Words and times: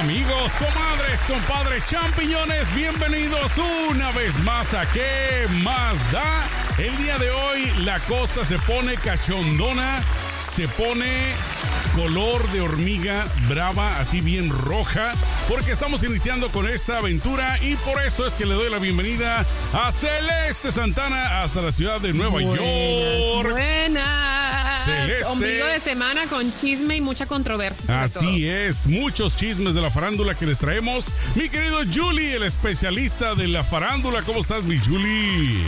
Amigos, 0.00 0.52
comadres, 0.52 1.20
compadres, 1.26 1.84
champiñones, 1.88 2.72
bienvenidos 2.72 3.50
una 3.90 4.12
vez 4.12 4.38
más 4.44 4.72
a 4.72 4.86
¿Qué 4.86 5.48
más 5.64 6.12
da? 6.12 6.44
El 6.78 6.96
día 6.98 7.18
de 7.18 7.30
hoy 7.30 7.68
la 7.84 7.98
cosa 8.00 8.44
se 8.44 8.58
pone 8.58 8.94
cachondona, 8.94 10.00
se 10.40 10.68
pone 10.68 11.32
color 11.96 12.46
de 12.50 12.60
hormiga 12.60 13.26
brava, 13.48 13.98
así 13.98 14.20
bien 14.20 14.50
roja, 14.50 15.14
porque 15.48 15.72
estamos 15.72 16.04
iniciando 16.04 16.48
con 16.52 16.68
esta 16.68 16.98
aventura 16.98 17.58
y 17.60 17.74
por 17.74 18.00
eso 18.00 18.24
es 18.24 18.34
que 18.34 18.46
le 18.46 18.54
doy 18.54 18.70
la 18.70 18.78
bienvenida 18.78 19.44
a 19.72 19.90
Celeste 19.90 20.70
Santana 20.70 21.42
hasta 21.42 21.60
la 21.60 21.72
ciudad 21.72 22.00
de 22.00 22.12
Nueva 22.12 22.40
York. 22.40 23.50
Buenas. 23.50 24.37
Celeste. 24.88 25.24
Ombligo 25.26 25.66
de 25.66 25.80
semana 25.80 26.26
con 26.26 26.52
chisme 26.60 26.96
y 26.96 27.00
mucha 27.00 27.26
controversia. 27.26 28.02
Así 28.02 28.48
es, 28.48 28.86
muchos 28.86 29.36
chismes 29.36 29.74
de 29.74 29.80
la 29.80 29.90
farándula 29.90 30.34
que 30.34 30.46
les 30.46 30.58
traemos. 30.58 31.06
Mi 31.34 31.48
querido 31.48 31.80
Julie, 31.92 32.36
el 32.36 32.42
especialista 32.42 33.34
de 33.34 33.48
la 33.48 33.64
farándula. 33.64 34.22
¿Cómo 34.22 34.40
estás, 34.40 34.64
mi 34.64 34.78
Julie? 34.78 35.64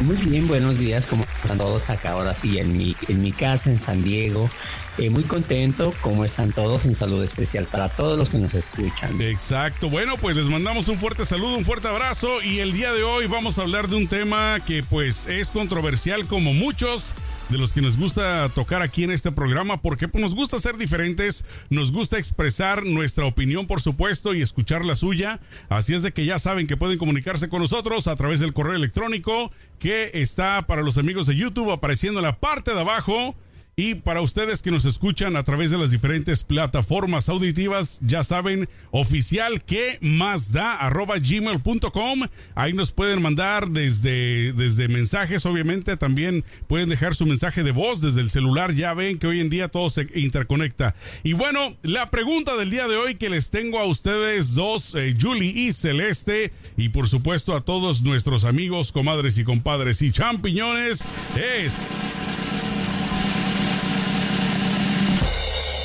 Muy 0.00 0.16
bien, 0.16 0.46
buenos 0.46 0.78
días, 0.78 1.08
como 1.08 1.24
están 1.42 1.58
todos 1.58 1.90
acá 1.90 2.12
ahora 2.12 2.32
sí 2.32 2.58
en 2.58 2.76
mi, 2.76 2.94
en 3.08 3.20
mi 3.20 3.32
casa 3.32 3.68
en 3.68 3.78
San 3.78 4.04
Diego. 4.04 4.48
Eh, 4.96 5.10
muy 5.10 5.24
contento, 5.24 5.92
como 6.00 6.24
están 6.24 6.52
todos, 6.52 6.84
un 6.84 6.94
saludo 6.94 7.24
especial 7.24 7.66
para 7.66 7.88
todos 7.88 8.16
los 8.16 8.30
que 8.30 8.38
nos 8.38 8.54
escuchan. 8.54 9.20
Exacto, 9.20 9.90
bueno, 9.90 10.16
pues 10.16 10.36
les 10.36 10.48
mandamos 10.48 10.86
un 10.88 10.98
fuerte 10.98 11.24
saludo, 11.24 11.56
un 11.56 11.64
fuerte 11.64 11.88
abrazo 11.88 12.42
y 12.42 12.60
el 12.60 12.72
día 12.72 12.92
de 12.92 13.02
hoy 13.02 13.26
vamos 13.26 13.58
a 13.58 13.62
hablar 13.62 13.88
de 13.88 13.96
un 13.96 14.06
tema 14.06 14.58
que 14.64 14.84
pues 14.84 15.26
es 15.26 15.50
controversial 15.50 16.26
como 16.26 16.52
muchos 16.54 17.12
de 17.48 17.58
los 17.58 17.72
que 17.72 17.80
nos 17.80 17.96
gusta 17.96 18.48
tocar 18.50 18.82
aquí 18.82 19.04
en 19.04 19.10
este 19.10 19.32
programa 19.32 19.80
porque 19.80 20.08
pues, 20.08 20.22
nos 20.22 20.34
gusta 20.34 20.58
ser 20.60 20.76
diferentes, 20.76 21.44
nos 21.70 21.92
gusta 21.92 22.18
expresar 22.18 22.84
nuestra 22.84 23.24
opinión 23.24 23.66
por 23.66 23.80
supuesto 23.80 24.34
y 24.34 24.42
escuchar 24.42 24.84
la 24.84 24.94
suya. 24.94 25.40
Así 25.68 25.94
es 25.94 26.02
de 26.02 26.12
que 26.12 26.24
ya 26.24 26.38
saben 26.38 26.66
que 26.66 26.76
pueden 26.76 26.98
comunicarse 26.98 27.48
con 27.48 27.60
nosotros 27.60 28.06
a 28.06 28.16
través 28.16 28.40
del 28.40 28.52
correo 28.52 28.76
electrónico 28.76 29.50
que 29.78 30.10
está 30.14 30.66
para 30.66 30.82
los 30.82 30.98
amigos 30.98 31.26
de 31.26 31.36
YouTube 31.36 31.70
apareciendo 31.70 32.20
en 32.20 32.26
la 32.26 32.38
parte 32.38 32.74
de 32.74 32.80
abajo. 32.80 33.34
Y 33.78 33.94
para 33.94 34.22
ustedes 34.22 34.60
que 34.60 34.72
nos 34.72 34.84
escuchan 34.86 35.36
a 35.36 35.44
través 35.44 35.70
de 35.70 35.78
las 35.78 35.92
diferentes 35.92 36.42
plataformas 36.42 37.28
auditivas, 37.28 38.00
ya 38.02 38.24
saben, 38.24 38.68
oficial 38.90 39.62
que 39.62 39.98
más 40.00 40.50
da 40.50 40.74
arroba 40.74 41.20
gmail.com. 41.20 42.22
Ahí 42.56 42.72
nos 42.72 42.90
pueden 42.90 43.22
mandar 43.22 43.70
desde, 43.70 44.52
desde 44.52 44.88
mensajes, 44.88 45.46
obviamente 45.46 45.96
también 45.96 46.44
pueden 46.66 46.88
dejar 46.88 47.14
su 47.14 47.24
mensaje 47.24 47.62
de 47.62 47.70
voz 47.70 48.00
desde 48.00 48.20
el 48.20 48.30
celular. 48.30 48.74
Ya 48.74 48.94
ven 48.94 49.16
que 49.16 49.28
hoy 49.28 49.38
en 49.38 49.48
día 49.48 49.68
todo 49.68 49.90
se 49.90 50.08
interconecta. 50.12 50.96
Y 51.22 51.34
bueno, 51.34 51.76
la 51.84 52.10
pregunta 52.10 52.56
del 52.56 52.70
día 52.70 52.88
de 52.88 52.96
hoy 52.96 53.14
que 53.14 53.30
les 53.30 53.50
tengo 53.50 53.78
a 53.78 53.84
ustedes 53.84 54.54
dos, 54.54 54.96
eh, 54.96 55.14
Julie 55.20 55.52
y 55.54 55.72
Celeste, 55.72 56.50
y 56.76 56.88
por 56.88 57.08
supuesto 57.08 57.54
a 57.54 57.60
todos 57.60 58.02
nuestros 58.02 58.44
amigos, 58.44 58.90
comadres 58.90 59.38
y 59.38 59.44
compadres 59.44 60.02
y 60.02 60.10
champiñones, 60.10 61.04
es... 61.36 62.47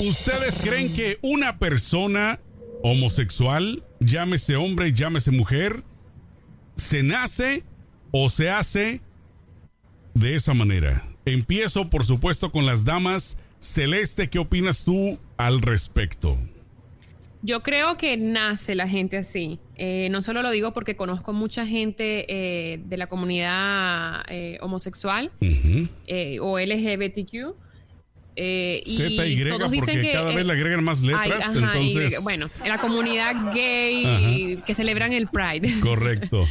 ¿Ustedes 0.10 0.60
creen 0.62 0.94
que 0.94 1.18
una 1.22 1.60
persona 1.60 2.42
homosexual, 2.82 3.86
llámese 4.02 4.58
hombre, 4.58 4.92
llámese 4.92 5.32
mujer, 5.32 5.82
se 6.76 7.04
nace 7.04 7.64
o 8.12 8.28
se 8.28 8.50
hace 8.50 9.00
de 10.14 10.36
esa 10.36 10.54
manera? 10.54 11.08
Empiezo, 11.24 11.90
por 11.90 12.04
supuesto, 12.04 12.52
con 12.52 12.66
las 12.66 12.84
damas. 12.84 13.38
Celeste, 13.60 14.30
¿qué 14.30 14.40
opinas 14.40 14.84
tú 14.84 15.20
al 15.38 15.62
respecto? 15.62 16.38
Yo 17.42 17.64
creo 17.64 17.96
que 17.96 18.18
nace 18.18 18.76
la 18.76 18.90
gente 18.90 19.16
así. 19.16 19.58
Eh, 19.78 20.10
no 20.12 20.22
solo 20.22 20.42
lo 20.42 20.52
digo 20.52 20.74
porque 20.74 20.98
conozco 20.98 21.32
mucha 21.32 21.66
gente 21.66 22.26
eh, 22.28 22.82
de 22.84 22.98
la 22.98 23.08
comunidad 23.08 24.26
eh, 24.28 24.58
homosexual 24.60 25.32
o 26.42 26.60
LGBTQ. 26.60 27.56
Eh, 28.36 28.82
y 28.86 28.98
Z 28.98 29.28
y 29.28 29.44
todos 29.50 29.70
dicen 29.72 29.96
porque 29.96 30.02
que 30.02 30.12
cada 30.14 30.34
vez 30.34 30.46
le 30.46 30.54
agregan 30.54 30.84
más 30.84 31.02
Ay, 31.04 31.08
letras, 31.30 31.54
y- 31.54 31.58
entonces... 31.60 32.24
bueno, 32.24 32.50
en 32.64 32.70
la 32.70 32.78
comunidad 32.80 33.54
gay 33.54 34.60
que 34.66 34.74
celebran 34.76 35.14
el 35.14 35.28
Pride. 35.28 35.80
Correcto. 35.82 36.48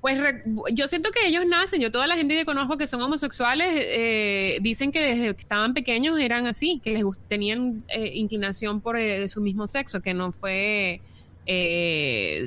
Pues 0.00 0.18
re- 0.18 0.42
yo 0.72 0.88
siento 0.88 1.10
que 1.12 1.28
ellos 1.28 1.46
nacen, 1.46 1.80
yo 1.80 1.92
toda 1.92 2.08
la 2.08 2.16
gente 2.16 2.34
que 2.34 2.44
conozco 2.44 2.76
que 2.76 2.88
son 2.88 3.00
homosexuales 3.02 3.68
eh, 3.72 4.58
dicen 4.60 4.90
que 4.90 5.00
desde 5.00 5.34
que 5.36 5.40
estaban 5.42 5.74
pequeños 5.74 6.18
eran 6.18 6.48
así, 6.48 6.80
que 6.82 6.92
les 6.94 7.04
tenían 7.28 7.84
eh, 7.88 8.10
inclinación 8.14 8.80
por 8.80 8.96
eh, 8.98 9.28
su 9.28 9.40
mismo 9.40 9.68
sexo, 9.68 10.00
que 10.02 10.12
no 10.12 10.32
fue, 10.32 11.00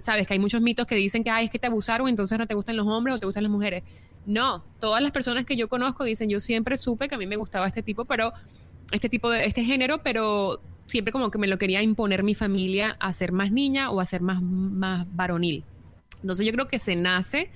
sabes, 0.03 0.27
que 0.27 0.33
hay 0.33 0.39
muchos 0.39 0.61
mitos 0.61 0.85
que 0.85 0.95
dicen 0.95 1.23
que 1.23 1.29
Ay, 1.29 1.45
es 1.45 1.51
que 1.51 1.59
te 1.59 1.67
abusaron, 1.67 2.09
entonces 2.09 2.37
no 2.37 2.45
te 2.47 2.53
gustan 2.55 2.75
los 2.75 2.87
hombres 2.87 3.15
o 3.15 3.19
te 3.19 3.25
gustan 3.25 3.43
las 3.43 3.51
mujeres. 3.51 3.83
No, 4.25 4.63
todas 4.81 5.01
las 5.01 5.11
personas 5.11 5.45
que 5.45 5.55
yo 5.55 5.69
conozco 5.69 6.03
dicen, 6.03 6.29
yo 6.29 6.39
siempre 6.39 6.77
supe 6.77 7.07
que 7.07 7.15
a 7.15 7.17
mí 7.17 7.25
me 7.27 7.35
gustaba 7.35 7.67
este 7.67 7.83
tipo, 7.83 8.05
pero 8.05 8.33
este 8.91 9.09
tipo 9.09 9.29
de 9.29 9.45
este 9.45 9.63
género, 9.63 10.01
pero 10.03 10.59
siempre 10.87 11.11
como 11.11 11.31
que 11.31 11.37
me 11.37 11.47
lo 11.47 11.57
quería 11.57 11.81
imponer 11.81 12.23
mi 12.23 12.35
familia 12.35 12.95
a 12.99 13.11
ser 13.13 13.31
más 13.31 13.51
niña 13.51 13.89
o 13.91 13.99
a 13.99 14.05
ser 14.05 14.21
más, 14.21 14.41
más 14.41 15.07
varonil. 15.15 15.63
Entonces 16.21 16.45
yo 16.45 16.51
creo 16.51 16.67
que 16.67 16.79
se 16.79 16.95
nace, 16.95 17.49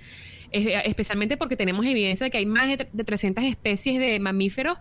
eh, 0.52 0.82
especialmente 0.86 1.38
porque 1.38 1.56
tenemos 1.56 1.86
evidencia 1.86 2.26
de 2.26 2.32
que 2.32 2.38
hay 2.40 2.46
más 2.46 2.68
de, 2.68 2.78
tre- 2.78 2.90
de 2.92 3.04
300 3.04 3.44
especies 3.44 4.00
de 4.00 4.20
mamíferos 4.20 4.78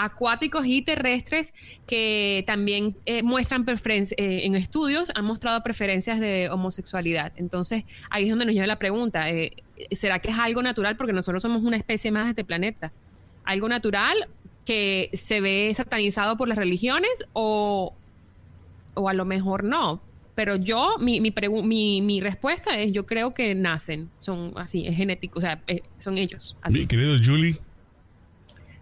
acuáticos 0.00 0.64
y 0.64 0.82
terrestres 0.82 1.52
que 1.86 2.44
también 2.46 2.94
eh, 3.04 3.24
muestran 3.24 3.64
preferencias, 3.64 4.16
en 4.20 4.54
estudios 4.54 5.10
han 5.16 5.24
mostrado 5.24 5.60
preferencias 5.64 6.20
de 6.20 6.48
homosexualidad. 6.50 7.32
Entonces 7.36 7.84
ahí 8.10 8.24
es 8.24 8.30
donde 8.30 8.44
nos 8.44 8.54
lleva 8.54 8.68
la 8.68 8.78
pregunta, 8.78 9.28
eh, 9.28 9.52
¿será 9.90 10.20
que 10.20 10.30
es 10.30 10.38
algo 10.38 10.62
natural? 10.62 10.96
Porque 10.96 11.12
nosotros 11.12 11.42
somos 11.42 11.62
una 11.64 11.76
especie 11.76 12.12
más 12.12 12.24
de 12.26 12.30
este 12.30 12.44
planeta. 12.44 12.92
¿Algo 13.44 13.68
natural 13.68 14.28
que 14.68 15.08
se 15.14 15.40
ve 15.40 15.72
satanizado 15.74 16.36
por 16.36 16.46
las 16.46 16.58
religiones 16.58 17.24
o, 17.32 17.94
o 18.92 19.08
a 19.08 19.14
lo 19.14 19.24
mejor 19.24 19.64
no? 19.64 20.02
Pero 20.34 20.56
yo, 20.56 20.96
mi, 21.00 21.22
mi, 21.22 21.30
pregu- 21.30 21.64
mi, 21.64 22.02
mi 22.02 22.20
respuesta 22.20 22.78
es, 22.78 22.92
yo 22.92 23.06
creo 23.06 23.32
que 23.32 23.54
nacen, 23.54 24.10
son 24.20 24.52
así, 24.56 24.86
es 24.86 24.94
genético, 24.94 25.38
o 25.38 25.40
sea, 25.40 25.62
eh, 25.68 25.80
son 25.98 26.18
ellos. 26.18 26.58
Así. 26.60 26.80
Mi 26.80 26.86
querido 26.86 27.16
Julie. 27.24 27.56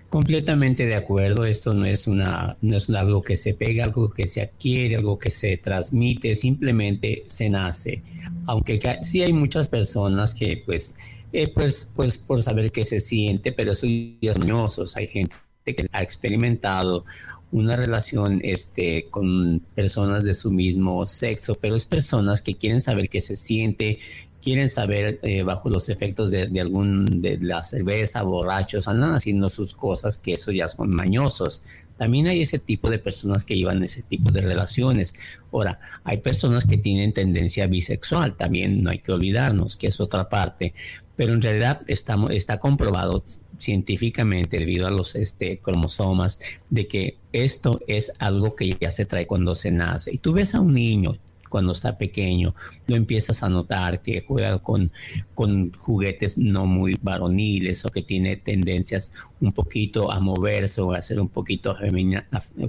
Completamente 0.09 0.87
de 0.87 0.97
acuerdo, 0.97 1.45
esto 1.45 1.73
no 1.73 1.85
es 1.85 2.09
una, 2.09 2.57
no 2.63 2.77
es 2.77 2.91
algo 2.91 3.23
que 3.23 3.37
se 3.37 3.55
pega, 3.55 3.85
algo 3.85 4.11
que 4.11 4.27
se 4.27 4.43
adquiere, 4.43 4.97
algo 4.97 5.21
que 5.21 5.31
se 5.31 5.57
transmite, 5.57 6.35
simplemente 6.35 7.23
se 7.29 7.49
nace. 7.49 8.03
Aunque 8.47 8.81
sí 9.03 9.23
hay 9.23 9.33
muchas 9.33 9.69
personas 9.69 10.35
que 10.35 10.63
pues, 10.67 10.97
eh, 11.33 11.47
pues, 11.47 11.89
pues 11.95 12.19
por 12.19 12.43
saber 12.43 12.73
qué 12.73 12.83
se 12.83 12.99
siente, 12.99 13.53
pero 13.53 13.71
eso 13.71 13.87
ya 13.87 14.33
es 14.33 14.39
mañosos. 14.39 14.97
Hay 14.97 15.07
gente 15.07 15.35
que 15.75 15.89
ha 15.93 16.03
experimentado 16.03 17.05
una 17.53 17.77
relación 17.77 18.41
este, 18.43 19.07
con 19.11 19.63
personas 19.75 20.25
de 20.25 20.35
su 20.35 20.51
mismo 20.51 21.07
sexo, 21.07 21.55
pero 21.55 21.77
es 21.77 21.87
personas 21.87 22.43
que 22.43 22.57
quieren 22.57 22.81
saber 22.81 23.09
qué 23.09 23.21
se 23.21 23.37
siente, 23.37 23.99
quieren 24.43 24.69
saber 24.69 25.19
eh, 25.23 25.43
bajo 25.43 25.69
los 25.69 25.89
efectos 25.89 26.31
de, 26.31 26.47
de 26.47 26.61
algún 26.61 27.05
de 27.07 27.39
la 27.39 27.63
cerveza, 27.63 28.23
borrachos, 28.23 28.87
andan 28.87 29.15
haciendo 29.15 29.49
sus 29.49 29.75
cosas 29.75 30.19
que 30.19 30.35
eso 30.35 30.53
ya 30.53 30.69
son 30.69 30.91
mañosos. 30.91 31.63
También 31.97 32.27
hay 32.27 32.43
ese 32.43 32.59
tipo 32.59 32.91
de 32.91 32.99
personas 32.99 33.43
que 33.43 33.57
llevan 33.57 33.83
ese 33.83 34.03
tipo 34.03 34.31
de 34.31 34.43
relaciones. 34.43 35.15
Ahora, 35.51 35.81
hay 36.05 36.19
personas 36.19 36.65
que 36.65 36.79
tienen 36.79 37.13
tendencia 37.13 37.67
bisexual, 37.67 38.37
también 38.37 38.83
no 38.83 38.91
hay 38.91 38.99
que 38.99 39.13
olvidarnos 39.13 39.77
que 39.77 39.89
es 39.89 40.01
otra 40.01 40.29
parte, 40.29 40.75
pero 41.17 41.33
en 41.33 41.43
realidad 41.43 41.81
estamos, 41.89 42.31
está 42.31 42.61
comprobado 42.61 43.25
científicamente 43.59 44.59
debido 44.59 44.87
a 44.87 44.91
los 44.91 45.15
este, 45.15 45.59
cromosomas 45.59 46.39
de 46.71 46.87
que 46.87 47.19
esto 47.33 47.81
es 47.87 48.13
algo 48.19 48.57
que 48.57 48.77
ya 48.81 48.91
se 48.91 49.07
trae 49.07 49.27
cuando 49.27 49.55
se 49.55 49.71
nace. 49.71 50.13
Y 50.13 50.19
tú 50.19 50.33
ves 50.33 50.55
a 50.55 50.61
un 50.61 50.75
niño 50.75 51.17
cuando 51.49 51.73
está 51.73 51.97
pequeño, 51.97 52.55
lo 52.87 52.97
empiezas 52.97 53.43
a 53.43 53.49
notar 53.49 54.03
que 54.03 54.21
juega 54.21 54.59
con, 54.59 54.93
con 55.35 55.73
juguetes 55.73 56.39
no 56.39 56.67
muy 56.67 56.99
varoniles 57.01 57.85
o 57.85 57.89
que 57.89 58.03
tiene 58.03 58.37
tendencias 58.37 59.13
un 59.41 59.53
poquito 59.53 60.11
a 60.13 60.21
moverse 60.21 60.81
o 60.81 60.93
a 60.93 61.03
ser 61.03 61.21
un 61.21 61.29
poquito 61.29 61.77
femina, 61.77 62.29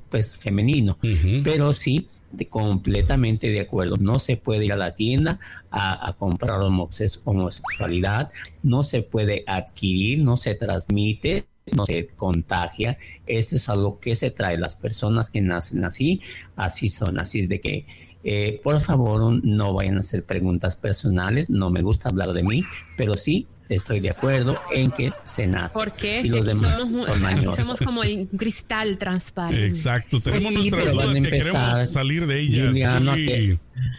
pues, 0.10 0.38
femenino. 0.38 0.98
Pero 1.44 1.74
sí, 1.74 2.08
completamente 2.50 3.50
de 3.52 3.62
acuerdo. 3.62 3.96
No 3.98 4.20
se 4.20 4.38
puede 4.38 4.66
ir 4.66 4.74
a 4.74 4.78
la 4.78 4.94
tienda 4.94 5.40
a, 5.72 6.14
comprar 6.18 6.60
homose- 6.62 7.20
homosexualidad, 7.24 8.32
no 8.64 8.84
se 8.84 9.02
puede 9.02 9.44
adquirir, 9.48 10.24
no 10.24 10.38
se 10.38 10.56
transmite 10.56 11.48
no 11.76 11.86
se 11.86 12.08
contagia. 12.08 12.98
Esto 13.26 13.56
es 13.56 13.68
algo 13.70 14.00
que 14.00 14.16
se 14.16 14.32
trae. 14.32 14.58
Las 14.58 14.76
personas 14.76 15.30
que 15.30 15.42
nacen 15.42 15.84
así, 15.84 16.22
así 16.56 16.88
son. 16.88 17.20
Así 17.20 17.40
es 17.42 17.50
de 17.50 17.60
que, 17.60 17.86
eh, 18.24 18.60
por 18.64 18.80
favor, 18.80 19.44
no 19.44 19.74
vayan 19.74 19.98
a 19.98 20.00
hacer 20.00 20.24
preguntas 20.24 20.76
personales. 20.76 21.50
No 21.50 21.70
me 21.70 21.82
gusta 21.82 22.10
hablar 22.10 22.34
de 22.34 22.44
mí, 22.44 22.64
pero 22.96 23.16
sí 23.16 23.48
estoy 23.70 24.00
de 24.00 24.10
acuerdo 24.10 24.60
en 24.74 24.92
que 24.92 25.14
se 25.24 25.48
nace. 25.48 25.78
Porque 25.78 26.22
y 26.22 26.30
los 26.30 26.46
demás 26.46 26.78
somos, 26.78 27.08
somos 27.56 27.80
como 27.80 28.04
el 28.04 28.28
cristal 28.28 28.98
transparente. 28.98 29.68
Exacto, 29.68 30.20
tenemos 30.20 30.54
pues 30.54 30.56
nuestras 30.56 30.94
dudas 30.94 31.14
que 31.14 31.30
queremos 31.30 31.92
salir 31.92 32.28
de 32.28 32.40
ellas. 32.40 32.76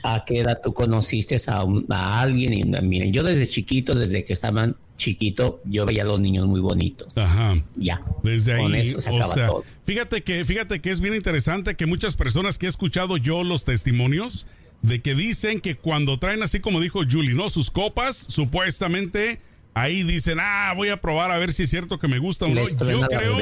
¿a, 0.02 0.24
qué, 0.24 0.40
edad 0.40 0.60
tú 0.62 0.72
conociste 0.72 1.36
a, 1.48 1.64
a 1.90 2.20
alguien? 2.20 2.54
Y 2.54 2.64
miren, 2.82 3.12
yo 3.12 3.22
desde 3.22 3.46
chiquito, 3.46 3.94
desde 3.94 4.24
que 4.24 4.32
estaban 4.32 4.76
chiquito, 4.96 5.62
yo 5.64 5.86
veía 5.86 6.02
a 6.02 6.06
los 6.06 6.20
niños 6.20 6.46
muy 6.46 6.60
bonitos. 6.60 7.16
Ajá. 7.16 7.56
Ya. 7.76 8.02
Desde 8.22 8.54
ahí. 8.54 8.62
Con 8.62 8.74
eso 8.74 9.00
se 9.00 9.08
acaba 9.08 9.34
todo. 9.34 9.64
Fíjate 9.86 10.22
que, 10.22 10.44
fíjate 10.44 10.80
que 10.80 10.90
es 10.90 11.00
bien 11.00 11.14
interesante 11.14 11.74
que 11.76 11.86
muchas 11.86 12.16
personas 12.16 12.58
que 12.58 12.66
he 12.66 12.68
escuchado 12.68 13.16
yo 13.16 13.44
los 13.44 13.64
testimonios 13.64 14.46
de 14.82 15.00
que 15.00 15.14
dicen 15.14 15.60
que 15.60 15.76
cuando 15.76 16.18
traen 16.18 16.42
así 16.42 16.60
como 16.60 16.80
dijo 16.80 17.00
Julie, 17.08 17.34
¿no? 17.34 17.48
Sus 17.48 17.70
copas, 17.70 18.16
supuestamente 18.16 19.40
ahí 19.82 20.02
dicen, 20.02 20.38
ah, 20.40 20.72
voy 20.76 20.88
a 20.88 21.00
probar 21.00 21.30
a 21.30 21.38
ver 21.38 21.52
si 21.52 21.64
es 21.64 21.70
cierto 21.70 21.98
que 21.98 22.08
me 22.08 22.18
gusta 22.18 22.46
o 22.46 22.48
no. 22.48 22.66
Yo 22.66 23.06
creo, 23.06 23.38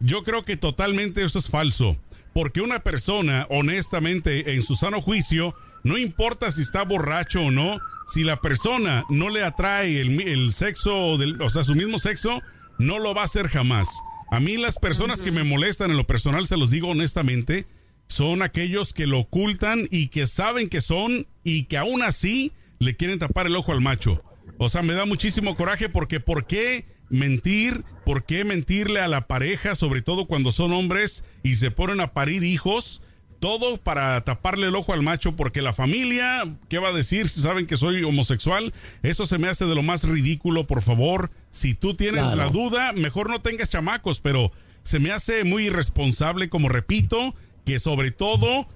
yo 0.00 0.22
creo 0.22 0.42
que 0.44 0.56
totalmente 0.56 1.24
eso 1.24 1.38
es 1.38 1.48
falso. 1.48 1.96
Porque 2.32 2.60
una 2.60 2.80
persona, 2.80 3.46
honestamente, 3.50 4.54
en 4.54 4.62
su 4.62 4.76
sano 4.76 5.00
juicio, 5.00 5.54
no 5.82 5.98
importa 5.98 6.50
si 6.50 6.62
está 6.62 6.84
borracho 6.84 7.42
o 7.42 7.50
no, 7.50 7.78
si 8.06 8.24
la 8.24 8.40
persona 8.40 9.04
no 9.08 9.30
le 9.30 9.44
atrae 9.44 10.00
el, 10.00 10.52
sexo, 10.52 11.18
del, 11.18 11.40
o 11.40 11.48
sea, 11.48 11.64
su 11.64 11.74
mismo 11.74 11.98
sexo, 11.98 12.40
no 12.78 12.98
lo 12.98 13.14
va 13.14 13.22
a 13.22 13.24
hacer 13.24 13.48
jamás. 13.48 13.88
A 14.30 14.38
mí 14.38 14.56
las 14.56 14.76
personas 14.76 15.22
que 15.22 15.32
me 15.32 15.44
molestan 15.44 15.90
en 15.90 15.96
lo 15.96 16.06
personal, 16.06 16.46
se 16.46 16.56
los 16.56 16.70
digo 16.70 16.88
honestamente, 16.88 17.66
son 18.06 18.42
aquellos 18.42 18.92
que 18.92 19.06
lo 19.06 19.20
ocultan 19.20 19.88
y 19.90 20.08
que 20.08 20.26
saben 20.26 20.68
que 20.68 20.80
son 20.80 21.26
y 21.42 21.64
que 21.64 21.78
aún 21.78 22.02
así 22.02 22.52
le 22.78 22.96
quieren 22.96 23.18
tapar 23.18 23.46
el 23.46 23.56
ojo 23.56 23.72
al 23.72 23.80
macho. 23.80 24.22
O 24.62 24.68
sea, 24.68 24.82
me 24.82 24.92
da 24.92 25.06
muchísimo 25.06 25.56
coraje 25.56 25.88
porque 25.88 26.20
¿por 26.20 26.46
qué 26.46 26.84
mentir? 27.08 27.82
¿Por 28.04 28.26
qué 28.26 28.44
mentirle 28.44 29.00
a 29.00 29.08
la 29.08 29.26
pareja, 29.26 29.74
sobre 29.74 30.02
todo 30.02 30.26
cuando 30.26 30.52
son 30.52 30.74
hombres 30.74 31.24
y 31.42 31.54
se 31.54 31.70
ponen 31.70 31.98
a 32.02 32.12
parir 32.12 32.44
hijos? 32.44 33.02
Todo 33.38 33.78
para 33.78 34.22
taparle 34.22 34.68
el 34.68 34.76
ojo 34.76 34.92
al 34.92 35.00
macho 35.00 35.34
porque 35.34 35.62
la 35.62 35.72
familia, 35.72 36.44
¿qué 36.68 36.78
va 36.78 36.88
a 36.88 36.92
decir 36.92 37.30
si 37.30 37.40
saben 37.40 37.66
que 37.66 37.78
soy 37.78 38.02
homosexual? 38.02 38.74
Eso 39.02 39.24
se 39.24 39.38
me 39.38 39.48
hace 39.48 39.64
de 39.64 39.74
lo 39.74 39.82
más 39.82 40.04
ridículo, 40.04 40.66
por 40.66 40.82
favor. 40.82 41.30
Si 41.48 41.74
tú 41.74 41.94
tienes 41.94 42.26
la 42.36 42.50
duda, 42.50 42.92
mejor 42.92 43.30
no 43.30 43.40
tengas 43.40 43.70
chamacos, 43.70 44.20
pero 44.20 44.52
se 44.82 44.98
me 44.98 45.10
hace 45.10 45.42
muy 45.44 45.68
irresponsable, 45.68 46.50
como 46.50 46.68
repito, 46.68 47.34
que 47.64 47.78
sobre 47.78 48.10
todo 48.10 48.68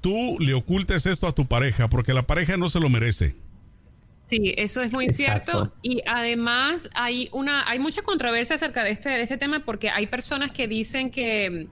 tú 0.00 0.36
le 0.38 0.54
ocultes 0.54 1.06
esto 1.06 1.26
a 1.26 1.34
tu 1.34 1.46
pareja 1.46 1.88
porque 1.88 2.14
la 2.14 2.28
pareja 2.28 2.56
no 2.56 2.68
se 2.68 2.78
lo 2.78 2.88
merece. 2.88 3.34
Sí, 4.32 4.54
eso 4.56 4.80
es 4.80 4.90
muy 4.92 5.10
cierto. 5.10 5.74
Y 5.82 6.00
además 6.06 6.88
hay 6.94 7.28
una, 7.32 7.68
hay 7.68 7.78
mucha 7.78 8.00
controversia 8.00 8.56
acerca 8.56 8.82
de 8.82 8.92
este, 8.92 9.10
de 9.10 9.20
este 9.20 9.36
tema 9.36 9.62
porque 9.62 9.90
hay 9.90 10.06
personas 10.06 10.52
que 10.52 10.66
dicen 10.66 11.10
que, 11.10 11.68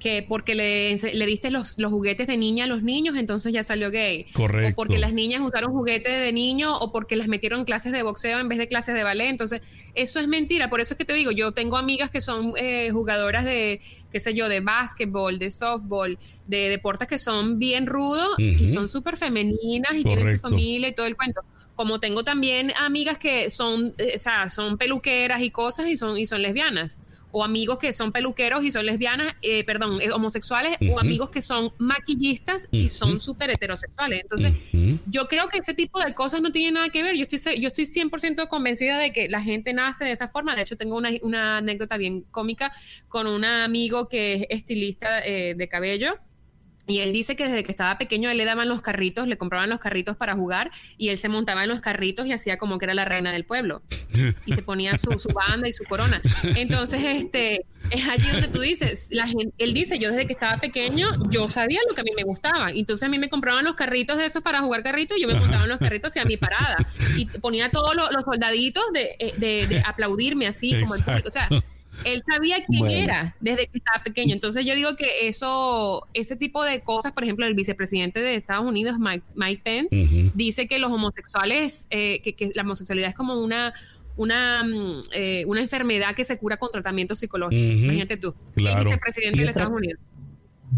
que 0.00 0.26
porque 0.28 0.56
le, 0.56 0.96
le 0.96 1.26
diste 1.26 1.52
los, 1.52 1.78
los, 1.78 1.92
juguetes 1.92 2.26
de 2.26 2.36
niña 2.36 2.64
a 2.64 2.66
los 2.66 2.82
niños, 2.82 3.16
entonces 3.16 3.52
ya 3.52 3.62
salió 3.62 3.92
gay. 3.92 4.24
Correcto. 4.32 4.72
O 4.72 4.74
porque 4.74 4.98
las 4.98 5.12
niñas 5.12 5.42
usaron 5.42 5.70
juguetes 5.70 6.12
de 6.12 6.32
niño 6.32 6.76
o 6.76 6.90
porque 6.90 7.14
les 7.14 7.28
metieron 7.28 7.64
clases 7.64 7.92
de 7.92 8.02
boxeo 8.02 8.40
en 8.40 8.48
vez 8.48 8.58
de 8.58 8.66
clases 8.66 8.96
de 8.96 9.04
ballet. 9.04 9.28
Entonces, 9.28 9.62
eso 9.94 10.18
es 10.18 10.26
mentira. 10.26 10.68
Por 10.68 10.80
eso 10.80 10.94
es 10.94 10.98
que 10.98 11.04
te 11.04 11.12
digo, 11.12 11.30
yo 11.30 11.52
tengo 11.52 11.76
amigas 11.76 12.10
que 12.10 12.20
son 12.20 12.54
eh, 12.56 12.90
jugadoras 12.90 13.44
de, 13.44 13.80
qué 14.10 14.18
sé 14.18 14.34
yo, 14.34 14.48
de 14.48 14.58
básquetbol, 14.58 15.38
de 15.38 15.52
softball, 15.52 16.18
de 16.48 16.68
deportes 16.68 17.06
que 17.06 17.18
son 17.18 17.60
bien 17.60 17.86
rudos 17.86 18.36
y 18.38 18.70
son 18.70 18.88
súper 18.88 19.16
femeninas 19.16 19.94
y 19.94 20.02
tienen 20.02 20.34
su 20.34 20.40
familia 20.40 20.88
y 20.88 20.92
todo 20.92 21.06
el 21.06 21.14
cuento 21.14 21.42
como 21.76 22.00
tengo 22.00 22.24
también 22.24 22.72
amigas 22.76 23.18
que 23.18 23.50
son, 23.50 23.94
eh, 23.98 24.14
o 24.16 24.18
sea, 24.18 24.48
son 24.48 24.78
peluqueras 24.78 25.42
y 25.42 25.50
cosas 25.50 25.86
y 25.88 25.96
son, 25.96 26.18
y 26.18 26.26
son 26.26 26.42
lesbianas. 26.42 26.98
O 27.32 27.44
amigos 27.44 27.78
que 27.78 27.92
son 27.92 28.12
peluqueros 28.12 28.64
y 28.64 28.70
son 28.70 28.86
lesbianas, 28.86 29.34
eh, 29.42 29.62
perdón, 29.64 30.00
eh, 30.00 30.10
homosexuales, 30.10 30.78
o 30.90 30.98
amigos 30.98 31.28
que 31.28 31.42
son 31.42 31.70
maquillistas 31.76 32.66
y 32.70 32.88
son 32.88 33.20
súper 33.20 33.50
heterosexuales. 33.50 34.22
Entonces, 34.22 34.54
yo 35.06 35.26
creo 35.26 35.48
que 35.48 35.58
ese 35.58 35.74
tipo 35.74 36.00
de 36.00 36.14
cosas 36.14 36.40
no 36.40 36.50
tienen 36.50 36.74
nada 36.74 36.88
que 36.88 37.02
ver. 37.02 37.14
Yo 37.14 37.26
estoy, 37.30 37.60
yo 37.60 37.68
estoy 37.68 37.84
100% 37.84 38.48
convencida 38.48 38.98
de 38.98 39.12
que 39.12 39.28
la 39.28 39.42
gente 39.42 39.74
nace 39.74 40.04
de 40.04 40.12
esa 40.12 40.28
forma. 40.28 40.56
De 40.56 40.62
hecho, 40.62 40.78
tengo 40.78 40.96
una, 40.96 41.10
una 41.20 41.58
anécdota 41.58 41.98
bien 41.98 42.22
cómica 42.30 42.72
con 43.08 43.26
un 43.26 43.44
amigo 43.44 44.08
que 44.08 44.34
es 44.34 44.46
estilista 44.48 45.20
de 45.20 45.68
cabello 45.70 46.18
y 46.86 47.00
él 47.00 47.12
dice 47.12 47.34
que 47.34 47.44
desde 47.44 47.64
que 47.64 47.72
estaba 47.72 47.98
pequeño 47.98 48.30
él 48.30 48.38
le 48.38 48.44
daban 48.44 48.68
los 48.68 48.80
carritos, 48.80 49.26
le 49.26 49.36
compraban 49.36 49.68
los 49.68 49.80
carritos 49.80 50.16
para 50.16 50.34
jugar 50.34 50.70
y 50.96 51.08
él 51.08 51.18
se 51.18 51.28
montaba 51.28 51.64
en 51.64 51.68
los 51.68 51.80
carritos 51.80 52.26
y 52.26 52.32
hacía 52.32 52.58
como 52.58 52.78
que 52.78 52.84
era 52.84 52.94
la 52.94 53.04
reina 53.04 53.32
del 53.32 53.44
pueblo. 53.44 53.82
Y 54.46 54.52
se 54.52 54.62
ponía 54.62 54.96
su, 54.96 55.18
su 55.18 55.28
banda 55.30 55.68
y 55.68 55.72
su 55.72 55.84
corona. 55.84 56.22
Entonces, 56.54 57.00
este, 57.04 57.66
es 57.90 58.08
allí 58.08 58.30
donde 58.30 58.48
tú 58.48 58.60
dices, 58.60 59.08
la 59.10 59.26
gente, 59.26 59.52
él 59.58 59.74
dice, 59.74 59.98
yo 59.98 60.10
desde 60.10 60.26
que 60.26 60.32
estaba 60.32 60.58
pequeño, 60.58 61.08
yo 61.28 61.48
sabía 61.48 61.80
lo 61.88 61.94
que 61.94 62.00
a 62.00 62.04
mí 62.04 62.12
me 62.16 62.22
gustaba. 62.22 62.70
Entonces 62.70 63.04
a 63.04 63.08
mí 63.08 63.18
me 63.18 63.28
compraban 63.28 63.64
los 63.64 63.74
carritos 63.74 64.16
de 64.18 64.26
esos 64.26 64.42
para 64.42 64.60
jugar 64.60 64.82
carritos 64.82 65.18
y 65.18 65.22
yo 65.22 65.28
me 65.28 65.34
montaba 65.34 65.64
en 65.64 65.70
los 65.70 65.78
carritos 65.78 66.10
hacia 66.10 66.24
mi 66.24 66.36
parada. 66.36 66.76
Y 67.16 67.26
ponía 67.26 67.70
todos 67.70 67.94
los, 67.96 68.24
soldaditos 68.24 68.84
de, 68.92 69.16
eh, 69.18 69.34
de, 69.36 69.66
de, 69.66 69.78
aplaudirme 69.86 70.46
así, 70.46 70.72
como 70.80 70.94
el 70.94 71.02
público. 71.02 71.28
O 71.28 71.32
sea, 71.32 71.48
él 72.06 72.22
sabía 72.26 72.64
quién 72.64 72.86
era 72.86 73.36
desde 73.40 73.66
que 73.66 73.78
estaba 73.78 74.02
pequeño. 74.02 74.32
Entonces 74.32 74.64
yo 74.64 74.74
digo 74.74 74.96
que 74.96 75.26
eso, 75.28 76.06
ese 76.14 76.36
tipo 76.36 76.62
de 76.64 76.80
cosas, 76.80 77.12
por 77.12 77.24
ejemplo, 77.24 77.46
el 77.46 77.54
vicepresidente 77.54 78.20
de 78.20 78.36
Estados 78.36 78.64
Unidos, 78.64 78.96
Mike, 78.98 79.60
Pence, 79.62 80.30
dice 80.34 80.66
que 80.68 80.78
los 80.78 80.92
homosexuales, 80.92 81.86
eh, 81.90 82.20
que, 82.20 82.50
la 82.54 82.62
homosexualidad 82.62 83.10
es 83.10 83.16
como 83.16 83.34
una 83.34 83.74
una, 84.16 84.64
mm, 84.64 85.00
eh, 85.12 85.44
una 85.46 85.60
enfermedad 85.60 86.14
que 86.14 86.24
se 86.24 86.38
cura 86.38 86.56
con 86.56 86.70
tratamiento 86.70 87.14
psicológico. 87.14 87.62
Imagínate 87.62 88.16
tú. 88.16 88.34
Claro. 88.54 88.78
El 88.78 88.86
vicepresidente 88.86 89.42
de 89.42 89.48
Estados 89.48 89.72
Unidos. 89.72 90.00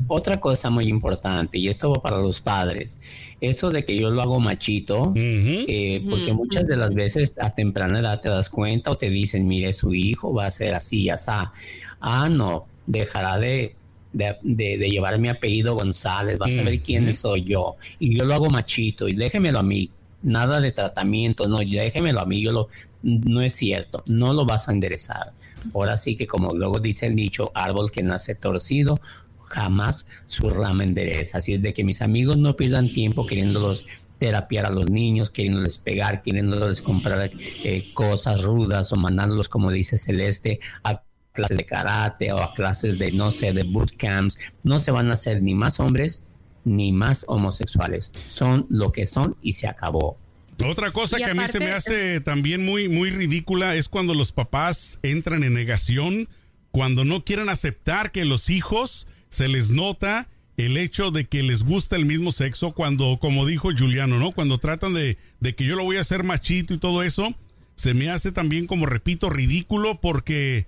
Otra 0.06 0.38
cosa 0.38 0.70
muy 0.70 0.86
importante, 0.86 1.58
y 1.58 1.68
esto 1.68 1.90
va 1.90 2.02
para 2.02 2.18
los 2.18 2.40
padres, 2.40 2.98
eso 3.40 3.70
de 3.70 3.84
que 3.84 3.96
yo 3.96 4.10
lo 4.10 4.22
hago 4.22 4.38
machito, 4.38 5.12
eh, 5.14 6.04
porque 6.08 6.32
muchas 6.32 6.66
de 6.66 6.76
las 6.76 6.94
veces 6.94 7.34
a 7.38 7.50
temprana 7.50 8.00
edad 8.00 8.20
te 8.20 8.28
das 8.28 8.50
cuenta 8.50 8.90
o 8.90 8.96
te 8.96 9.10
dicen, 9.10 9.46
mire, 9.46 9.72
su 9.72 9.94
hijo 9.94 10.32
va 10.32 10.46
a 10.46 10.50
ser 10.50 10.74
así, 10.74 11.04
ya 11.04 11.14
está. 11.14 11.52
Ah, 12.00 12.28
no, 12.28 12.66
dejará 12.86 13.38
de, 13.38 13.76
de, 14.12 14.90
llevar 14.90 15.18
mi 15.18 15.28
apellido 15.28 15.74
González, 15.74 16.38
va 16.40 16.46
a 16.46 16.50
saber 16.50 16.80
quién 16.80 17.14
soy 17.14 17.44
yo. 17.44 17.76
Y 17.98 18.16
yo 18.16 18.24
lo 18.24 18.34
hago 18.34 18.50
machito, 18.50 19.08
y 19.08 19.14
déjemelo 19.14 19.58
a 19.58 19.62
mí, 19.62 19.90
nada 20.22 20.60
de 20.60 20.72
tratamiento, 20.72 21.48
no, 21.48 21.58
déjemelo 21.58 22.20
a 22.20 22.26
mí, 22.26 22.42
yo 22.42 22.52
lo, 22.52 22.68
no 23.02 23.40
es 23.42 23.54
cierto, 23.54 24.02
no 24.06 24.32
lo 24.32 24.44
vas 24.44 24.68
a 24.68 24.72
enderezar. 24.72 25.32
Ahora 25.74 25.96
sí 25.96 26.16
que 26.16 26.26
como 26.26 26.54
luego 26.54 26.78
dice 26.78 27.06
el 27.06 27.14
dicho, 27.14 27.50
árbol 27.54 27.90
que 27.90 28.02
nace 28.02 28.34
torcido, 28.34 29.00
jamás 29.48 30.06
su 30.26 30.48
rama 30.50 30.84
endereza. 30.84 31.38
Así 31.38 31.54
es 31.54 31.62
de 31.62 31.72
que 31.72 31.84
mis 31.84 32.02
amigos 32.02 32.38
no 32.38 32.56
pierdan 32.56 32.88
tiempo 32.88 33.26
queriéndolos 33.26 33.86
terapiar 34.18 34.66
a 34.66 34.70
los 34.70 34.90
niños, 34.90 35.30
queriéndoles 35.30 35.78
pegar, 35.78 36.22
queriéndoles 36.22 36.82
comprar 36.82 37.30
eh, 37.64 37.90
cosas 37.94 38.42
rudas 38.42 38.92
o 38.92 38.96
mandándolos, 38.96 39.48
como 39.48 39.70
dice 39.70 39.96
Celeste, 39.96 40.60
a 40.82 41.02
clases 41.32 41.56
de 41.56 41.64
karate 41.64 42.32
o 42.32 42.42
a 42.42 42.52
clases 42.52 42.98
de, 42.98 43.12
no 43.12 43.30
sé, 43.30 43.52
de 43.52 43.62
bootcamps. 43.62 44.38
No 44.64 44.78
se 44.78 44.90
van 44.90 45.10
a 45.10 45.14
hacer 45.14 45.42
ni 45.42 45.54
más 45.54 45.80
hombres 45.80 46.22
ni 46.64 46.92
más 46.92 47.24
homosexuales. 47.28 48.12
Son 48.26 48.66
lo 48.68 48.92
que 48.92 49.06
son 49.06 49.36
y 49.42 49.54
se 49.54 49.68
acabó. 49.68 50.18
Otra 50.64 50.90
cosa 50.90 51.16
que 51.18 51.24
a 51.24 51.34
mí 51.34 51.46
se 51.46 51.60
me 51.60 51.70
hace 51.70 52.20
también 52.20 52.64
muy, 52.64 52.88
muy 52.88 53.10
ridícula 53.10 53.76
es 53.76 53.88
cuando 53.88 54.14
los 54.14 54.32
papás 54.32 54.98
entran 55.02 55.44
en 55.44 55.54
negación, 55.54 56.28
cuando 56.72 57.04
no 57.04 57.24
quieren 57.24 57.48
aceptar 57.48 58.10
que 58.10 58.24
los 58.24 58.50
hijos 58.50 59.06
se 59.28 59.48
les 59.48 59.70
nota 59.70 60.28
el 60.56 60.76
hecho 60.76 61.10
de 61.10 61.24
que 61.24 61.42
les 61.42 61.62
gusta 61.62 61.96
el 61.96 62.04
mismo 62.04 62.32
sexo 62.32 62.72
cuando, 62.72 63.18
como 63.20 63.46
dijo 63.46 63.70
Juliano, 63.76 64.18
¿no? 64.18 64.32
Cuando 64.32 64.58
tratan 64.58 64.92
de, 64.92 65.16
de 65.40 65.54
que 65.54 65.64
yo 65.64 65.76
lo 65.76 65.84
voy 65.84 65.96
a 65.96 66.00
hacer 66.00 66.24
machito 66.24 66.74
y 66.74 66.78
todo 66.78 67.04
eso, 67.04 67.32
se 67.76 67.94
me 67.94 68.10
hace 68.10 68.32
también, 68.32 68.66
como 68.66 68.84
repito, 68.84 69.30
ridículo 69.30 70.00
porque, 70.00 70.66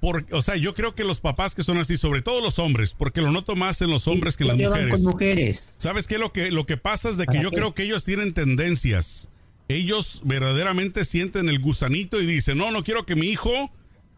porque, 0.00 0.32
o 0.32 0.42
sea, 0.42 0.54
yo 0.54 0.74
creo 0.74 0.94
que 0.94 1.02
los 1.02 1.20
papás 1.20 1.56
que 1.56 1.64
son 1.64 1.78
así, 1.78 1.98
sobre 1.98 2.22
todo 2.22 2.40
los 2.40 2.60
hombres, 2.60 2.94
porque 2.96 3.20
lo 3.20 3.32
noto 3.32 3.56
más 3.56 3.82
en 3.82 3.90
los 3.90 4.06
hombres 4.06 4.36
que 4.36 4.44
en 4.44 4.48
las 4.48 4.58
mujeres. 4.58 5.00
mujeres. 5.00 5.74
¿Sabes 5.76 6.06
qué? 6.06 6.18
Lo 6.18 6.32
que, 6.32 6.52
lo 6.52 6.64
que 6.64 6.76
pasa 6.76 7.10
es 7.10 7.16
de 7.16 7.26
que 7.26 7.42
yo 7.42 7.50
creo 7.50 7.74
que 7.74 7.82
ellos 7.82 8.04
tienen 8.04 8.32
tendencias. 8.32 9.28
Ellos 9.66 10.20
verdaderamente 10.24 11.04
sienten 11.04 11.48
el 11.48 11.58
gusanito 11.58 12.20
y 12.20 12.26
dicen, 12.26 12.58
no, 12.58 12.70
no 12.70 12.84
quiero 12.84 13.06
que 13.06 13.16
mi 13.16 13.26
hijo 13.26 13.72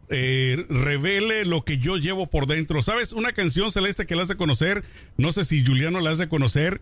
eh, 0.09 0.67
revele 0.69 1.45
lo 1.45 1.65
que 1.65 1.79
yo 1.79 1.97
llevo 1.97 2.29
por 2.29 2.47
dentro. 2.47 2.83
¿Sabes? 2.83 3.13
Una 3.13 3.33
canción 3.33 3.71
celeste 3.71 4.07
que 4.07 4.17
la 4.17 4.25
hace 4.25 4.37
conocer, 4.37 4.85
no 5.17 5.33
sé 5.33 5.45
si 5.45 5.65
Juliano 5.65 6.01
la 6.01 6.11
hace 6.11 6.29
conocer, 6.29 6.81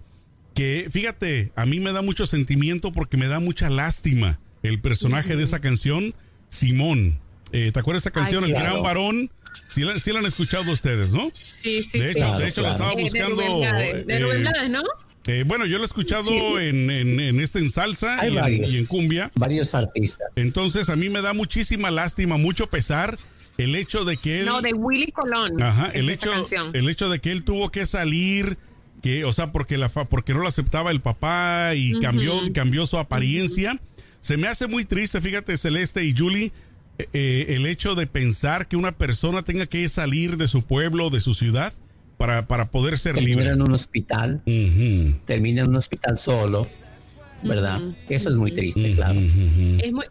que 0.54 0.88
fíjate, 0.90 1.52
a 1.56 1.66
mí 1.66 1.80
me 1.80 1.92
da 1.92 2.02
mucho 2.02 2.26
sentimiento 2.26 2.92
porque 2.92 3.16
me 3.16 3.28
da 3.28 3.40
mucha 3.40 3.70
lástima 3.70 4.38
el 4.62 4.80
personaje 4.80 5.36
de 5.36 5.44
esa 5.44 5.60
canción, 5.60 6.14
Simón. 6.48 7.18
Eh, 7.52 7.70
¿Te 7.72 7.80
acuerdas 7.80 8.04
de 8.04 8.08
esa 8.08 8.14
canción? 8.14 8.44
el 8.44 8.52
gran 8.52 8.82
varón. 8.82 9.30
Sí 9.66 9.82
la, 9.84 10.18
han 10.18 10.26
escuchado 10.26 10.70
ustedes, 10.72 11.12
¿no? 11.12 11.30
Sí, 11.44 11.82
sí. 11.82 11.98
De 11.98 12.12
hecho, 12.12 12.38
de 12.38 12.48
hecho 12.48 12.62
la 12.62 12.72
estaba 12.72 12.94
buscando. 12.94 13.36
De, 13.36 14.04
de, 14.06 14.68
¿no? 14.68 14.82
Eh, 15.26 15.44
bueno, 15.46 15.66
yo 15.66 15.78
lo 15.78 15.84
he 15.84 15.86
escuchado 15.86 16.58
en, 16.58 16.90
en, 16.90 17.40
este 17.40 17.60
en 17.60 17.70
salsa 17.70 18.26
y 18.26 18.76
en, 18.76 18.86
cumbia. 18.86 19.30
Varios 19.34 19.74
artistas. 19.74 20.28
Entonces 20.34 20.88
a 20.88 20.96
mí 20.96 21.08
me 21.08 21.22
da 21.22 21.32
muchísima 21.32 21.90
lástima, 21.90 22.36
mucho 22.36 22.66
pesar 22.66 23.18
el 23.58 23.76
hecho 23.76 24.04
de 24.04 24.16
que 24.16 24.40
él... 24.40 24.46
No, 24.46 24.62
de 24.62 24.72
Willy 24.72 25.12
Colón. 25.12 25.60
Ajá, 25.62 25.90
el 25.94 26.10
hecho, 26.10 26.30
el 26.72 26.88
hecho 26.88 27.08
de 27.08 27.20
que 27.20 27.30
él 27.30 27.44
tuvo 27.44 27.70
que 27.70 27.86
salir, 27.86 28.58
que, 29.02 29.24
o 29.24 29.32
sea, 29.32 29.52
porque, 29.52 29.78
la, 29.78 29.88
porque 29.88 30.34
no 30.34 30.40
lo 30.40 30.48
aceptaba 30.48 30.90
el 30.90 31.00
papá 31.00 31.74
y 31.74 31.98
cambió, 32.00 32.34
cambió 32.52 32.86
su 32.86 32.98
apariencia. 32.98 33.80
Se 34.20 34.36
me 34.36 34.48
hace 34.48 34.66
muy 34.66 34.84
triste, 34.84 35.20
fíjate, 35.20 35.56
Celeste 35.56 36.04
y 36.04 36.16
Julie, 36.16 36.52
eh, 36.98 37.08
eh, 37.12 37.46
el 37.50 37.66
hecho 37.66 37.94
de 37.94 38.06
pensar 38.06 38.68
que 38.68 38.76
una 38.76 38.92
persona 38.92 39.42
tenga 39.42 39.66
que 39.66 39.88
salir 39.88 40.36
de 40.36 40.48
su 40.48 40.62
pueblo, 40.62 41.10
de 41.10 41.20
su 41.20 41.34
ciudad, 41.34 41.72
para, 42.22 42.46
para 42.46 42.70
poder 42.70 42.98
ser 42.98 43.16
libre. 43.16 43.46
Termina 43.46 43.52
en 43.52 43.62
un 43.62 43.72
hospital, 43.72 44.42
termina 45.24 45.62
en 45.62 45.70
un 45.70 45.74
hospital 45.76 46.18
solo, 46.18 46.68
¿verdad? 47.42 47.80
Eso 48.08 48.28
es 48.28 48.36
muy 48.36 48.52
triste, 48.52 48.92
claro. 48.92 49.18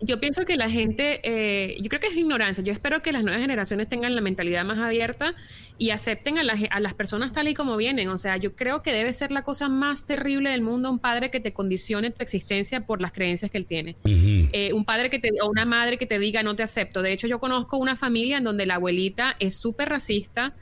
yo 0.01 0.20
pienso 0.20 0.44
que 0.44 0.58
la 0.58 0.70
gente, 0.70 1.22
eh, 1.24 1.77
yo 1.82 1.88
creo 1.88 2.01
que 2.01 2.08
es 2.08 2.18
ignorancia. 2.18 2.65
Yo 2.65 2.74
espero 2.74 3.01
que 3.01 3.13
las 3.13 3.24
nuevas 3.24 3.39
generaciones 3.39 3.88
tengan 3.88 4.13
la 4.13 4.20
mentalidad 4.20 4.65
más 4.65 4.77
abierta 4.77 5.36
y 5.77 5.91
acepten 5.91 6.38
a, 6.38 6.41
a 6.41 6.80
las 6.82 6.94
personas 6.94 7.32
tal 7.32 7.48
y 7.48 7.53
como 7.53 7.77
vienen. 7.77 8.10
O 8.10 8.18
sea, 8.18 8.36
yo 8.36 8.58
creo 8.58 8.82
que 8.82 8.91
debe 8.91 9.13
ser 9.13 9.32
la 9.32 9.44
cosa 9.44 9.70
más 9.70 10.06
terrible 10.06 10.50
del 10.50 10.63
mundo 10.63 10.91
un 10.91 11.00
padre 11.00 11.32
que 11.32 11.39
te 11.39 11.53
condicione 11.53 12.12
tu 12.12 12.22
existencia 12.22 12.86
por 12.86 13.00
las 13.00 13.13
creencias 13.13 13.50
que 13.50 13.58
él 13.58 13.65
tiene. 13.65 13.96
Eh, 14.03 14.74
un 14.74 14.84
padre 14.84 15.10
que 15.10 15.20
te, 15.20 15.30
o 15.41 15.50
una 15.50 15.63
madre 15.63 15.98
que 15.98 16.08
te 16.08 16.20
diga 16.20 16.44
no 16.44 16.58
te 16.58 16.63
acepto. 16.63 17.01
De 17.01 17.13
hecho, 17.13 17.27
yo 17.27 17.39
conozco 17.39 17.77
una 17.77 17.96
familia 17.96 18.39
en 18.39 18.44
donde 18.44 18.65
la 18.65 18.75
abuelita 18.75 19.38
es 19.39 19.56
súper 19.56 19.88
racista, 19.88 20.56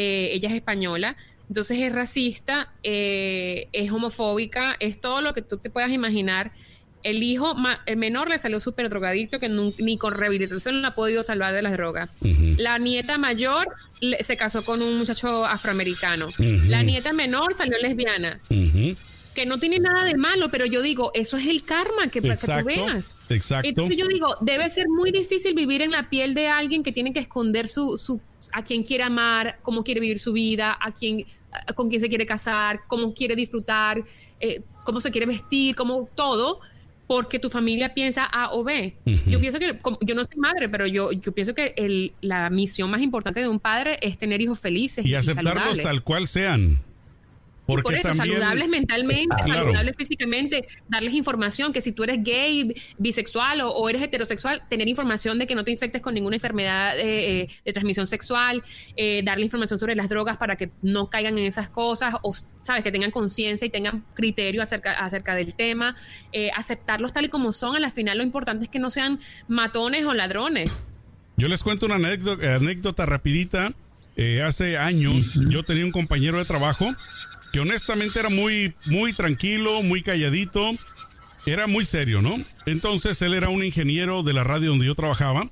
eh, 0.00 0.30
ella 0.32 0.48
es 0.48 0.54
española 0.54 1.16
entonces 1.48 1.78
es 1.80 1.92
racista, 1.92 2.72
eh, 2.82 3.68
es 3.72 3.90
homofóbica, 3.90 4.76
es 4.80 5.00
todo 5.00 5.22
lo 5.22 5.32
que 5.34 5.42
tú 5.42 5.56
te 5.56 5.70
puedas 5.70 5.90
imaginar. 5.90 6.52
El 7.02 7.22
hijo, 7.22 7.54
el 7.86 7.96
menor 7.96 8.28
le 8.28 8.38
salió 8.38 8.60
súper 8.60 8.90
drogadicto 8.90 9.38
que 9.38 9.48
ni 9.48 9.96
con 9.98 10.14
rehabilitación 10.14 10.82
lo 10.82 10.88
ha 10.88 10.94
podido 10.94 11.22
salvar 11.22 11.54
de 11.54 11.62
las 11.62 11.72
drogas. 11.72 12.10
La 12.58 12.78
nieta 12.78 13.18
mayor 13.18 13.68
se 14.20 14.36
casó 14.36 14.64
con 14.64 14.82
un 14.82 14.98
muchacho 14.98 15.46
afroamericano. 15.46 16.28
La 16.66 16.82
nieta 16.82 17.12
menor 17.12 17.54
salió 17.54 17.78
lesbiana. 17.78 18.40
Que 18.48 19.46
no 19.46 19.58
tiene 19.58 19.78
nada 19.78 20.04
de 20.04 20.16
malo, 20.16 20.50
pero 20.50 20.66
yo 20.66 20.82
digo, 20.82 21.12
eso 21.14 21.36
es 21.36 21.46
el 21.46 21.62
karma 21.62 22.08
que, 22.10 22.20
para 22.20 22.36
que 22.36 22.46
tú 22.46 22.64
veas. 22.64 23.14
Exacto. 23.28 23.68
Entonces 23.68 23.96
yo 23.96 24.08
digo, 24.08 24.36
debe 24.40 24.68
ser 24.68 24.88
muy 24.88 25.12
difícil 25.12 25.54
vivir 25.54 25.80
en 25.80 25.92
la 25.92 26.10
piel 26.10 26.34
de 26.34 26.48
alguien 26.48 26.82
que 26.82 26.90
tiene 26.90 27.12
que 27.12 27.20
esconder 27.20 27.68
su, 27.68 27.96
su 27.96 28.20
a 28.52 28.64
quien 28.64 28.82
quiere 28.82 29.04
amar, 29.04 29.58
cómo 29.62 29.84
quiere 29.84 30.00
vivir 30.00 30.18
su 30.18 30.32
vida, 30.32 30.76
a 30.80 30.92
quien 30.92 31.26
con 31.74 31.88
quién 31.88 32.00
se 32.00 32.08
quiere 32.08 32.26
casar, 32.26 32.80
cómo 32.86 33.14
quiere 33.14 33.34
disfrutar, 33.34 34.04
eh, 34.40 34.62
cómo 34.84 35.00
se 35.00 35.10
quiere 35.10 35.26
vestir, 35.26 35.74
cómo 35.74 36.08
todo, 36.14 36.60
porque 37.06 37.38
tu 37.38 37.48
familia 37.48 37.94
piensa 37.94 38.24
A 38.24 38.52
o 38.52 38.62
B. 38.62 38.96
Yo 39.26 39.40
pienso 39.40 39.58
que, 39.58 39.78
yo 40.02 40.14
no 40.14 40.24
soy 40.24 40.36
madre, 40.36 40.68
pero 40.68 40.86
yo, 40.86 41.10
yo 41.12 41.32
pienso 41.32 41.54
que 41.54 41.72
el, 41.76 42.12
la 42.20 42.50
misión 42.50 42.90
más 42.90 43.00
importante 43.00 43.40
de 43.40 43.48
un 43.48 43.60
padre 43.60 43.98
es 44.02 44.18
tener 44.18 44.40
hijos 44.40 44.60
felices. 44.60 45.06
Y, 45.06 45.14
aceptarlos 45.14 45.82
tal 45.82 46.02
cual 46.02 46.28
sean. 46.28 46.78
Porque 47.68 47.82
por 47.82 47.94
eso, 47.94 48.14
saludables 48.14 48.66
mentalmente, 48.66 49.36
saludables 49.46 49.94
físicamente, 49.94 50.66
darles 50.88 51.12
información 51.12 51.70
que 51.70 51.82
si 51.82 51.92
tú 51.92 52.02
eres 52.02 52.24
gay, 52.24 52.74
bisexual 52.96 53.60
o, 53.60 53.90
eres 53.90 54.00
heterosexual, 54.00 54.62
tener 54.70 54.88
información 54.88 55.38
de 55.38 55.46
que 55.46 55.54
no 55.54 55.64
te 55.64 55.70
infectes 55.70 56.00
con 56.00 56.14
ninguna 56.14 56.36
enfermedad 56.36 56.98
eh, 56.98 57.42
eh, 57.42 57.48
de 57.66 57.72
transmisión 57.74 58.06
sexual, 58.06 58.64
eh, 58.96 59.20
darle 59.22 59.44
información 59.44 59.78
sobre 59.78 59.94
las 59.96 60.08
drogas 60.08 60.38
para 60.38 60.56
que 60.56 60.70
no 60.80 61.10
caigan 61.10 61.36
en 61.36 61.44
esas 61.44 61.68
cosas, 61.68 62.14
o 62.22 62.32
sabes, 62.62 62.82
que 62.82 62.90
tengan 62.90 63.10
conciencia 63.10 63.66
y 63.66 63.70
tengan 63.70 64.02
criterio 64.14 64.62
acerca, 64.62 64.92
acerca 64.92 65.34
del 65.34 65.54
tema, 65.54 65.94
aceptarlos 66.56 67.12
tal 67.12 67.26
y 67.26 67.28
como 67.28 67.52
son, 67.52 67.76
a 67.76 67.80
la 67.80 67.90
final 67.90 68.16
lo 68.16 68.24
importante 68.24 68.64
es 68.64 68.70
que 68.70 68.78
no 68.78 68.88
sean 68.88 69.20
matones 69.46 70.06
o 70.06 70.14
ladrones. 70.14 70.86
Yo 71.36 71.48
les 71.48 71.62
cuento 71.62 71.84
una 71.84 71.96
anécdota, 71.96 72.56
anécdota 72.56 73.04
rapidita. 73.04 73.74
hace 74.42 74.78
años 74.78 75.34
yo 75.50 75.64
tenía 75.64 75.84
un 75.84 75.92
compañero 75.92 76.38
de 76.38 76.46
trabajo 76.46 76.94
que 77.52 77.60
honestamente 77.60 78.18
era 78.18 78.28
muy, 78.28 78.74
muy 78.86 79.12
tranquilo, 79.12 79.82
muy 79.82 80.02
calladito, 80.02 80.72
era 81.46 81.66
muy 81.66 81.84
serio, 81.84 82.22
¿no? 82.22 82.42
Entonces 82.66 83.20
él 83.22 83.34
era 83.34 83.48
un 83.48 83.64
ingeniero 83.64 84.22
de 84.22 84.32
la 84.32 84.44
radio 84.44 84.70
donde 84.70 84.86
yo 84.86 84.94
trabajaba. 84.94 85.50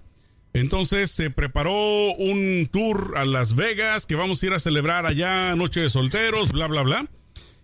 Entonces 0.52 1.10
se 1.10 1.30
preparó 1.30 2.14
un 2.14 2.68
tour 2.72 3.14
a 3.16 3.24
Las 3.26 3.54
Vegas 3.56 4.06
que 4.06 4.14
vamos 4.14 4.42
a 4.42 4.46
ir 4.46 4.52
a 4.54 4.58
celebrar 4.58 5.04
allá 5.04 5.54
Noche 5.54 5.80
de 5.80 5.90
Solteros, 5.90 6.50
bla, 6.50 6.66
bla, 6.66 6.82
bla. 6.82 7.06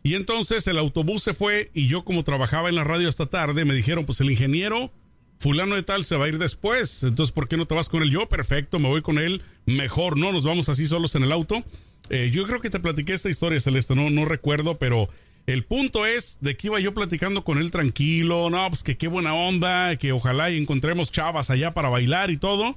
Y 0.02 0.14
entonces 0.14 0.66
el 0.66 0.78
autobús 0.78 1.22
se 1.22 1.32
fue 1.32 1.70
y 1.74 1.86
yo 1.86 2.04
como 2.04 2.24
trabajaba 2.24 2.68
en 2.68 2.74
la 2.74 2.84
radio 2.84 3.08
esta 3.08 3.26
tarde 3.26 3.64
me 3.64 3.74
dijeron, 3.74 4.04
pues 4.04 4.20
el 4.20 4.30
ingeniero 4.30 4.92
fulano 5.38 5.74
de 5.74 5.82
tal 5.82 6.04
se 6.04 6.16
va 6.16 6.26
a 6.26 6.28
ir 6.28 6.38
después, 6.38 7.02
entonces 7.02 7.32
¿por 7.32 7.48
qué 7.48 7.56
no 7.56 7.66
te 7.66 7.74
vas 7.74 7.88
con 7.88 8.02
él? 8.02 8.10
Yo, 8.10 8.28
perfecto, 8.28 8.78
me 8.78 8.88
voy 8.88 9.02
con 9.02 9.18
él, 9.18 9.42
mejor, 9.66 10.16
¿no? 10.16 10.30
Nos 10.30 10.44
vamos 10.44 10.68
así 10.68 10.86
solos 10.86 11.14
en 11.14 11.24
el 11.24 11.32
auto. 11.32 11.64
Eh, 12.10 12.30
yo 12.32 12.46
creo 12.46 12.60
que 12.60 12.70
te 12.70 12.80
platiqué 12.80 13.12
esta 13.12 13.30
historia, 13.30 13.60
Celeste, 13.60 13.94
no, 13.94 14.10
no 14.10 14.24
recuerdo, 14.24 14.78
pero 14.78 15.08
el 15.46 15.64
punto 15.64 16.06
es 16.06 16.38
de 16.40 16.56
que 16.56 16.68
iba 16.68 16.78
yo 16.80 16.94
platicando 16.94 17.42
con 17.44 17.58
él 17.58 17.70
tranquilo, 17.70 18.50
no, 18.50 18.68
pues 18.68 18.82
que 18.82 18.96
qué 18.96 19.08
buena 19.08 19.34
onda, 19.34 19.96
que 19.96 20.12
ojalá 20.12 20.50
y 20.50 20.58
encontremos 20.58 21.10
chavas 21.10 21.50
allá 21.50 21.74
para 21.74 21.88
bailar 21.88 22.30
y 22.30 22.36
todo. 22.36 22.76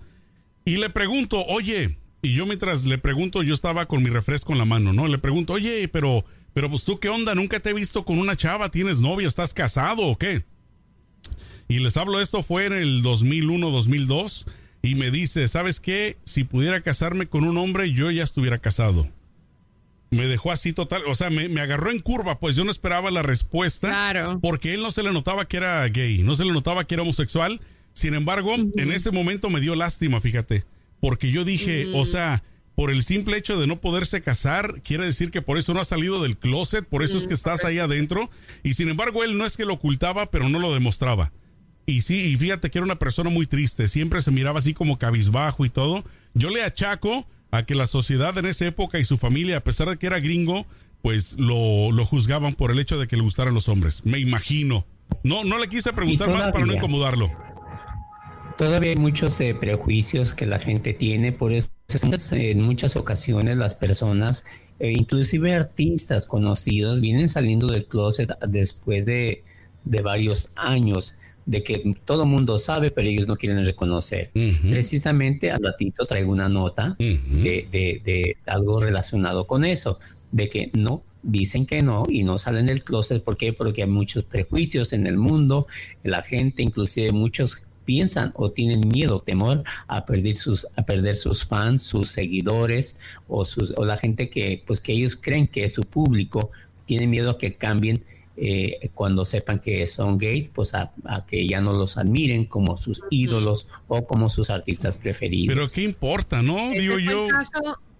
Y 0.63 0.77
le 0.77 0.89
pregunto, 0.89 1.43
oye, 1.45 1.97
y 2.21 2.33
yo 2.33 2.45
mientras 2.45 2.85
le 2.85 2.97
pregunto, 2.97 3.43
yo 3.43 3.53
estaba 3.53 3.85
con 3.87 4.01
mi 4.01 4.09
refresco 4.09 4.53
en 4.53 4.57
la 4.57 4.65
mano, 4.65 4.93
¿no? 4.93 5.07
Le 5.07 5.19
pregunto, 5.19 5.53
oye, 5.53 5.87
pero, 5.87 6.25
pero 6.53 6.69
pues 6.69 6.83
tú 6.83 6.99
qué 6.99 7.09
onda, 7.09 7.35
nunca 7.35 7.59
te 7.59 7.69
he 7.69 7.73
visto 7.73 8.03
con 8.03 8.17
una 8.17 8.35
chava, 8.35 8.69
tienes 8.69 8.99
novia, 8.99 9.27
estás 9.27 9.53
casado 9.53 10.03
o 10.03 10.17
qué? 10.17 10.43
Y 11.67 11.79
les 11.79 11.97
hablo, 11.97 12.21
esto 12.21 12.41
fue 12.41 12.65
en 12.65 12.73
el 12.73 13.01
2001, 13.03 13.69
2002 13.69 14.45
y 14.85 14.93
me 14.93 15.09
dice, 15.09 15.47
¿sabes 15.47 15.79
qué? 15.79 16.17
Si 16.25 16.43
pudiera 16.43 16.81
casarme 16.81 17.25
con 17.25 17.43
un 17.43 17.57
hombre, 17.57 17.91
yo 17.91 18.11
ya 18.11 18.23
estuviera 18.23 18.59
casado. 18.59 19.09
Me 20.11 20.27
dejó 20.27 20.51
así 20.51 20.73
total, 20.73 21.01
o 21.07 21.15
sea, 21.15 21.31
me, 21.31 21.59
agarró 21.59 21.89
en 21.89 21.99
curva, 21.99 22.39
pues 22.39 22.55
yo 22.55 22.63
no 22.63 22.69
esperaba 22.69 23.09
la 23.09 23.23
respuesta. 23.23 23.87
Claro. 23.87 24.39
Porque 24.41 24.75
él 24.75 24.81
no 24.81 24.91
se 24.91 25.01
le 25.01 25.11
notaba 25.11 25.47
que 25.47 25.57
era 25.57 25.83
gay, 25.87 26.19
no 26.19 26.35
se 26.35 26.45
le 26.45 26.53
notaba 26.53 26.85
que 26.85 26.93
era 26.93 27.01
homosexual. 27.01 27.61
Sin 27.93 28.13
embargo, 28.13 28.53
en 28.53 28.91
ese 28.91 29.09
momento 29.09 29.49
me 29.49 29.59
dio 29.59 29.75
lástima, 29.75 30.21
fíjate. 30.21 30.65
Porque 30.99 31.31
yo 31.31 31.43
dije, 31.43 31.87
o 31.95 32.05
sea, 32.05 32.43
por 32.75 32.91
el 32.91 33.03
simple 33.03 33.37
hecho 33.37 33.59
de 33.59 33.67
no 33.67 33.81
poderse 33.81 34.21
casar, 34.21 34.81
quiere 34.83 35.05
decir 35.05 35.31
que 35.31 35.41
por 35.41 35.57
eso 35.57 35.73
no 35.73 35.79
ha 35.79 35.85
salido 35.85 36.21
del 36.21 36.37
closet, 36.37 36.85
por 36.85 37.01
eso 37.01 37.17
es 37.17 37.25
que 37.25 37.33
estás 37.33 37.65
ahí 37.65 37.79
adentro. 37.79 38.29
Y 38.63 38.75
sin 38.75 38.89
embargo, 38.89 39.23
él 39.23 39.37
no 39.37 39.45
es 39.45 39.57
que 39.57 39.65
lo 39.65 39.73
ocultaba, 39.73 40.29
pero 40.29 40.47
no 40.47 40.59
lo 40.59 40.73
demostraba. 40.73 41.31
Y 41.85 42.01
sí, 42.01 42.21
y 42.21 42.35
fíjate 42.35 42.71
que 42.71 42.79
era 42.79 42.85
una 42.85 42.97
persona 42.97 43.29
muy 43.29 43.45
triste, 43.45 43.87
siempre 43.87 44.21
se 44.21 44.31
miraba 44.31 44.59
así 44.59 44.73
como 44.73 44.97
cabizbajo 44.97 45.65
y 45.65 45.69
todo. 45.69 46.03
Yo 46.33 46.49
le 46.49 46.63
achaco 46.63 47.27
a 47.51 47.65
que 47.65 47.75
la 47.75 47.85
sociedad 47.85 48.37
en 48.37 48.45
esa 48.45 48.65
época 48.65 48.99
y 48.99 49.03
su 49.03 49.17
familia, 49.17 49.57
a 49.57 49.63
pesar 49.63 49.89
de 49.89 49.97
que 49.97 50.07
era 50.07 50.19
gringo, 50.19 50.65
pues 51.01 51.35
lo, 51.37 51.91
lo 51.91 52.05
juzgaban 52.05 52.55
por 52.55 52.71
el 52.71 52.79
hecho 52.79 52.99
de 52.99 53.07
que 53.07 53.15
le 53.15 53.21
gustaran 53.21 53.53
los 53.53 53.69
hombres. 53.69 54.03
Me 54.05 54.17
imagino. 54.19 54.85
No, 55.23 55.43
no 55.43 55.59
le 55.59 55.69
quise 55.69 55.93
preguntar 55.93 56.29
más 56.31 56.51
para 56.51 56.65
no 56.65 56.73
incomodarlo. 56.73 57.31
Todavía 58.57 58.91
hay 58.91 58.95
muchos 58.95 59.39
eh, 59.41 59.53
prejuicios 59.53 60.33
que 60.33 60.45
la 60.45 60.59
gente 60.59 60.93
tiene, 60.93 61.31
por 61.31 61.53
eso 61.53 61.69
en 62.31 62.61
muchas 62.61 62.95
ocasiones 62.95 63.57
las 63.57 63.75
personas, 63.75 64.45
eh, 64.79 64.91
inclusive 64.91 65.53
artistas 65.53 66.25
conocidos, 66.25 67.01
vienen 67.01 67.29
saliendo 67.29 67.67
del 67.67 67.85
closet 67.85 68.31
después 68.47 69.05
de, 69.05 69.43
de 69.83 70.01
varios 70.01 70.51
años 70.55 71.15
de 71.45 71.63
que 71.63 71.95
todo 72.05 72.25
mundo 72.25 72.57
sabe, 72.57 72.91
pero 72.91 73.07
ellos 73.07 73.27
no 73.27 73.35
quieren 73.35 73.63
reconocer. 73.65 74.31
Precisamente 74.69 75.51
al 75.51 75.63
ratito 75.63 76.05
traigo 76.05 76.31
una 76.31 76.49
nota 76.49 76.95
de, 76.97 77.67
de, 77.71 78.37
algo 78.47 78.79
relacionado 78.79 79.45
con 79.45 79.63
eso, 79.63 79.99
de 80.31 80.49
que 80.49 80.71
no 80.73 81.03
dicen 81.21 81.65
que 81.65 81.81
no 81.81 82.05
y 82.07 82.23
no 82.23 82.37
salen 82.37 82.67
del 82.67 82.83
closet. 82.83 83.23
¿Por 83.23 83.37
qué? 83.37 83.53
Porque 83.53 83.83
hay 83.83 83.89
muchos 83.89 84.23
prejuicios 84.23 84.93
en 84.93 85.07
el 85.07 85.17
mundo, 85.17 85.67
la 86.03 86.21
gente, 86.23 86.63
inclusive 86.63 87.11
muchos 87.11 87.63
piensan 87.85 88.31
o 88.35 88.51
tienen 88.51 88.81
miedo, 88.87 89.19
temor 89.19 89.63
a 89.87 90.05
perder 90.05 90.35
sus 90.35 90.67
a 90.75 90.83
perder 90.83 91.15
sus 91.15 91.45
fans, 91.45 91.83
sus 91.83 92.09
seguidores 92.09 92.95
o 93.27 93.45
sus 93.45 93.73
o 93.77 93.85
la 93.85 93.97
gente 93.97 94.29
que 94.29 94.63
pues 94.65 94.81
que 94.81 94.93
ellos 94.93 95.15
creen 95.15 95.47
que 95.47 95.63
es 95.63 95.73
su 95.75 95.83
público, 95.83 96.49
tienen 96.87 97.11
miedo 97.11 97.29
a 97.29 97.37
que 97.37 97.53
cambien 97.53 98.03
eh, 98.37 98.89
cuando 98.93 99.23
sepan 99.25 99.59
que 99.59 99.87
son 99.87 100.17
gays, 100.17 100.49
pues 100.49 100.73
a, 100.73 100.91
que 101.27 101.47
ya 101.47 101.61
no 101.61 101.73
los 101.73 101.97
admiren 101.97 102.45
como 102.45 102.77
sus 102.77 103.01
ídolos 103.09 103.67
o 103.87 104.05
como 104.05 104.29
sus 104.29 104.49
artistas 104.49 104.97
preferidos. 104.97 105.55
Pero 105.55 105.67
qué 105.69 105.81
importa, 105.83 106.41
¿no? 106.41 106.69
Digo 106.71 106.99
yo. 106.99 107.27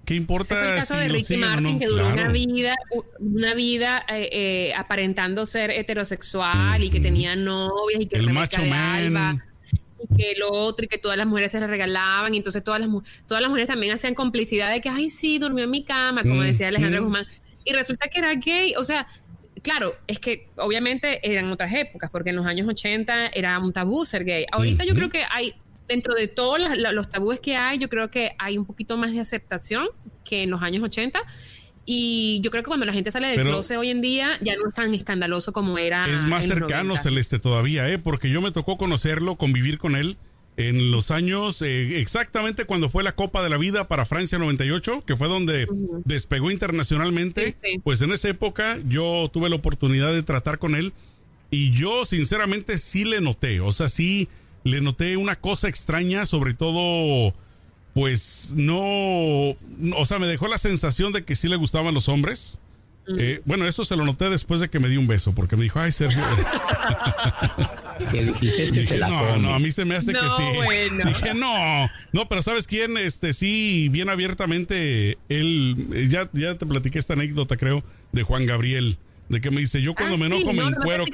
¿Qué 0.05 0.13
importa? 0.13 0.75
el 0.75 0.79
caso 0.79 0.97
de 0.97 1.09
Ricky 1.09 1.37
Martin, 1.37 1.79
que 1.79 1.87
duró 1.87 2.07
una 2.07 2.27
vida, 2.29 2.75
una 3.19 3.55
vida 3.55 4.05
eh, 4.07 4.29
eh, 4.31 4.73
aparentando 4.75 5.47
ser 5.47 5.71
heterosexual 5.71 6.83
y 6.83 6.91
que 6.91 6.99
tenía 6.99 7.35
novias 7.35 8.01
y 8.01 8.05
que 8.05 8.17
el 8.17 8.29
macho 8.29 8.63
man. 8.65 9.41
y 9.99 10.15
que 10.15 10.35
lo 10.37 10.51
otro 10.51 10.85
y 10.85 10.87
que 10.87 10.99
todas 10.99 11.17
las 11.17 11.25
mujeres 11.25 11.51
se 11.51 11.59
le 11.59 11.65
regalaban 11.65 12.35
y 12.35 12.37
entonces 12.37 12.63
todas 12.63 12.79
las 12.79 12.89
todas 13.27 13.41
las 13.41 13.49
mujeres 13.49 13.67
también 13.67 13.93
hacían 13.93 14.13
complicidad 14.13 14.69
de 14.69 14.79
que 14.79 14.89
ay 14.89 15.09
sí 15.09 15.39
durmió 15.39 15.63
en 15.63 15.71
mi 15.71 15.83
cama 15.83 16.21
como 16.21 16.43
decía 16.43 16.67
Alejandro 16.67 17.03
Guzmán 17.03 17.25
y 17.63 17.73
resulta 17.73 18.07
que 18.07 18.19
era 18.19 18.35
gay 18.35 18.75
o 18.77 18.83
sea 18.83 19.07
claro, 19.65 19.95
es 20.05 20.19
que 20.19 20.47
obviamente 20.57 21.19
eran 21.23 21.51
otras 21.51 21.73
épocas, 21.73 22.11
porque 22.11 22.29
en 22.29 22.35
los 22.35 22.45
años 22.45 22.67
80 22.67 23.29
era 23.33 23.57
un 23.57 23.73
tabú 23.73 24.05
ser 24.05 24.23
gay. 24.23 24.45
Ahorita 24.51 24.85
yo 24.85 24.93
creo 24.93 25.09
que 25.09 25.23
hay, 25.27 25.55
dentro 25.87 26.13
de 26.13 26.27
todos 26.27 26.59
los 26.93 27.09
tabúes 27.09 27.39
que 27.39 27.55
hay, 27.55 27.79
yo 27.79 27.89
creo 27.89 28.11
que 28.11 28.35
hay 28.37 28.59
un 28.59 28.65
poquito 28.65 28.95
más 28.95 29.11
de 29.11 29.19
aceptación 29.19 29.87
que 30.23 30.43
en 30.43 30.51
los 30.51 30.61
años 30.61 30.83
80. 30.83 31.19
Y 31.83 32.41
yo 32.43 32.51
creo 32.51 32.61
que 32.61 32.67
cuando 32.67 32.85
la 32.85 32.93
gente 32.93 33.11
sale 33.11 33.27
del 33.27 33.41
closet 33.41 33.77
hoy 33.77 33.89
en 33.89 34.01
día 34.01 34.37
ya 34.41 34.55
no 34.55 34.69
es 34.69 34.75
tan 34.75 34.93
escandaloso 34.93 35.51
como 35.51 35.79
era. 35.79 36.05
Es 36.05 36.23
más 36.23 36.45
cercano 36.45 36.95
Celeste 36.95 37.39
todavía, 37.39 37.89
¿eh? 37.89 37.97
porque 37.97 38.29
yo 38.29 38.41
me 38.41 38.51
tocó 38.51 38.77
conocerlo, 38.77 39.35
convivir 39.35 39.79
con 39.79 39.95
él 39.95 40.17
en 40.57 40.91
los 40.91 41.11
años 41.11 41.61
eh, 41.61 41.99
exactamente 41.99 42.65
cuando 42.65 42.89
fue 42.89 43.03
la 43.03 43.13
Copa 43.13 43.43
de 43.43 43.49
la 43.49 43.57
Vida 43.57 43.87
para 43.87 44.05
Francia 44.05 44.37
98, 44.37 45.03
que 45.05 45.15
fue 45.15 45.27
donde 45.27 45.67
despegó 46.05 46.51
internacionalmente. 46.51 47.57
Pues 47.83 48.01
en 48.01 48.13
esa 48.13 48.29
época 48.29 48.77
yo 48.87 49.29
tuve 49.31 49.49
la 49.49 49.57
oportunidad 49.57 50.13
de 50.13 50.23
tratar 50.23 50.59
con 50.59 50.75
él 50.75 50.93
y 51.51 51.71
yo 51.71 52.05
sinceramente 52.05 52.77
sí 52.77 53.05
le 53.05 53.21
noté, 53.21 53.59
o 53.59 53.71
sea, 53.71 53.87
sí 53.87 54.29
le 54.63 54.81
noté 54.81 55.17
una 55.17 55.35
cosa 55.35 55.67
extraña, 55.67 56.25
sobre 56.25 56.53
todo 56.53 57.33
pues 57.93 58.51
no, 58.55 59.55
o 59.95 60.05
sea, 60.05 60.19
me 60.19 60.27
dejó 60.27 60.47
la 60.47 60.57
sensación 60.57 61.13
de 61.13 61.23
que 61.23 61.35
sí 61.35 61.47
le 61.47 61.55
gustaban 61.55 61.93
los 61.93 62.09
hombres. 62.09 62.59
Eh, 63.07 63.41
bueno, 63.45 63.67
eso 63.67 63.85
se 63.85 63.95
lo 63.95 64.03
noté 64.03 64.29
después 64.29 64.59
de 64.59 64.69
que 64.69 64.79
me 64.79 64.89
di 64.89 64.97
un 64.97 65.07
beso, 65.07 65.31
porque 65.33 65.55
me 65.55 65.63
dijo, 65.63 65.79
ay, 65.79 65.91
Sergio. 65.91 66.21
no, 68.99 69.37
no, 69.37 69.53
a 69.53 69.59
mí 69.59 69.71
se 69.71 69.85
me 69.85 69.95
hace 69.95 70.13
que 70.13 70.19
sí. 70.19 71.03
Dije, 71.05 71.33
no, 71.33 71.89
no, 72.11 72.27
pero 72.27 72.41
¿sabes 72.41 72.67
quién? 72.67 72.97
Este, 72.97 73.33
sí, 73.33 73.89
bien 73.89 74.09
abiertamente, 74.09 75.17
él, 75.29 76.07
ya, 76.09 76.29
ya 76.33 76.57
te 76.57 76.65
platiqué 76.65 76.99
esta 76.99 77.13
anécdota, 77.13 77.57
creo, 77.57 77.83
de 78.11 78.23
Juan 78.23 78.45
Gabriel. 78.45 78.97
De 79.27 79.41
que 79.41 79.49
me 79.49 79.59
dice, 79.59 79.81
yo 79.81 79.95
cuando 79.95 80.15
ah, 80.15 80.17
me 80.19 80.25
enojo 80.27 80.53
me 80.53 80.63
encuero, 80.63 81.05
que, 81.05 81.11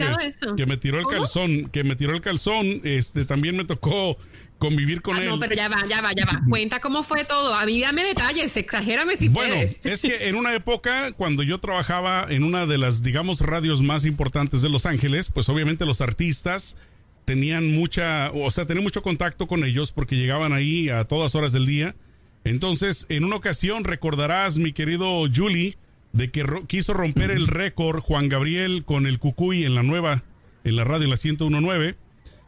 que, 0.58 0.66
me 0.66 0.76
tiró 0.76 1.00
el 1.00 1.06
calzón, 1.06 1.70
que 1.70 1.86
me 1.86 1.96
tiró 1.96 2.14
el 2.14 2.20
calzón, 2.20 2.82
este, 2.84 3.24
también 3.24 3.56
me 3.56 3.64
tocó 3.64 4.18
convivir 4.62 5.02
con 5.02 5.18
ah, 5.18 5.24
él. 5.24 5.30
No, 5.30 5.40
pero 5.40 5.56
ya 5.56 5.68
va, 5.70 5.82
ya 5.90 6.02
va, 6.02 6.12
ya 6.14 6.26
va. 6.26 6.42
Cuenta 6.48 6.80
cómo 6.82 7.04
fue 7.04 7.26
todo. 7.26 7.54
A 7.54 7.66
mí 7.66 7.82
dame 7.82 8.04
detalles, 8.04 8.56
exagérame 8.56 9.18
si 9.18 9.28
bueno, 9.28 9.56
es 9.56 10.02
que 10.02 10.28
en 10.30 10.36
una 10.36 10.54
época, 10.54 11.14
cuando 11.14 11.42
yo 11.42 11.60
trabajaba 11.60 12.28
en 12.30 12.44
una 12.44 12.66
de 12.66 12.78
las, 12.78 13.02
digamos, 13.02 13.42
radios 13.42 13.82
más 13.82 14.06
importantes 14.06 14.62
de 14.62 14.70
Los 14.70 14.86
Ángeles, 14.86 15.32
pues 15.34 15.50
obviamente 15.50 15.86
los 15.86 16.00
artistas 16.00 16.78
tenían 17.26 17.72
mucha, 17.72 18.32
o 18.34 18.50
sea, 18.52 18.66
tenían 18.66 18.84
mucho 18.84 19.02
contacto 19.02 19.48
con 19.48 19.64
ellos 19.64 19.92
porque 19.92 20.16
llegaban 20.16 20.54
ahí 20.54 20.90
a 20.90 21.06
todas 21.06 21.34
horas 21.34 21.54
del 21.54 21.66
día. 21.66 21.96
Entonces, 22.44 23.06
en 23.10 23.24
una 23.24 23.38
ocasión, 23.38 23.84
recordarás, 23.84 24.58
mi 24.58 24.74
querido 24.74 25.24
Julie, 25.34 25.78
de 26.14 26.32
que 26.32 26.46
quiso 26.68 26.94
romper 26.94 27.32
el 27.32 27.48
récord 27.48 28.02
Juan 28.02 28.30
Gabriel 28.30 28.84
con 28.86 29.06
el 29.06 29.20
Cucuy 29.20 29.64
en 29.64 29.76
la 29.76 29.84
nueva, 29.84 30.24
en 30.64 30.76
la 30.76 30.84
radio, 30.84 31.06
en 31.06 31.12
la 31.12 31.18
1019 31.22 31.98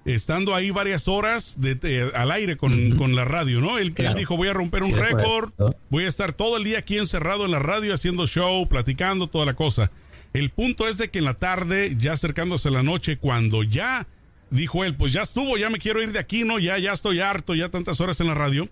estando 0.06 0.54
ahí 0.54 0.72
varias 0.72 1.08
horas 1.08 1.62
de, 1.62 2.12
al 2.14 2.32
aire 2.32 2.58
con, 2.58 3.16
la 3.16 3.26
radio, 3.26 3.62
¿no? 3.62 3.78
Él, 3.78 3.94
dijo, 4.16 4.36
voy 4.36 4.50
a 4.50 4.54
romper 4.54 4.84
un 4.84 4.94
récord, 4.94 5.52
voy 5.90 6.06
a 6.06 6.08
estar 6.08 6.34
todo 6.34 6.58
el 6.58 6.64
día 6.64 6.80
aquí 6.80 6.98
encerrado 6.98 7.46
en 7.46 7.52
la 7.52 7.60
radio 7.60 7.94
haciendo 7.94 8.28
show, 8.28 8.68
platicando, 8.68 9.28
toda 9.28 9.46
la 9.46 9.56
cosa. 9.56 9.92
El 10.34 10.50
punto 10.50 10.88
es 10.88 10.98
de 10.98 11.10
que 11.10 11.20
en 11.20 11.26
la 11.26 11.36
tarde, 11.36 11.96
ya 11.98 12.14
acercándose 12.14 12.68
a 12.68 12.72
la 12.72 12.84
noche, 12.84 13.18
cuando 13.18 13.64
ya 13.64 14.08
dijo 14.50 14.84
él, 14.84 14.96
pues 14.96 15.14
ya 15.14 15.22
estuvo, 15.22 15.58
ya 15.58 15.70
me 15.70 15.80
quiero 15.80 16.02
ir 16.02 16.12
de 16.12 16.20
aquí, 16.20 16.44
¿no? 16.44 16.60
Ya, 16.60 16.78
ya 16.80 16.92
estoy 16.92 17.20
harto, 17.20 17.56
ya 17.56 17.70
tantas 17.70 18.02
horas 18.02 18.20
en 18.20 18.28
la 18.28 18.34
radio. 18.34 18.68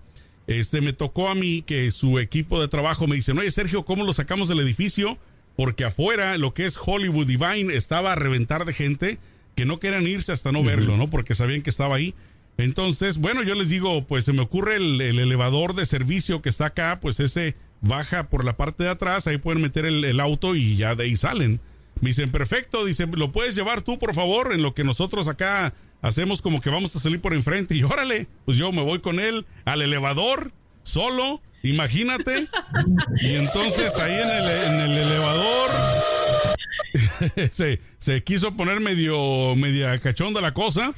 Este, 0.51 0.81
me 0.81 0.91
tocó 0.91 1.29
a 1.29 1.35
mí 1.35 1.61
que 1.61 1.89
su 1.91 2.19
equipo 2.19 2.59
de 2.59 2.67
trabajo 2.67 3.07
me 3.07 3.15
dice, 3.15 3.31
oye 3.31 3.49
Sergio, 3.51 3.85
¿cómo 3.85 4.03
lo 4.03 4.11
sacamos 4.11 4.49
del 4.49 4.59
edificio? 4.59 5.17
Porque 5.55 5.85
afuera, 5.85 6.37
lo 6.37 6.53
que 6.53 6.65
es 6.65 6.77
Hollywood 6.77 7.25
Divine, 7.25 7.73
estaba 7.73 8.11
a 8.11 8.15
reventar 8.15 8.65
de 8.65 8.73
gente 8.73 9.17
que 9.55 9.65
no 9.65 9.79
querían 9.79 10.07
irse 10.07 10.33
hasta 10.33 10.51
no 10.51 10.61
verlo, 10.61 10.97
¿no? 10.97 11.09
Porque 11.09 11.35
sabían 11.35 11.61
que 11.61 11.69
estaba 11.69 11.95
ahí. 11.95 12.13
Entonces, 12.57 13.17
bueno, 13.17 13.43
yo 13.43 13.55
les 13.55 13.69
digo, 13.69 14.05
pues 14.05 14.25
se 14.25 14.33
me 14.33 14.41
ocurre 14.41 14.75
el, 14.75 14.99
elevador 14.99 15.73
de 15.73 15.85
servicio 15.85 16.41
que 16.41 16.49
está 16.49 16.67
acá, 16.67 16.99
pues 17.01 17.19
ese 17.19 17.55
baja 17.79 18.29
por 18.29 18.43
la 18.43 18.57
parte 18.57 18.83
de 18.83 18.89
atrás, 18.89 19.27
ahí 19.27 19.37
pueden 19.37 19.61
meter 19.61 19.85
el, 19.85 20.19
auto 20.19 20.55
y 20.55 20.75
ya 20.75 20.95
de 20.95 21.05
ahí 21.05 21.15
salen. 21.15 21.61
Me 22.01 22.09
dicen, 22.09 22.31
perfecto, 22.31 22.83
dicen, 22.83 23.11
¿lo 23.15 23.31
puedes 23.31 23.55
llevar 23.55 23.83
tú, 23.83 23.99
por 23.99 24.15
favor? 24.15 24.53
En 24.53 24.63
lo 24.63 24.73
que 24.73 24.83
nosotros 24.83 25.27
acá 25.27 25.73
hacemos 26.01 26.41
como 26.41 26.59
que 26.59 26.71
vamos 26.71 26.95
a 26.95 26.99
salir 26.99 27.21
por 27.21 27.33
enfrente. 27.33 27.75
Y 27.75 27.83
órale, 27.83 28.27
pues 28.45 28.57
yo 28.57 28.71
me 28.71 28.81
voy 28.81 28.99
con 28.99 29.19
él 29.19 29.45
al 29.65 29.83
elevador, 29.83 30.51
solo, 30.83 31.41
imagínate. 31.61 32.47
Y 33.21 33.35
entonces 33.35 33.99
ahí 33.99 34.13
en 34.13 34.29
el, 34.29 34.97
elevador 34.97 35.69
se, 37.51 37.79
se, 37.99 38.23
quiso 38.23 38.57
poner 38.57 38.79
medio, 38.79 39.55
media 39.55 39.97
cachonda 39.99 40.41
la 40.41 40.55
cosa. 40.55 40.93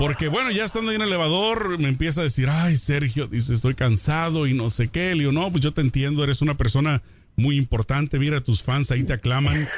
Porque 0.00 0.26
bueno, 0.26 0.50
ya 0.50 0.64
estando 0.64 0.90
ahí 0.90 0.96
en 0.96 1.02
el 1.02 1.08
elevador, 1.08 1.78
me 1.78 1.88
empieza 1.88 2.22
a 2.22 2.24
decir, 2.24 2.48
ay, 2.50 2.76
Sergio, 2.76 3.28
dice, 3.28 3.54
estoy 3.54 3.74
cansado 3.74 4.48
y 4.48 4.54
no 4.54 4.68
sé 4.68 4.88
qué. 4.88 5.14
Le 5.14 5.20
digo, 5.20 5.32
no, 5.32 5.48
pues 5.52 5.62
yo 5.62 5.72
te 5.72 5.80
entiendo, 5.80 6.24
eres 6.24 6.42
una 6.42 6.56
persona 6.56 7.02
muy 7.36 7.56
importante, 7.56 8.18
mira, 8.18 8.40
tus 8.40 8.62
fans 8.62 8.90
ahí 8.90 9.04
te 9.04 9.12
aclaman. 9.12 9.68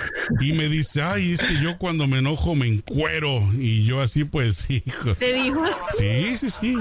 Y 0.40 0.52
me 0.52 0.68
dice, 0.68 1.02
ay, 1.02 1.32
es 1.32 1.42
que 1.42 1.62
yo 1.62 1.78
cuando 1.78 2.06
me 2.06 2.18
enojo 2.18 2.54
me 2.54 2.66
encuero. 2.66 3.48
Y 3.58 3.84
yo 3.84 4.00
así, 4.00 4.24
pues, 4.24 4.68
hijo. 4.70 5.14
¿Te 5.14 5.32
dijo 5.32 5.62
Sí, 5.96 6.36
sí, 6.36 6.50
sí. 6.50 6.74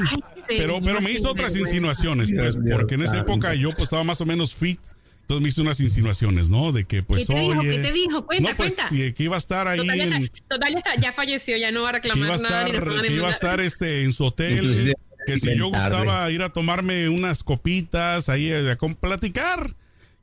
pero, 0.48 0.82
pero 0.82 1.02
me 1.02 1.12
hizo 1.12 1.32
otras 1.32 1.56
insinuaciones, 1.56 2.32
pues, 2.36 2.58
porque 2.72 2.96
en 2.96 3.04
esa 3.04 3.20
época 3.20 3.54
yo 3.56 3.72
pues 3.72 3.84
estaba 3.84 4.04
más 4.04 4.22
o 4.22 4.26
menos 4.26 4.54
fit 4.54 4.80
entonces 5.26 5.42
me 5.42 5.50
hizo 5.50 5.64
unas 5.64 5.80
insinuaciones, 5.80 6.52
¿no? 6.52 6.72
De 6.72 6.86
que, 6.86 7.02
pues, 7.02 7.26
¿Qué 7.26 7.34
te 7.34 7.40
dijo? 7.40 7.62
¿Qué 7.62 7.80
te 7.80 7.92
dijo? 7.92 8.26
Cuenta, 8.28 8.52
no, 8.52 8.56
pues, 8.58 8.78
Sí, 8.90 9.12
que 9.14 9.24
iba 9.24 9.36
a 9.36 9.40
estar 9.40 9.68
ahí. 9.68 9.80
Total, 9.80 9.98
ya, 9.98 10.30
total 10.48 10.72
ya, 10.72 10.78
está, 10.78 10.96
ya, 11.02 11.14
falleció, 11.14 11.58
ya 11.58 11.72
no 11.72 11.82
va 11.82 11.90
a 11.90 11.92
reclamar 11.94 12.38
que 12.38 12.44
nada. 12.44 12.68
Estar, 12.68 13.02
que 13.02 13.12
iba 13.12 13.28
a 13.28 13.32
estar 13.32 13.60
este, 13.60 14.04
en 14.04 14.14
su 14.14 14.26
hotel. 14.26 14.94
que 15.26 15.38
si 15.40 15.58
yo 15.58 15.70
gustaba 15.70 16.30
ir 16.30 16.44
a 16.44 16.50
tomarme 16.50 17.10
unas 17.10 17.42
copitas 17.42 18.30
ahí 18.30 18.52
a, 18.52 18.72
a, 18.72 18.76
platicar. 18.76 19.74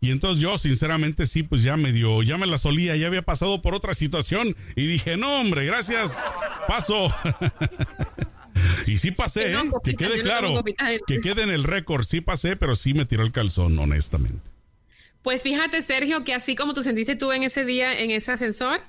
Y 0.03 0.11
entonces 0.11 0.43
yo, 0.43 0.59
sinceramente, 0.59 1.29
sí, 1.29 1.45
pues 1.45 1.63
ya 1.63 1.77
me 1.77 1.93
dio, 1.93 2.25
ya 2.25 2.37
me 2.37 2.49
la 2.49 2.59
solía, 2.59 2.97
ya 2.97 3.07
había 3.07 3.23
pasado 3.23 3.63
por 3.63 3.73
otra 3.73 3.95
situación. 3.95 4.57
Y 4.75 4.87
dije, 4.87 5.17
no, 5.17 5.41
hombre, 5.41 5.65
gracias, 5.65 6.19
paso. 6.67 7.15
y 8.89 8.99
sí 8.99 9.13
pasé, 9.13 9.53
¿eh? 9.53 9.59
que 9.85 9.95
quede 9.95 10.21
claro, 10.23 10.65
que 11.07 11.21
quede 11.21 11.45
en 11.45 11.51
el 11.51 11.63
récord, 11.63 12.05
sí 12.05 12.21
pasé, 12.21 12.57
pero 12.57 12.75
sí 12.75 12.95
me 12.95 13.05
tiró 13.05 13.23
el 13.23 13.31
calzón, 13.31 13.79
honestamente. 13.79 14.51
Pues 15.23 15.41
fíjate, 15.41 15.83
Sergio, 15.83 16.25
que 16.25 16.35
así 16.35 16.57
como 16.57 16.75
tú 16.75 16.83
sentiste 16.83 17.15
tú 17.15 17.31
en 17.31 17.45
ese 17.45 17.65
día 17.65 17.97
en 17.97 18.11
ese 18.11 18.33
ascensor, 18.33 18.81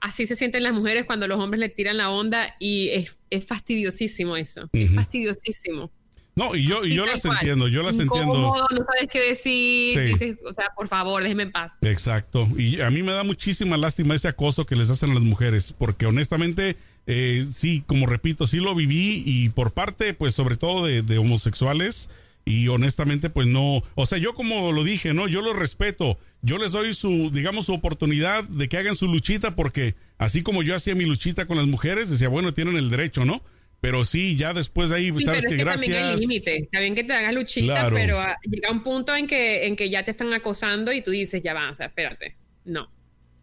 así 0.00 0.26
se 0.26 0.34
sienten 0.34 0.64
las 0.64 0.74
mujeres 0.74 1.04
cuando 1.04 1.28
los 1.28 1.38
hombres 1.38 1.60
le 1.60 1.68
tiran 1.68 1.96
la 1.96 2.10
onda 2.10 2.56
y 2.58 2.88
es, 2.88 3.46
fastidiosísimo 3.46 4.36
eso. 4.36 4.68
Es 4.72 4.92
fastidiosísimo. 4.92 5.92
No, 6.36 6.54
y 6.54 6.66
yo, 6.66 6.84
y 6.84 6.94
yo 6.94 7.04
las 7.06 7.24
entiendo, 7.24 7.68
yo 7.68 7.82
las 7.82 7.98
entiendo. 7.98 8.54
No 8.70 8.84
sabes 8.84 9.08
qué 9.10 9.20
decir, 9.20 10.00
dices, 10.00 10.36
o 10.48 10.54
sea, 10.54 10.70
por 10.74 10.88
favor, 10.88 11.22
déjeme 11.22 11.42
en 11.44 11.52
paz. 11.52 11.72
Exacto. 11.82 12.48
Y 12.56 12.80
a 12.80 12.90
mí 12.90 13.02
me 13.02 13.12
da 13.12 13.24
muchísima 13.24 13.76
lástima 13.76 14.14
ese 14.14 14.28
acoso 14.28 14.64
que 14.64 14.76
les 14.76 14.90
hacen 14.90 15.10
a 15.10 15.14
las 15.14 15.22
mujeres, 15.22 15.74
porque 15.76 16.06
honestamente, 16.06 16.76
eh, 17.06 17.44
sí, 17.52 17.82
como 17.86 18.06
repito, 18.06 18.46
sí 18.46 18.58
lo 18.58 18.74
viví 18.74 19.22
y 19.26 19.48
por 19.50 19.72
parte, 19.72 20.14
pues 20.14 20.34
sobre 20.34 20.56
todo 20.56 20.86
de, 20.86 21.02
de 21.02 21.18
homosexuales, 21.18 22.08
y 22.44 22.68
honestamente 22.68 23.30
pues 23.30 23.46
no, 23.46 23.82
o 23.94 24.06
sea, 24.06 24.18
yo 24.18 24.34
como 24.34 24.72
lo 24.72 24.84
dije, 24.84 25.14
¿no? 25.14 25.28
Yo 25.28 25.42
lo 25.42 25.52
respeto, 25.52 26.18
yo 26.42 26.58
les 26.58 26.72
doy 26.72 26.94
su, 26.94 27.30
digamos, 27.30 27.66
su 27.66 27.74
oportunidad 27.74 28.44
de 28.44 28.68
que 28.68 28.78
hagan 28.78 28.96
su 28.96 29.06
luchita 29.06 29.54
porque 29.54 29.94
así 30.18 30.42
como 30.42 30.62
yo 30.62 30.74
hacía 30.74 30.94
mi 30.94 31.04
luchita 31.04 31.46
con 31.46 31.56
las 31.56 31.66
mujeres, 31.66 32.10
decía, 32.10 32.28
bueno, 32.28 32.54
tienen 32.54 32.76
el 32.76 32.90
derecho, 32.90 33.24
¿no? 33.24 33.42
Pero 33.80 34.04
sí, 34.04 34.36
ya 34.36 34.52
después 34.52 34.90
de 34.90 34.96
ahí, 34.96 35.20
sabes 35.20 35.46
que, 35.46 35.56
gracias. 35.56 35.86
También 35.86 36.14
hay 36.14 36.20
límite. 36.20 36.56
Está 36.56 36.80
bien 36.80 36.94
que 36.94 37.04
te 37.04 37.14
hagas 37.14 37.32
luchita, 37.32 37.88
pero 37.90 38.20
ah, 38.20 38.36
llega 38.42 38.70
un 38.70 38.82
punto 38.82 39.16
en 39.16 39.26
que, 39.26 39.66
en 39.66 39.74
que 39.74 39.88
ya 39.88 40.04
te 40.04 40.10
están 40.10 40.32
acosando 40.34 40.92
y 40.92 41.00
tú 41.02 41.10
dices, 41.10 41.42
ya 41.42 41.54
va, 41.54 41.70
o 41.70 41.74
sea, 41.74 41.86
espérate. 41.86 42.36
No. 42.64 42.90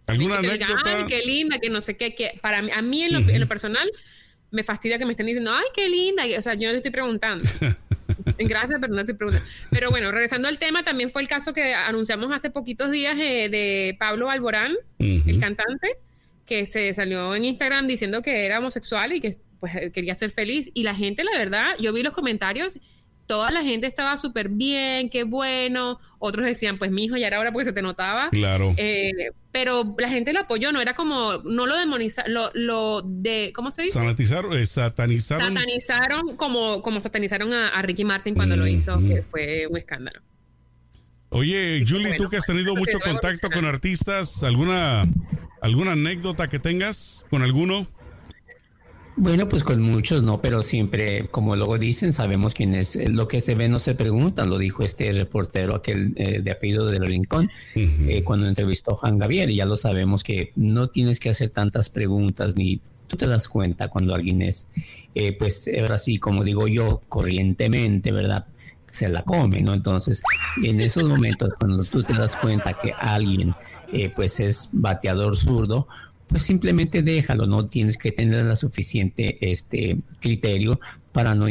¿Alguna 0.05 0.37
anécdota? 0.37 0.75
ay, 0.85 1.05
qué 1.07 1.25
linda, 1.25 1.59
que 1.59 1.69
no 1.69 1.81
sé 1.81 1.97
qué, 1.97 2.13
que 2.13 2.39
para 2.41 2.61
mí, 2.61 2.69
a 2.71 2.81
mí 2.81 3.03
en 3.03 3.13
lo, 3.13 3.19
en 3.19 3.39
lo 3.39 3.47
personal, 3.47 3.89
me 4.51 4.63
fastidia 4.63 4.97
que 4.97 5.05
me 5.05 5.11
estén 5.11 5.25
diciendo, 5.25 5.51
ay, 5.51 5.65
qué 5.73 5.89
linda. 5.89 6.23
O 6.37 6.41
sea, 6.41 6.53
yo 6.53 6.69
le 6.71 6.77
estoy 6.77 6.91
preguntando. 6.91 7.43
Gracias, 8.37 8.79
pero 8.79 8.93
no 8.93 9.05
te 9.05 9.13
pregunto. 9.13 9.41
Pero 9.71 9.89
bueno, 9.89 10.11
regresando 10.11 10.47
al 10.47 10.59
tema, 10.59 10.83
también 10.83 11.09
fue 11.09 11.21
el 11.21 11.27
caso 11.27 11.53
que 11.53 11.73
anunciamos 11.73 12.31
hace 12.31 12.49
poquitos 12.49 12.91
días 12.91 13.17
eh, 13.19 13.49
de 13.49 13.95
Pablo 13.99 14.29
Alborán, 14.29 14.75
el 14.99 15.39
cantante, 15.39 15.97
que 16.45 16.65
se 16.65 16.93
salió 16.93 17.35
en 17.35 17.45
Instagram 17.45 17.87
diciendo 17.87 18.21
que 18.21 18.45
era 18.45 18.59
homosexual 18.59 19.13
y 19.13 19.19
que 19.19 19.37
pues 19.59 19.73
quería 19.93 20.15
ser 20.15 20.31
feliz. 20.31 20.69
Y 20.73 20.83
la 20.83 20.95
gente, 20.95 21.23
la 21.23 21.37
verdad, 21.37 21.73
yo 21.79 21.93
vi 21.93 22.03
los 22.03 22.13
comentarios 22.13 22.79
toda 23.27 23.51
la 23.51 23.61
gente 23.61 23.85
estaba 23.85 24.17
súper 24.17 24.49
bien, 24.49 25.09
qué 25.09 25.23
bueno. 25.23 25.99
Otros 26.17 26.45
decían, 26.45 26.79
pues 26.79 26.89
mi 26.89 27.03
hijo 27.03 27.17
ya 27.17 27.27
era 27.27 27.39
hora 27.39 27.51
porque 27.51 27.65
se 27.65 27.73
te 27.73 27.81
notaba. 27.81 28.29
Claro. 28.31 28.73
Eh, 28.77 29.31
pero 29.51 29.95
la 29.99 30.09
gente 30.09 30.33
lo 30.33 30.39
apoyó, 30.39 30.71
no 30.71 30.81
era 30.81 30.95
como, 30.95 31.41
no 31.43 31.67
lo 31.67 31.77
demonizaron, 31.77 32.33
lo, 32.33 32.49
lo 32.53 33.01
de, 33.03 33.51
¿cómo 33.53 33.69
se 33.69 33.83
dice? 33.83 33.95
Sanatizaron, 33.95 34.57
eh, 34.57 34.65
satanizaron. 34.65 35.53
Satanizaron 35.53 36.37
como, 36.37 36.81
como 36.81 37.01
satanizaron 37.01 37.53
a, 37.53 37.79
Ricky 37.81 38.05
Martin 38.05 38.33
cuando 38.33 38.55
lo 38.55 38.65
hizo, 38.65 38.99
que 38.99 39.21
fue 39.21 39.67
un 39.67 39.77
escándalo. 39.77 40.21
Oye, 41.29 41.83
Julie, 41.85 42.15
tú 42.15 42.29
que 42.29 42.37
has 42.37 42.45
tenido 42.45 42.73
mucho 42.75 42.99
contacto 42.99 43.49
con 43.49 43.65
artistas, 43.65 44.43
¿alguna 44.43 45.03
¿Alguna 45.61 45.93
anécdota 45.93 46.47
que 46.47 46.59
tengas 46.59 47.25
con 47.29 47.41
alguno? 47.41 47.87
Bueno, 49.19 49.49
pues 49.49 49.63
con 49.63 49.81
muchos 49.81 50.21
no, 50.21 50.43
pero 50.43 50.61
siempre, 50.61 51.27
como 51.29 51.55
luego 51.55 51.79
dicen, 51.79 52.13
sabemos 52.13 52.53
quién 52.53 52.75
es. 52.75 52.95
Eh, 52.95 53.09
lo 53.09 53.27
que 53.27 53.41
se 53.41 53.55
ve 53.55 53.67
no 53.67 53.79
se 53.79 53.95
pregunta, 53.95 54.45
lo 54.45 54.59
dijo 54.59 54.83
este 54.83 55.11
reportero, 55.11 55.75
aquel 55.75 56.13
eh, 56.17 56.41
de 56.43 56.51
apellido 56.51 56.85
del 56.85 57.07
Rincón, 57.07 57.49
eh, 57.73 58.23
cuando 58.23 58.47
entrevistó 58.47 58.93
a 58.93 58.97
Juan 58.97 59.17
Gabriel. 59.17 59.49
Y 59.49 59.55
ya 59.55 59.65
lo 59.65 59.75
sabemos 59.75 60.21
que 60.21 60.51
no 60.55 60.89
tienes 60.89 61.19
que 61.19 61.31
hacer 61.31 61.49
tantas 61.49 61.89
preguntas 61.89 62.55
ni 62.55 62.79
tú 63.07 63.17
te 63.17 63.25
das 63.25 63.47
cuenta 63.47 63.87
cuando 63.87 64.13
alguien 64.13 64.43
es, 64.43 64.67
pues 65.39 65.67
ahora 65.79 65.97
sí, 65.97 66.19
como 66.19 66.43
digo 66.43 66.67
yo, 66.67 67.01
corrientemente, 67.09 68.11
¿verdad? 68.11 68.45
Se 68.85 69.09
la 69.09 69.23
come, 69.23 69.61
¿no? 69.61 69.73
Entonces, 69.73 70.21
en 70.63 70.79
esos 70.79 71.05
momentos, 71.05 71.53
cuando 71.59 71.83
tú 71.85 72.03
te 72.03 72.13
das 72.13 72.35
cuenta 72.35 72.73
que 72.73 72.91
alguien, 72.91 73.55
pues 74.13 74.39
es 74.41 74.69
bateador 74.73 75.37
zurdo, 75.37 75.87
pues 76.27 76.41
simplemente 76.41 77.01
déjalo, 77.01 77.47
no 77.47 77.67
tienes 77.67 77.97
que 77.97 78.11
tener 78.11 78.45
la 78.45 78.55
suficiente 78.55 79.37
este 79.39 79.97
criterio 80.19 80.79
para 81.13 81.35
no 81.35 81.47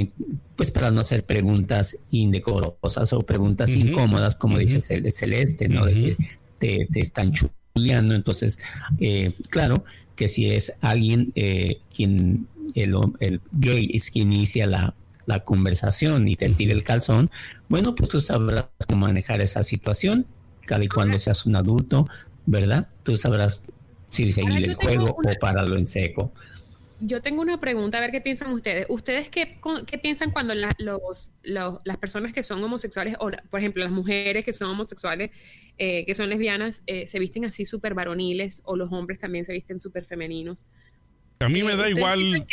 pues 0.54 0.70
para 0.70 0.90
no 0.90 1.00
hacer 1.00 1.24
preguntas 1.24 1.98
indecorosas 2.10 3.12
o 3.12 3.20
preguntas 3.20 3.70
incómodas, 3.70 4.36
como 4.36 4.58
dice 4.58 4.80
Celeste, 5.10 5.68
¿no? 5.68 5.86
De 5.86 5.94
que 5.94 6.16
te, 6.58 6.88
te, 6.90 7.00
están 7.00 7.32
chuleando. 7.32 8.14
Entonces, 8.14 8.58
eh, 8.98 9.34
claro 9.50 9.84
que 10.14 10.28
si 10.28 10.50
es 10.50 10.72
alguien 10.80 11.32
eh, 11.34 11.80
quien 11.94 12.46
el, 12.74 12.94
el, 13.20 13.40
gay 13.52 13.90
es 13.92 14.10
quien 14.10 14.32
inicia 14.32 14.66
la, 14.66 14.94
la 15.26 15.40
conversación 15.40 16.26
y 16.28 16.36
te 16.36 16.48
tira 16.50 16.72
el 16.72 16.82
calzón, 16.82 17.30
bueno, 17.68 17.94
pues 17.94 18.08
tú 18.08 18.20
sabrás 18.20 18.66
cómo 18.88 19.06
manejar 19.06 19.40
esa 19.40 19.62
situación, 19.62 20.26
cada 20.66 20.84
y 20.84 20.88
cuando 20.88 21.18
seas 21.18 21.44
un 21.44 21.56
adulto, 21.56 22.08
¿verdad? 22.46 22.88
Tú 23.02 23.16
sabrás 23.16 23.62
si 24.06 24.32
seguir 24.32 24.64
el 24.64 24.74
juego 24.74 25.06
o 25.06 25.38
pararlo 25.40 25.76
en 25.76 25.86
seco. 25.86 26.32
Yo 27.00 27.20
tengo 27.20 27.42
una 27.42 27.60
pregunta, 27.60 27.98
a 27.98 28.00
ver 28.00 28.10
qué 28.10 28.22
piensan 28.22 28.52
ustedes. 28.52 28.86
¿Ustedes 28.88 29.28
qué, 29.28 29.58
qué 29.86 29.98
piensan 29.98 30.30
cuando 30.30 30.54
los, 30.54 31.32
las 31.42 31.96
personas 31.98 32.32
que 32.32 32.42
son 32.42 32.64
homosexuales, 32.64 33.16
o 33.20 33.30
por 33.50 33.60
ejemplo 33.60 33.82
las 33.82 33.92
mujeres 33.92 34.44
que 34.44 34.52
son 34.52 34.70
homosexuales, 34.70 35.30
eh, 35.76 36.06
que 36.06 36.14
son 36.14 36.30
lesbianas, 36.30 36.82
eh, 36.86 37.06
se 37.06 37.18
visten 37.18 37.44
así 37.44 37.66
súper 37.66 37.92
varoniles, 37.92 38.62
o 38.64 38.76
los 38.76 38.90
hombres 38.92 39.18
también 39.18 39.44
se 39.44 39.52
visten 39.52 39.78
súper 39.78 40.04
femeninos? 40.04 40.64
A 41.38 41.50
mí 41.50 41.62
me 41.62 41.74
eh, 41.74 41.76
da 41.76 41.90
igual, 41.90 42.46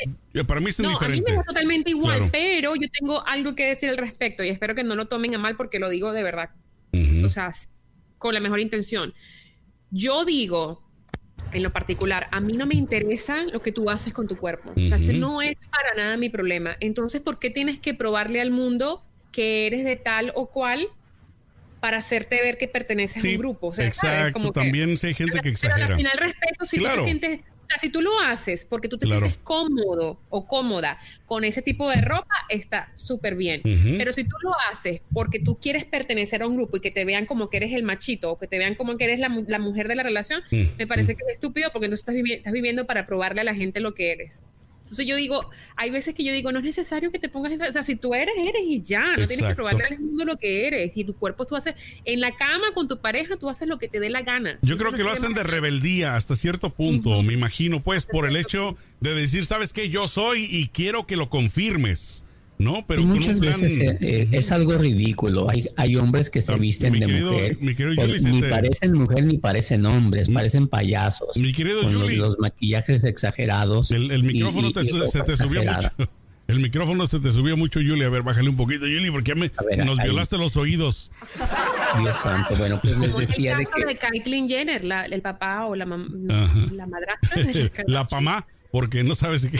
para 0.45 0.59
mí 0.59 0.69
es 0.71 0.79
no, 0.81 0.97
A 0.99 1.07
mí 1.07 1.21
me 1.25 1.35
da 1.35 1.43
totalmente 1.43 1.91
igual, 1.91 2.27
pero 2.29 2.75
yo 2.75 2.89
tengo 2.99 3.25
algo 3.25 3.55
que 3.55 3.65
decir 3.65 3.89
al 3.89 3.97
respecto 3.97 4.43
y 4.43 4.49
espero 4.49 4.75
que 4.75 4.83
no 4.83 4.95
lo 4.95 5.07
tomen 5.07 5.35
a 5.35 5.37
mal 5.37 5.55
porque 5.55 5.79
lo 5.79 5.89
digo 5.89 6.11
de 6.11 6.21
verdad, 6.21 6.49
o 7.23 7.29
sea, 7.29 7.53
con 8.17 8.33
la 8.33 8.41
mejor 8.41 8.59
intención. 8.59 9.13
Yo 9.89 10.25
digo 10.25 10.82
en 11.53 11.63
lo 11.63 11.71
particular, 11.71 12.27
a 12.31 12.39
mí 12.39 12.53
no 12.53 12.65
me 12.65 12.75
interesa 12.75 13.43
lo 13.51 13.61
que 13.61 13.71
tú 13.71 13.89
haces 13.89 14.13
con 14.13 14.27
tu 14.27 14.37
cuerpo. 14.37 14.71
O 14.75 14.87
sea, 14.87 14.97
no 15.13 15.41
es 15.41 15.59
para 15.69 15.93
nada 15.95 16.17
mi 16.17 16.29
problema. 16.29 16.77
Entonces, 16.79 17.21
¿por 17.21 17.39
qué 17.39 17.49
tienes 17.49 17.79
que 17.79 17.93
probarle 17.93 18.41
al 18.41 18.51
mundo 18.51 19.03
que 19.31 19.67
eres 19.67 19.83
de 19.83 19.95
tal 19.95 20.31
o 20.35 20.47
cual 20.49 20.87
para 21.79 21.97
hacerte 21.97 22.41
ver 22.41 22.57
que 22.57 22.67
perteneces 22.67 23.23
a 23.23 23.27
un 23.27 23.37
grupo? 23.37 23.67
O 23.67 23.73
sea, 23.73 23.85
exacto. 23.85 24.33
Como 24.33 24.51
También 24.51 24.97
si 24.97 25.07
hay 25.07 25.13
gente 25.13 25.39
que 25.39 25.49
exagera. 25.49 25.87
Pero 25.87 25.93
al 25.93 25.97
final 25.97 26.17
respeto 26.17 26.65
si 26.65 26.77
tú 26.77 26.85
te 26.85 27.03
sientes 27.03 27.39
o 27.63 27.65
sea, 27.65 27.77
si 27.77 27.89
tú 27.89 28.01
lo 28.01 28.19
haces 28.19 28.65
porque 28.65 28.87
tú 28.87 28.97
te 28.97 29.05
sientes 29.05 29.37
cómodo 29.43 30.19
o 30.29 30.45
cómoda 30.47 30.99
con 31.25 31.43
ese 31.43 31.61
tipo 31.61 31.89
de 31.89 32.01
ropa, 32.01 32.33
está 32.49 32.91
súper 32.95 33.35
bien. 33.35 33.61
Pero 33.97 34.11
si 34.11 34.23
tú 34.23 34.35
lo 34.43 34.51
haces 34.71 35.01
porque 35.13 35.39
tú 35.39 35.59
quieres 35.59 35.85
pertenecer 35.85 36.43
a 36.43 36.47
un 36.47 36.57
grupo 36.57 36.77
y 36.77 36.81
que 36.81 36.91
te 36.91 37.05
vean 37.05 37.25
como 37.25 37.49
que 37.49 37.57
eres 37.57 37.73
el 37.73 37.83
machito 37.83 38.31
o 38.31 38.37
que 38.37 38.47
te 38.47 38.57
vean 38.57 38.75
como 38.75 38.97
que 38.97 39.05
eres 39.05 39.19
la, 39.19 39.29
mujer 39.59 39.87
de 39.87 39.95
la 39.95 40.03
relación, 40.03 40.41
me 40.51 40.87
parece 40.87 41.15
que 41.15 41.23
es 41.27 41.33
estúpido 41.33 41.69
porque 41.71 41.85
entonces 41.85 42.07
estás, 42.07 42.15
estás 42.29 42.53
viviendo 42.53 42.85
para 42.85 43.05
probarle 43.05 43.41
a 43.41 43.45
la 43.45 43.55
gente 43.55 43.79
lo 43.79 43.93
que 43.93 44.11
eres. 44.11 44.41
Entonces 44.93 45.07
yo 45.07 45.15
digo, 45.15 45.49
hay 45.75 45.89
veces 45.89 46.13
que 46.13 46.23
yo 46.23 46.31
digo, 46.31 46.51
no 46.51 46.59
es 46.59 46.65
necesario 46.65 47.11
que 47.11 47.17
te 47.17 47.27
pongas 47.27 47.51
esa, 47.51 47.67
o 47.67 47.71
sea, 47.71 47.81
si 47.81 47.95
tú 47.95 48.13
eres, 48.13 48.35
eres 48.37 48.61
y 48.63 48.79
ya, 48.83 49.17
no 49.17 49.25
tienes 49.25 49.43
que 49.43 49.55
probarle 49.55 49.85
al 49.85 49.99
mundo 49.99 50.23
lo 50.23 50.37
que 50.37 50.67
eres. 50.67 50.95
Y 50.95 51.03
tu 51.03 51.15
cuerpo 51.15 51.45
tú 51.45 51.55
haces, 51.55 51.73
en 52.05 52.19
la 52.19 52.35
cama 52.35 52.67
con 52.75 52.87
tu 52.87 52.99
pareja, 52.99 53.35
tú 53.37 53.49
haces 53.49 53.67
lo 53.67 53.79
que 53.79 53.87
te 53.87 53.99
dé 53.99 54.11
la 54.11 54.21
gana. 54.21 54.59
Yo 54.61 54.77
creo 54.77 54.91
que 54.91 55.03
lo 55.03 55.11
hacen 55.11 55.33
de 55.33 55.41
rebeldía 55.41 56.15
hasta 56.15 56.35
cierto 56.35 56.69
punto, 56.69 57.23
me 57.23 57.33
imagino, 57.33 57.81
pues, 57.81 58.05
por 58.05 58.27
el 58.27 58.37
hecho 58.37 58.77
de 58.99 59.15
decir, 59.15 59.47
¿sabes 59.47 59.73
qué? 59.73 59.89
Yo 59.89 60.07
soy 60.07 60.47
y 60.47 60.67
quiero 60.67 61.07
que 61.07 61.17
lo 61.17 61.27
confirmes. 61.27 62.23
No, 62.63 62.85
pero 62.87 63.03
muchas 63.03 63.39
veces 63.39 63.77
eh, 63.79 63.97
eh, 63.99 64.27
es 64.31 64.51
algo 64.51 64.77
ridículo. 64.77 65.49
Hay, 65.49 65.67
hay 65.75 65.97
hombres 65.97 66.29
que 66.29 66.41
se 66.41 66.53
ah, 66.53 66.57
visten 66.57 66.93
de 66.93 67.07
mujer. 67.07 67.57
ni 67.61 68.41
parecen 68.41 68.93
mujer 68.93 69.25
ni 69.25 69.37
parecen 69.37 69.85
hombres, 69.85 70.29
parecen 70.29 70.67
payasos. 70.67 71.35
Mi 71.37 71.51
querido 71.51 71.83
con 71.83 72.17
Los, 72.17 72.39
maquillajes 72.39 73.03
exagerados. 73.03 73.91
El, 73.91 74.23
micrófono 74.23 74.71
se 74.73 75.21
te 75.23 75.35
subió 75.35 75.63
mucho. 75.63 75.91
El 76.47 76.59
micrófono 76.59 77.07
se 77.07 77.19
te 77.19 77.31
subió 77.31 77.55
mucho, 77.55 77.79
Julie. 77.79 78.05
A 78.05 78.09
ver, 78.09 78.21
bájale 78.21 78.49
un 78.49 78.57
poquito, 78.57 78.81
Julie, 78.81 79.11
porque 79.11 79.33
me, 79.33 79.49
nos 79.85 79.97
violaste 79.97 80.37
los 80.37 80.57
oídos. 80.57 81.11
Dios 81.99 82.15
santo. 82.17 82.55
Bueno, 82.57 82.79
pues 82.81 82.97
les 82.97 83.15
decía 83.15 83.53
el 83.53 83.59
caso 83.59 83.71
de 83.77 83.81
que. 83.81 83.93
de 83.93 83.97
Caitlyn 83.97 84.49
Jenner, 84.49 84.83
la, 84.83 85.05
el 85.05 85.21
papá 85.21 85.65
o 85.65 85.75
la, 85.75 85.85
la 85.85 86.85
madrastra. 86.85 87.83
la 87.87 88.05
mamá, 88.11 88.45
porque 88.71 89.03
no 89.03 89.15
sabes 89.15 89.47
qué. 89.47 89.59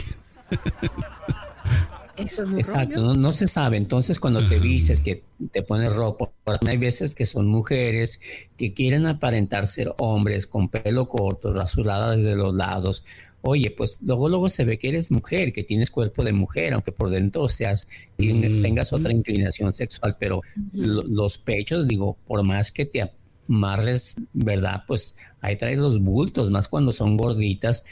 Exacto, 2.16 3.14
no, 3.14 3.32
se 3.32 3.48
sabe. 3.48 3.76
Entonces, 3.76 4.20
cuando 4.20 4.46
te 4.46 4.58
vistes, 4.58 5.00
que 5.00 5.24
te 5.52 5.62
pones 5.62 5.94
ropa, 5.94 6.30
hay 6.66 6.76
veces 6.76 7.14
que 7.14 7.26
son 7.26 7.46
mujeres 7.46 8.20
que 8.56 8.72
quieren 8.72 9.06
aparentar 9.06 9.66
ser 9.66 9.92
hombres 9.98 10.46
con 10.46 10.68
pelo 10.68 11.08
corto, 11.08 11.52
rasurada 11.52 12.14
desde 12.14 12.36
los 12.36 12.54
lados. 12.54 13.04
Oye, 13.42 13.70
pues 13.70 13.98
luego 14.02 14.28
luego 14.28 14.48
se 14.48 14.64
ve 14.64 14.78
que 14.78 14.88
eres 14.88 15.10
mujer, 15.10 15.52
que 15.52 15.64
tienes 15.64 15.90
cuerpo 15.90 16.24
de 16.24 16.32
mujer, 16.32 16.72
aunque 16.72 16.92
por 16.92 17.10
dentro 17.10 17.48
seas 17.48 17.88
tengas 18.16 18.92
otra 18.92 19.12
inclinación 19.12 19.72
sexual, 19.72 20.16
pero 20.18 20.40
los 20.72 21.38
pechos, 21.38 21.86
digo, 21.86 22.16
por 22.26 22.42
más 22.42 22.72
que 22.72 22.86
te 22.86 23.12
amarres, 23.48 24.16
¿verdad? 24.32 24.84
Pues 24.86 25.14
ahí 25.40 25.56
traes 25.56 25.78
los 25.78 26.00
bultos, 26.00 26.50
más 26.50 26.68
cuando 26.68 26.92
son 26.92 27.16
gorditas, 27.16 27.84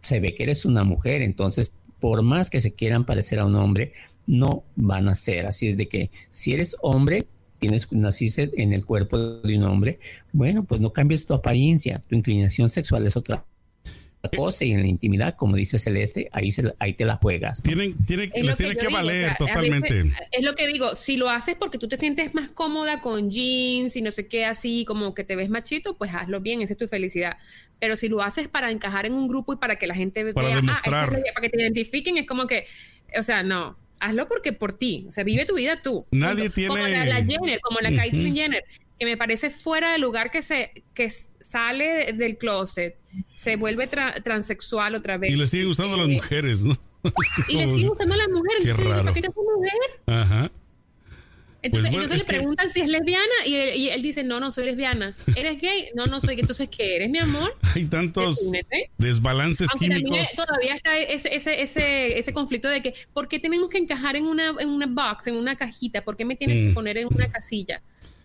se 0.00 0.20
ve 0.20 0.34
que 0.34 0.44
eres 0.44 0.64
una 0.64 0.84
mujer, 0.84 1.22
entonces 1.22 1.72
por 2.02 2.24
más 2.24 2.50
que 2.50 2.60
se 2.60 2.74
quieran 2.74 3.06
parecer 3.06 3.38
a 3.38 3.46
un 3.46 3.54
hombre, 3.54 3.92
no 4.26 4.64
van 4.74 5.08
a 5.08 5.14
ser. 5.14 5.46
Así 5.46 5.68
es 5.68 5.76
de 5.76 5.86
que 5.86 6.10
si 6.28 6.52
eres 6.52 6.76
hombre, 6.82 7.28
tienes, 7.60 7.92
naciste 7.92 8.50
en 8.60 8.72
el 8.72 8.84
cuerpo 8.84 9.18
de 9.18 9.56
un 9.56 9.62
hombre, 9.62 10.00
bueno, 10.32 10.64
pues 10.64 10.80
no 10.80 10.92
cambies 10.92 11.28
tu 11.28 11.34
apariencia, 11.34 12.02
tu 12.08 12.16
inclinación 12.16 12.70
sexual 12.70 13.06
es 13.06 13.16
otra 13.16 13.46
cosa 14.30 14.64
y 14.64 14.72
en 14.72 14.80
la 14.80 14.86
intimidad, 14.86 15.36
como 15.36 15.56
dice 15.56 15.78
Celeste, 15.78 16.28
ahí, 16.32 16.50
se, 16.50 16.74
ahí 16.78 16.94
te 16.94 17.04
la 17.04 17.16
juegas. 17.16 17.62
Tienen, 17.62 17.96
tienen, 18.04 18.30
les 18.34 18.56
tiene 18.56 18.76
que, 18.76 18.88
valer 18.88 19.36
totalmente. 19.36 20.12
es 20.30 20.44
lo 20.44 20.54
que 20.54 20.66
digo, 20.66 20.94
si 20.94 21.16
lo 21.16 21.28
haces 21.30 21.56
porque 21.56 21.78
tú 21.78 21.88
te 21.88 21.96
sientes 21.96 22.34
más 22.34 22.50
cómoda 22.50 23.00
con 23.00 23.30
jeans 23.30 23.96
y 23.96 24.02
no 24.02 24.10
sé 24.10 24.26
qué, 24.26 24.44
así 24.44 24.84
como 24.84 25.14
que 25.14 25.24
te 25.24 25.36
ves 25.36 25.50
machito, 25.50 25.96
pues 25.96 26.12
hazlo 26.14 26.40
bien, 26.40 26.62
esa 26.62 26.74
es 26.74 26.78
tu 26.78 26.88
felicidad. 26.88 27.36
Pero 27.80 27.96
si 27.96 28.08
lo 28.08 28.22
haces 28.22 28.48
para 28.48 28.70
encajar 28.70 29.06
en 29.06 29.14
un 29.14 29.28
grupo 29.28 29.52
y 29.52 29.56
para 29.56 29.76
que 29.76 29.86
la 29.86 29.94
gente 29.94 30.22
vea, 30.24 30.34
para 30.34 30.58
ah, 30.58 30.80
para 30.84 31.22
que 31.42 31.48
te 31.48 31.60
identifiquen, 31.60 32.16
es 32.16 32.26
como 32.26 32.46
que, 32.46 32.66
o 33.18 33.22
sea, 33.22 33.42
no, 33.42 33.76
hazlo 33.98 34.28
porque 34.28 34.52
por 34.52 34.72
ti, 34.72 35.04
o 35.08 35.10
sea, 35.10 35.24
vive 35.24 35.44
tu 35.46 35.56
vida 35.56 35.82
tú. 35.82 36.06
Nadie 36.10 36.48
tiene... 36.50 36.68
Como 36.68 36.86
la, 36.86 37.24
Jenner, 37.24 37.60
como 37.60 37.80
la 37.80 37.94
Caitlyn 37.94 38.34
Jenner 38.34 38.64
que 39.02 39.06
me 39.06 39.16
parece 39.16 39.50
fuera 39.50 39.90
de 39.90 39.98
lugar 39.98 40.30
que 40.30 40.42
se 40.42 40.84
que 40.94 41.10
sale 41.10 42.12
del 42.12 42.38
closet, 42.38 42.96
se 43.30 43.56
vuelve 43.56 43.88
transexual 44.22 44.94
otra 44.94 45.18
vez. 45.18 45.32
Y 45.32 45.36
le 45.36 45.46
siguen 45.46 45.68
gustando 45.68 45.94
a 45.94 45.98
las 45.98 46.08
eh, 46.08 46.14
mujeres, 46.14 46.64
¿no? 46.64 46.76
y 47.48 47.56
le 47.56 47.68
siguen 47.68 47.88
gustando 47.88 48.14
a 48.14 48.16
las 48.16 48.28
mujeres. 48.28 48.64
Qué 48.64 48.72
raro. 48.72 49.12
¿Por 49.12 49.14
qué 49.14 49.28
mujer? 49.28 49.72
Ajá. 50.06 50.50
Entonces, 51.62 51.92
pues 51.94 52.10
le 52.10 52.24
preguntan 52.24 52.68
si 52.70 52.80
es 52.80 52.88
lesbiana 52.88 53.46
y 53.46 53.88
él, 53.88 54.02
dice, 54.02 54.24
no, 54.24 54.40
no 54.40 54.50
soy 54.50 54.64
lesbiana. 54.64 55.14
¿Eres 55.36 55.60
gay? 55.60 55.90
No, 55.94 56.06
no 56.06 56.20
soy. 56.20 56.40
Entonces, 56.40 56.68
¿qué 56.68 56.96
eres, 56.96 57.08
mi 57.08 57.20
amor? 57.20 57.56
Hay 57.76 57.84
tantos 57.84 58.50
desbalances 58.98 59.70
químicos. 59.78 60.28
todavía 60.34 60.74
está 60.74 60.98
ese, 60.98 61.34
ese, 61.34 61.62
ese, 61.62 62.18
ese, 62.18 62.32
conflicto 62.32 62.68
de 62.68 62.82
que, 62.82 62.94
¿por 63.12 63.28
qué 63.28 63.38
tenemos 63.38 63.70
que 63.70 63.78
encajar 63.78 64.16
en 64.16 64.26
una, 64.26 64.54
en 64.58 64.70
una 64.70 64.86
box, 64.86 65.28
en 65.28 65.36
una 65.36 65.54
cajita? 65.54 66.02
¿Por 66.02 66.16
qué 66.16 66.24
me 66.24 66.34
tienes 66.34 66.56
que 66.56 66.70
mm. 66.70 66.74
poner 66.74 66.98
en 66.98 67.06
una 67.06 67.30
casilla? 67.30 67.80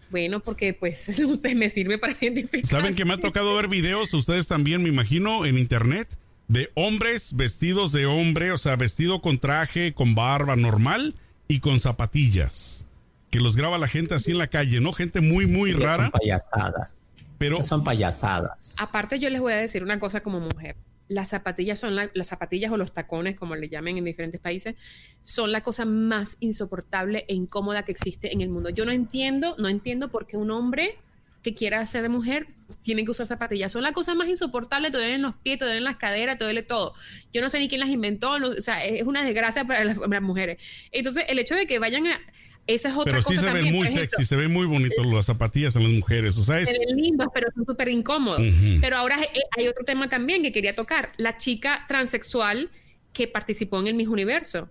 Bueno, 0.09 0.41
porque 0.41 0.73
pues 0.73 1.19
usted 1.25 1.55
me 1.55 1.69
sirve 1.69 1.97
para 1.97 2.13
identificar. 2.19 2.65
¿Saben 2.65 2.95
que 2.95 3.05
me 3.05 3.13
ha 3.13 3.17
tocado 3.17 3.55
ver 3.55 3.67
videos, 3.67 4.13
ustedes 4.13 4.47
también, 4.47 4.83
me 4.83 4.89
imagino, 4.89 5.45
en 5.45 5.57
internet, 5.57 6.17
de 6.47 6.69
hombres 6.75 7.35
vestidos 7.35 7.91
de 7.91 8.05
hombre, 8.05 8.51
o 8.51 8.57
sea, 8.57 8.75
vestido 8.75 9.21
con 9.21 9.39
traje, 9.39 9.93
con 9.93 10.15
barba 10.15 10.55
normal 10.55 11.15
y 11.47 11.59
con 11.59 11.79
zapatillas? 11.79 12.85
Que 13.29 13.39
los 13.39 13.57
graba 13.57 13.77
la 13.77 13.87
gente 13.87 14.15
así 14.15 14.31
en 14.31 14.37
la 14.37 14.47
calle, 14.47 14.79
¿no? 14.79 14.93
Gente 14.93 15.21
muy, 15.21 15.45
muy 15.45 15.73
rara. 15.73 16.03
Son 16.03 16.11
payasadas. 16.11 17.13
Pero 17.37 17.61
son 17.61 17.83
payasadas. 17.83 18.75
Aparte, 18.79 19.19
yo 19.19 19.29
les 19.29 19.41
voy 19.41 19.53
a 19.53 19.57
decir 19.57 19.83
una 19.83 19.99
cosa 19.99 20.21
como 20.21 20.39
mujer 20.39 20.75
las 21.07 21.29
zapatillas 21.29 21.79
son 21.79 21.95
las 21.95 22.27
zapatillas 22.27 22.71
o 22.71 22.77
los 22.77 22.93
tacones, 22.93 23.35
como 23.35 23.55
le 23.55 23.69
llamen 23.69 23.97
en 23.97 24.03
diferentes 24.03 24.41
países, 24.41 24.75
son 25.23 25.51
la 25.51 25.61
cosa 25.61 25.85
más 25.85 26.37
insoportable 26.39 27.25
e 27.27 27.33
incómoda 27.33 27.83
que 27.83 27.91
existe 27.91 28.33
en 28.33 28.41
el 28.41 28.49
mundo. 28.49 28.69
Yo 28.69 28.85
no 28.85 28.91
entiendo, 28.91 29.55
no 29.57 29.69
entiendo 29.69 30.09
por 30.09 30.27
qué 30.27 30.37
un 30.37 30.51
hombre 30.51 30.97
que 31.43 31.53
quiera 31.53 31.85
ser 31.85 32.01
de 32.01 32.09
mujer 32.09 32.47
tiene 32.81 33.05
que 33.05 33.11
usar 33.11 33.25
zapatillas. 33.25 33.71
Son 33.71 33.83
las 33.83 33.93
cosas 33.93 34.15
más 34.15 34.27
insoportables, 34.27 34.91
te 34.91 34.97
duelen 34.97 35.21
los 35.21 35.35
pies, 35.35 35.59
te 35.59 35.65
duelen 35.65 35.85
las 35.85 35.95
caderas, 35.95 36.37
te 36.37 36.43
duele 36.43 36.63
todo. 36.63 36.93
Yo 37.31 37.41
no 37.41 37.49
sé 37.49 37.59
ni 37.59 37.69
quién 37.69 37.79
las 37.79 37.89
inventó, 37.89 38.31
o 38.31 38.61
sea, 38.61 38.83
es 38.83 39.03
una 39.03 39.23
desgracia 39.23 39.63
para 39.63 39.85
las, 39.85 40.21
mujeres. 40.21 40.57
Entonces, 40.91 41.23
el 41.29 41.39
hecho 41.39 41.55
de 41.55 41.65
que 41.65 41.79
vayan 41.79 42.07
a... 42.07 42.19
Esa 42.67 42.89
es 42.89 42.95
otra 42.95 43.13
pero 43.13 43.21
sí 43.21 43.37
se 43.37 43.49
ven 43.49 43.73
muy 43.73 43.87
sexy, 43.87 44.25
se 44.25 44.35
ven 44.35 44.51
muy 44.51 44.65
bonitos 44.65 45.05
las 45.05 45.25
zapatillas 45.25 45.75
en 45.77 45.83
las 45.83 45.91
mujeres. 45.91 46.37
O 46.37 46.43
sea, 46.43 46.59
es... 46.59 46.69
Se 46.69 46.85
ven 46.85 46.97
lindos, 46.97 47.27
pero 47.33 47.47
son 47.55 47.65
súper 47.65 47.87
incómodos. 47.87 48.41
Pero 48.81 48.97
ahora 48.97 49.17
eh, 49.23 49.39
hay 49.57 49.67
otro 49.67 49.85
tema 49.85 50.09
también 50.09 50.43
que 50.43 50.51
quería 50.51 50.75
tocar. 50.75 51.11
La 51.17 51.37
chica 51.37 51.85
transexual 51.87 52.69
que 53.13 53.27
participó 53.27 53.79
en 53.79 53.87
el 53.87 53.93
Miss 53.95 54.09
Universo 54.09 54.69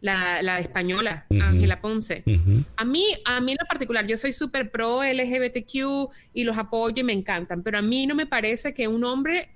la, 0.00 0.60
española, 0.60 1.26
Ángela 1.30 1.80
Ponce. 1.80 2.22
A 2.76 2.84
mí, 2.84 3.06
a 3.24 3.40
mí 3.40 3.52
en 3.52 3.58
lo 3.60 3.66
particular, 3.66 4.06
yo 4.06 4.16
soy 4.16 4.32
súper 4.32 4.70
pro 4.70 5.02
LGBTQ 5.02 6.10
y 6.32 6.44
los 6.44 6.56
apoyo 6.56 7.00
y 7.00 7.04
me 7.04 7.12
encantan, 7.12 7.62
pero 7.62 7.78
a 7.78 7.82
mí 7.82 8.06
no 8.06 8.14
me 8.14 8.26
parece 8.26 8.74
que 8.74 8.88
un 8.88 9.04
hombre 9.04 9.50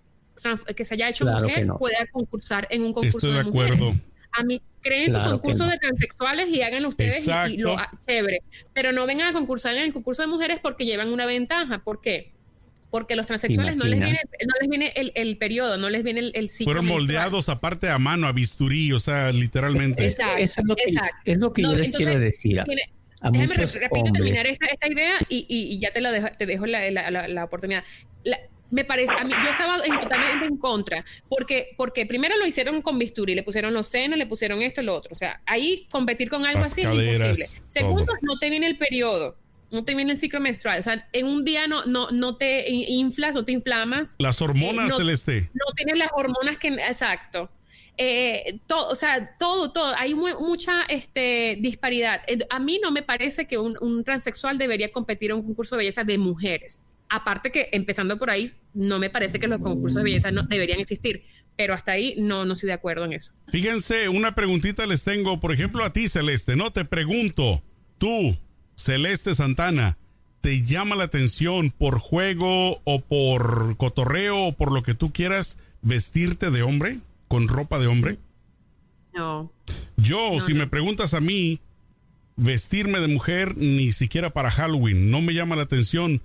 que 0.75 0.85
se 0.85 0.95
haya 0.95 1.09
hecho 1.09 1.27
mujer 1.27 1.69
pueda 1.79 2.07
concursar 2.11 2.66
en 2.71 2.83
un 2.83 2.93
concurso 2.93 3.31
de, 3.31 3.40
acuerdo. 3.40 3.93
A 4.33 4.43
mí 4.43 4.61
creen 4.83 5.11
su 5.11 5.23
concurso 5.23 5.66
de 5.66 5.79
transexuales 5.79 6.49
y 6.49 6.62
hagan 6.62 6.87
ustedes 6.87 7.29
y, 7.49 7.57
lo 7.59 7.77
chévere, 8.07 8.43
pero 8.73 8.93
no 8.93 9.07
vengan 9.07 9.29
a 9.29 9.33
concursar 9.33 9.77
en 9.77 9.83
el 9.83 9.93
concurso 9.93 10.23
de 10.23 10.29
mujeres 10.29 10.59
porque 10.62 10.85
llevan 10.85 11.12
una 11.12 11.27
ventaja. 11.27 11.81
¿Por 11.81 12.01
qué? 12.01 12.33
porque 12.90 13.14
los 13.14 13.27
transexuales 13.27 13.77
no 13.77 13.85
les 13.85 14.01
viene, 14.01 14.19
no 14.47 14.55
les 14.61 14.69
viene 14.69 14.93
el, 14.97 15.12
el, 15.14 15.37
periodo, 15.37 15.79
no 15.79 15.90
les 15.90 16.03
viene 16.03 16.21
el, 16.21 16.33
el 16.35 16.49
ciclo. 16.49 16.73
Fueron 16.73 16.87
moldeados 16.87 17.49
aparte 17.49 17.88
a 17.88 17.99
mano, 17.99 18.27
a 18.27 18.33
bisturí, 18.33 18.93
o 18.93 18.99
sea, 18.99 19.33
literalmente. 19.33 20.05
Exacto, 20.05 20.43
Eso 20.43 20.61
es 20.61 20.66
lo 20.66 20.75
que, 20.75 20.83
Es 21.25 21.38
lo 21.38 21.53
que 21.53 21.62
yo 21.62 21.73
les 21.73 21.90
quiero 21.93 22.19
decir. 22.19 22.61
A, 22.61 22.64
déjame 23.31 23.55
repito, 23.55 24.12
terminar 24.12 24.47
esta, 24.47 24.66
esta, 24.66 24.88
idea 24.88 25.19
y, 25.29 25.47
y, 25.49 25.79
ya 25.79 25.93
te, 25.93 26.01
lo 26.01 26.11
dejo, 26.11 26.29
te 26.37 26.47
dejo 26.47 26.66
la, 26.66 26.90
la, 26.90 27.29
la, 27.29 27.45
oportunidad. 27.45 27.85
Me 28.71 28.85
parece, 28.85 29.13
a 29.15 29.25
mí, 29.25 29.33
yo 29.33 29.51
estaba 29.51 29.79
totalmente 30.01 30.47
en 30.47 30.57
contra, 30.57 31.05
porque, 31.29 31.75
porque 31.77 32.07
primero 32.07 32.37
lo 32.37 32.47
hicieron 32.47 32.83
con 32.83 32.99
bisturí, 32.99 33.35
le 33.35 33.43
pusieron 33.43 33.75
los 33.75 33.87
senos, 33.87 34.19
le 34.19 34.27
pusieron 34.27 34.63
esto 34.63 34.81
y 34.81 34.85
lo 34.85 34.95
otro. 34.95 35.15
O 35.15 35.19
sea, 35.19 35.41
ahí 35.47 35.87
competir 35.91 36.31
con 36.31 36.47
algo 36.47 36.61
así 36.61 36.83
es 36.83 36.87
imposible. 36.87 37.45
Segundo, 37.69 38.13
no 38.23 38.39
te 38.39 38.51
viene 38.51 38.67
el 38.67 38.79
periodo 38.79 39.37
no 39.71 39.85
te 39.85 39.95
viene 39.95 40.13
el 40.13 40.19
ciclo 40.19 40.41
menstrual. 40.41 40.79
O 40.79 40.83
sea, 40.83 41.09
en 41.13 41.27
un 41.27 41.45
día 41.45 41.67
no, 41.67 41.85
no, 41.85 42.11
no 42.11 42.37
te 42.37 42.69
inflas, 42.71 43.35
no 43.35 43.45
te 43.45 43.53
inflamas. 43.53 44.15
Las 44.19 44.43
hormonas, 44.43 44.87
eh, 44.87 44.89
no, 44.89 44.97
Celeste. 44.97 45.51
No 45.55 45.73
tienes 45.75 45.99
las 45.99 46.11
hormonas 46.13 46.57
que. 46.59 46.69
Exacto. 46.69 47.51
Eh, 47.97 48.61
todo, 48.67 48.89
o 48.89 48.95
sea, 48.95 49.37
todo, 49.39 49.73
todo. 49.73 49.95
Hay 49.97 50.15
mucha 50.15 50.83
este, 50.89 51.59
disparidad. 51.61 52.23
Eh, 52.27 52.39
a 52.49 52.59
mí 52.59 52.81
no 52.83 52.91
me 52.91 53.03
parece 53.03 53.47
que 53.47 53.59
un, 53.59 54.05
transexual 54.05 54.59
debería 54.59 54.91
competir 54.91 55.31
en 55.31 55.39
un 55.39 55.43
concurso 55.43 55.77
de 55.77 55.81
belleza 55.81 56.05
de 56.05 56.19
mujeres. 56.19 56.83
Aparte 57.11 57.51
que, 57.51 57.68
empezando 57.73 58.18
por 58.18 58.31
ahí, 58.31 58.53
no 58.73 59.01
me 59.01 59.11
parece 59.11 59.40
que 59.40 59.49
los 59.49 59.59
concursos 59.59 59.96
de 59.96 60.05
belleza 60.05 60.31
no 60.31 60.44
deberían 60.44 60.79
existir. 60.79 61.25
Pero 61.57 61.75
hasta 61.75 61.92
ahí 61.92 62.14
no, 62.16 62.44
no 62.44 62.55
estoy 62.55 62.68
de 62.68 62.75
acuerdo 62.75 63.05
en 63.05 63.12
eso. 63.12 63.33
Fíjense, 63.49 64.09
una 64.09 64.37
preguntita 64.37 64.87
les 64.87 65.03
tengo, 65.03 65.40
por 65.40 65.53
ejemplo, 65.53 65.85
a 65.85 65.92
ti, 65.92 66.09
Celeste, 66.09 66.55
¿no? 66.55 66.73
Te 66.73 66.85
pregunto, 66.85 67.61
tú, 67.99 68.38
Celeste 68.77 69.35
Santana, 69.35 69.99
¿te 70.40 70.62
llama 70.62 70.94
la 70.94 71.05
atención 71.05 71.70
por 71.70 71.99
juego 71.99 72.81
o 72.85 73.01
por 73.01 73.77
cotorreo 73.77 74.46
o 74.46 74.53
por 74.53 74.73
lo 74.73 74.85
que 74.85 74.94
tú 74.94 75.12
quieras 75.12 75.59
vestirte 75.83 76.51
de 76.51 76.62
hombre, 76.62 77.01
con 77.27 77.49
ropa 77.49 77.81
de 77.81 77.88
hombre? 77.88 78.18
No. 79.12 79.53
Yo, 79.96 80.40
si 80.40 80.55
me 80.55 80.68
preguntas 80.68 81.12
a 81.12 81.20
mí, 81.20 81.61
vestirme 82.37 83.01
de 83.01 83.09
mujer 83.09 83.57
ni 83.57 83.92
siquiera 83.92 84.31
para 84.31 84.51
Halloween, 84.53 85.11
no 85.11 85.20
me 85.20 85.35
llama 85.35 85.57
la 85.57 85.62
atención. 85.62 86.23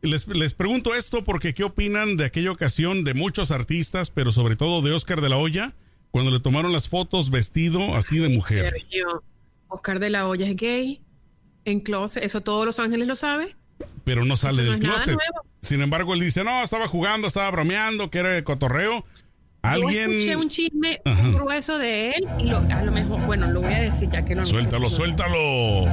Les, 0.00 0.28
les, 0.28 0.54
pregunto 0.54 0.94
esto 0.94 1.24
porque 1.24 1.54
¿qué 1.54 1.64
opinan 1.64 2.16
de 2.16 2.24
aquella 2.24 2.52
ocasión 2.52 3.02
de 3.02 3.14
muchos 3.14 3.50
artistas, 3.50 4.10
pero 4.10 4.30
sobre 4.30 4.54
todo 4.54 4.80
de 4.80 4.92
Oscar 4.92 5.20
de 5.20 5.28
la 5.28 5.36
Hoya, 5.36 5.74
cuando 6.10 6.30
le 6.30 6.40
tomaron 6.40 6.72
las 6.72 6.88
fotos 6.88 7.30
vestido 7.30 7.96
así 7.96 8.18
de 8.18 8.28
mujer? 8.28 8.74
Oscar 9.68 9.98
de 9.98 10.10
la 10.10 10.28
Hoya 10.28 10.46
es 10.46 10.56
gay 10.56 11.00
en 11.64 11.80
closet. 11.80 12.22
Eso 12.22 12.40
todos 12.40 12.64
los 12.64 12.78
ángeles 12.78 13.06
lo 13.06 13.16
saben. 13.16 13.54
Pero 14.04 14.24
no 14.24 14.36
sale 14.36 14.62
del 14.62 14.78
closet. 14.78 15.16
Sin 15.62 15.82
embargo, 15.82 16.14
él 16.14 16.20
dice, 16.20 16.44
no, 16.44 16.62
estaba 16.62 16.88
jugando, 16.88 17.26
estaba 17.26 17.50
bromeando, 17.50 18.10
que 18.10 18.18
era 18.18 18.30
de 18.30 18.44
cotorreo. 18.44 19.04
Alguien... 19.62 20.10
Yo 20.10 20.16
escuché 20.16 20.36
un 20.36 20.48
chisme 20.48 21.00
grueso 21.32 21.78
de 21.78 22.10
él 22.10 22.28
y 22.38 22.50
a 22.50 22.82
lo 22.82 22.92
mejor, 22.92 23.20
bueno, 23.26 23.50
lo 23.50 23.60
voy 23.60 23.72
a 23.72 23.80
decir 23.80 24.08
ya 24.10 24.24
que 24.24 24.34
no 24.34 24.44
Suéltalo, 24.44 24.88
suéltalo. 24.88 25.86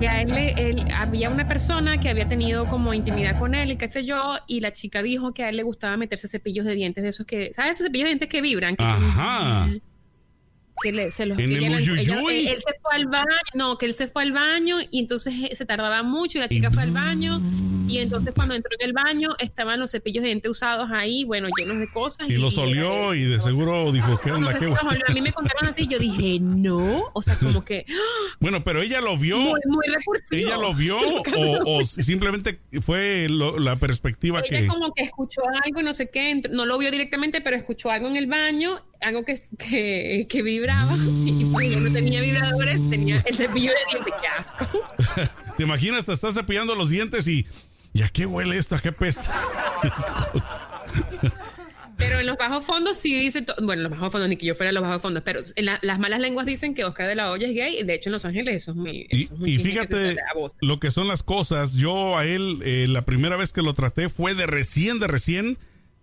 Que 0.00 0.08
a 0.08 0.22
él, 0.22 0.32
él, 0.56 0.84
había 0.94 1.28
una 1.28 1.46
persona 1.46 2.00
que 2.00 2.08
había 2.08 2.28
tenido 2.28 2.66
como 2.66 2.94
intimidad 2.94 3.38
con 3.38 3.54
él 3.54 3.72
y 3.72 3.76
qué 3.76 3.90
sé 3.90 4.04
yo, 4.04 4.36
y 4.46 4.60
la 4.60 4.72
chica 4.72 5.02
dijo 5.02 5.34
que 5.34 5.44
a 5.44 5.48
él 5.50 5.56
le 5.56 5.62
gustaba 5.62 5.96
meterse 5.96 6.28
cepillos 6.28 6.64
de 6.64 6.74
dientes 6.74 7.02
de 7.04 7.10
esos 7.10 7.26
que, 7.26 7.52
¿sabes? 7.52 7.72
Esos 7.72 7.86
cepillos 7.86 8.04
de 8.04 8.10
dientes 8.10 8.28
que 8.28 8.40
vibran. 8.40 8.74
Ajá 8.78 9.66
que 10.82 11.10
se 11.10 11.26
los 11.26 11.38
él, 11.38 11.50
se 11.50 12.80
fue 12.82 12.92
al 12.92 13.06
baño, 13.06 13.26
no, 13.54 13.78
que 13.78 13.86
él 13.86 13.94
se 13.94 14.08
fue 14.08 14.22
al 14.22 14.32
baño 14.32 14.76
y 14.90 15.00
entonces 15.00 15.34
eh, 15.34 15.54
se 15.54 15.66
tardaba 15.66 16.02
mucho 16.02 16.38
y 16.38 16.40
la 16.40 16.48
chica 16.48 16.70
fue 16.70 16.82
al 16.82 16.90
baño 16.90 17.38
y 17.88 17.98
entonces 17.98 18.34
cuando 18.34 18.54
entró 18.54 18.70
en 18.78 18.86
el 18.86 18.92
baño 18.92 19.30
estaban 19.38 19.80
los 19.80 19.90
cepillos 19.90 20.22
de 20.22 20.28
dientes 20.28 20.50
usados 20.50 20.90
ahí, 20.92 21.24
bueno, 21.24 21.48
llenos 21.56 21.78
de 21.78 21.90
cosas. 21.90 22.28
Y, 22.28 22.36
los 22.36 22.58
olió 22.58 23.14
y, 23.14 23.24
de 23.24 23.40
seguro 23.40 23.90
dijo, 23.92 24.20
¿qué 24.20 24.30
onda? 24.30 24.56
¿Qué 24.58 24.66
a 24.66 25.12
mí 25.14 25.22
me 25.22 25.32
contaron 25.32 25.68
así, 25.68 25.86
yo 25.86 25.98
dije, 25.98 26.38
no, 26.40 27.04
o 27.12 27.22
sea, 27.22 27.36
como 27.36 27.64
que... 27.64 27.86
Bueno, 28.40 28.62
pero 28.62 28.82
ella 28.82 29.00
lo 29.00 29.16
vio. 29.16 29.38
Muy, 29.38 29.60
muy 29.66 29.86
¿Ella 30.30 30.58
lo 30.58 30.74
vio 30.74 30.98
o, 31.64 31.84
simplemente 31.84 32.60
fue 32.80 33.26
la 33.28 33.76
perspectiva 33.76 34.40
ella 34.40 34.60
que... 34.60 34.66
como 34.66 34.92
que 34.92 35.04
escuchó 35.04 35.40
algo 35.64 35.80
y 35.80 35.84
no 35.84 35.94
sé 35.94 36.10
qué, 36.10 36.42
no 36.50 36.66
lo 36.66 36.78
vio 36.78 36.90
directamente, 36.90 37.40
pero 37.40 37.56
escuchó 37.56 37.90
algo 37.90 38.08
en 38.08 38.16
el 38.16 38.26
baño 38.26 38.78
algo 39.00 39.24
que, 39.24 39.40
que, 39.58 40.26
que 40.28 40.42
vibraba 40.42 40.96
y 41.24 41.44
pues 41.52 41.70
yo 41.70 41.80
no 41.80 41.92
tenía 41.92 42.20
vibradores, 42.20 42.90
tenía 42.90 43.22
el 43.26 43.36
cepillo 43.36 43.70
de 43.70 43.78
dientes, 43.92 44.14
qué 44.20 44.26
asco. 44.26 44.66
¿Te 45.56 45.62
imaginas? 45.62 46.06
Te 46.06 46.12
estás 46.12 46.34
cepillando 46.34 46.74
los 46.74 46.90
dientes 46.90 47.26
y 47.26 47.46
¿y 47.92 48.02
a 48.02 48.08
qué 48.08 48.26
huele 48.26 48.58
esto? 48.58 48.76
¿A 48.76 48.80
qué 48.80 48.92
pesta? 48.92 49.34
Pero 51.98 52.20
en 52.20 52.26
los 52.26 52.36
bajos 52.36 52.64
fondos 52.64 52.96
sí 52.96 53.12
dice, 53.12 53.44
bueno, 53.58 53.72
en 53.72 53.82
los 53.82 53.90
bajos 53.90 54.12
fondos, 54.12 54.28
ni 54.28 54.36
que 54.36 54.46
yo 54.46 54.54
fuera 54.54 54.70
los 54.70 54.84
bajos 54.84 55.02
fondos, 55.02 55.24
pero 55.24 55.40
en 55.56 55.64
las 55.64 55.98
malas 55.98 56.20
lenguas 56.20 56.46
dicen 56.46 56.72
que 56.72 56.84
Oscar 56.84 57.08
de 57.08 57.16
la 57.16 57.32
Hoya 57.32 57.48
es 57.48 57.54
gay, 57.54 57.82
de 57.82 57.92
hecho 57.92 58.08
en 58.08 58.12
Los 58.12 58.24
Ángeles 58.24 58.62
eso 58.62 58.70
es 58.70 58.76
muy... 58.76 59.08
y, 59.10 59.58
fíjate 59.58 60.16
lo 60.60 60.78
que 60.78 60.92
son 60.92 61.08
las 61.08 61.24
cosas, 61.24 61.74
yo 61.74 62.16
a 62.16 62.24
él 62.24 62.60
eh, 62.64 62.86
la 62.88 63.04
primera 63.04 63.36
vez 63.36 63.52
que 63.52 63.62
lo 63.62 63.74
traté 63.74 64.08
fue 64.08 64.36
de 64.36 64.46
recién, 64.46 65.00
de 65.00 65.08
recién, 65.08 65.58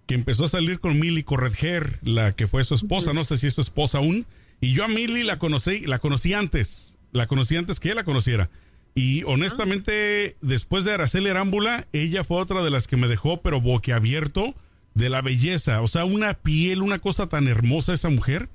que 0.05 0.15
empezó 0.15 0.45
a 0.45 0.49
salir 0.49 0.79
con 0.79 0.99
Milly 0.99 1.23
Corredger, 1.23 1.99
la 2.03 2.33
que 2.33 2.47
fue 2.47 2.63
su 2.63 2.75
esposa, 2.75 3.13
no 3.13 3.23
sé 3.23 3.37
si 3.37 3.47
es 3.47 3.53
su 3.53 3.61
esposa 3.61 3.97
aún, 3.99 4.25
y 4.61 4.73
yo 4.73 4.85
a 4.85 4.87
Milly 4.87 5.23
la 5.23 5.39
conocí, 5.39 5.81
la 5.81 5.99
conocí 5.99 6.33
antes, 6.33 6.97
la 7.11 7.27
conocí 7.27 7.55
antes 7.55 7.79
que 7.79 7.89
él 7.89 7.95
la 7.95 8.03
conociera. 8.03 8.49
Y 8.93 9.23
honestamente, 9.23 10.37
después 10.41 10.85
de 10.85 10.93
Araceli 10.93 11.29
Arámbula, 11.29 11.87
ella 11.91 12.23
fue 12.23 12.37
otra 12.37 12.63
de 12.63 12.71
las 12.71 12.87
que 12.87 12.95
me 12.95 13.07
dejó, 13.07 13.41
pero 13.41 13.59
boquiabierto 13.59 14.55
de 14.93 15.09
la 15.09 15.21
belleza. 15.21 15.81
O 15.81 15.87
sea, 15.87 16.05
una 16.05 16.35
piel, 16.35 16.81
una 16.81 16.99
cosa 16.99 17.27
tan 17.27 17.47
hermosa 17.47 17.93
esa 17.93 18.09
mujer. 18.09 18.47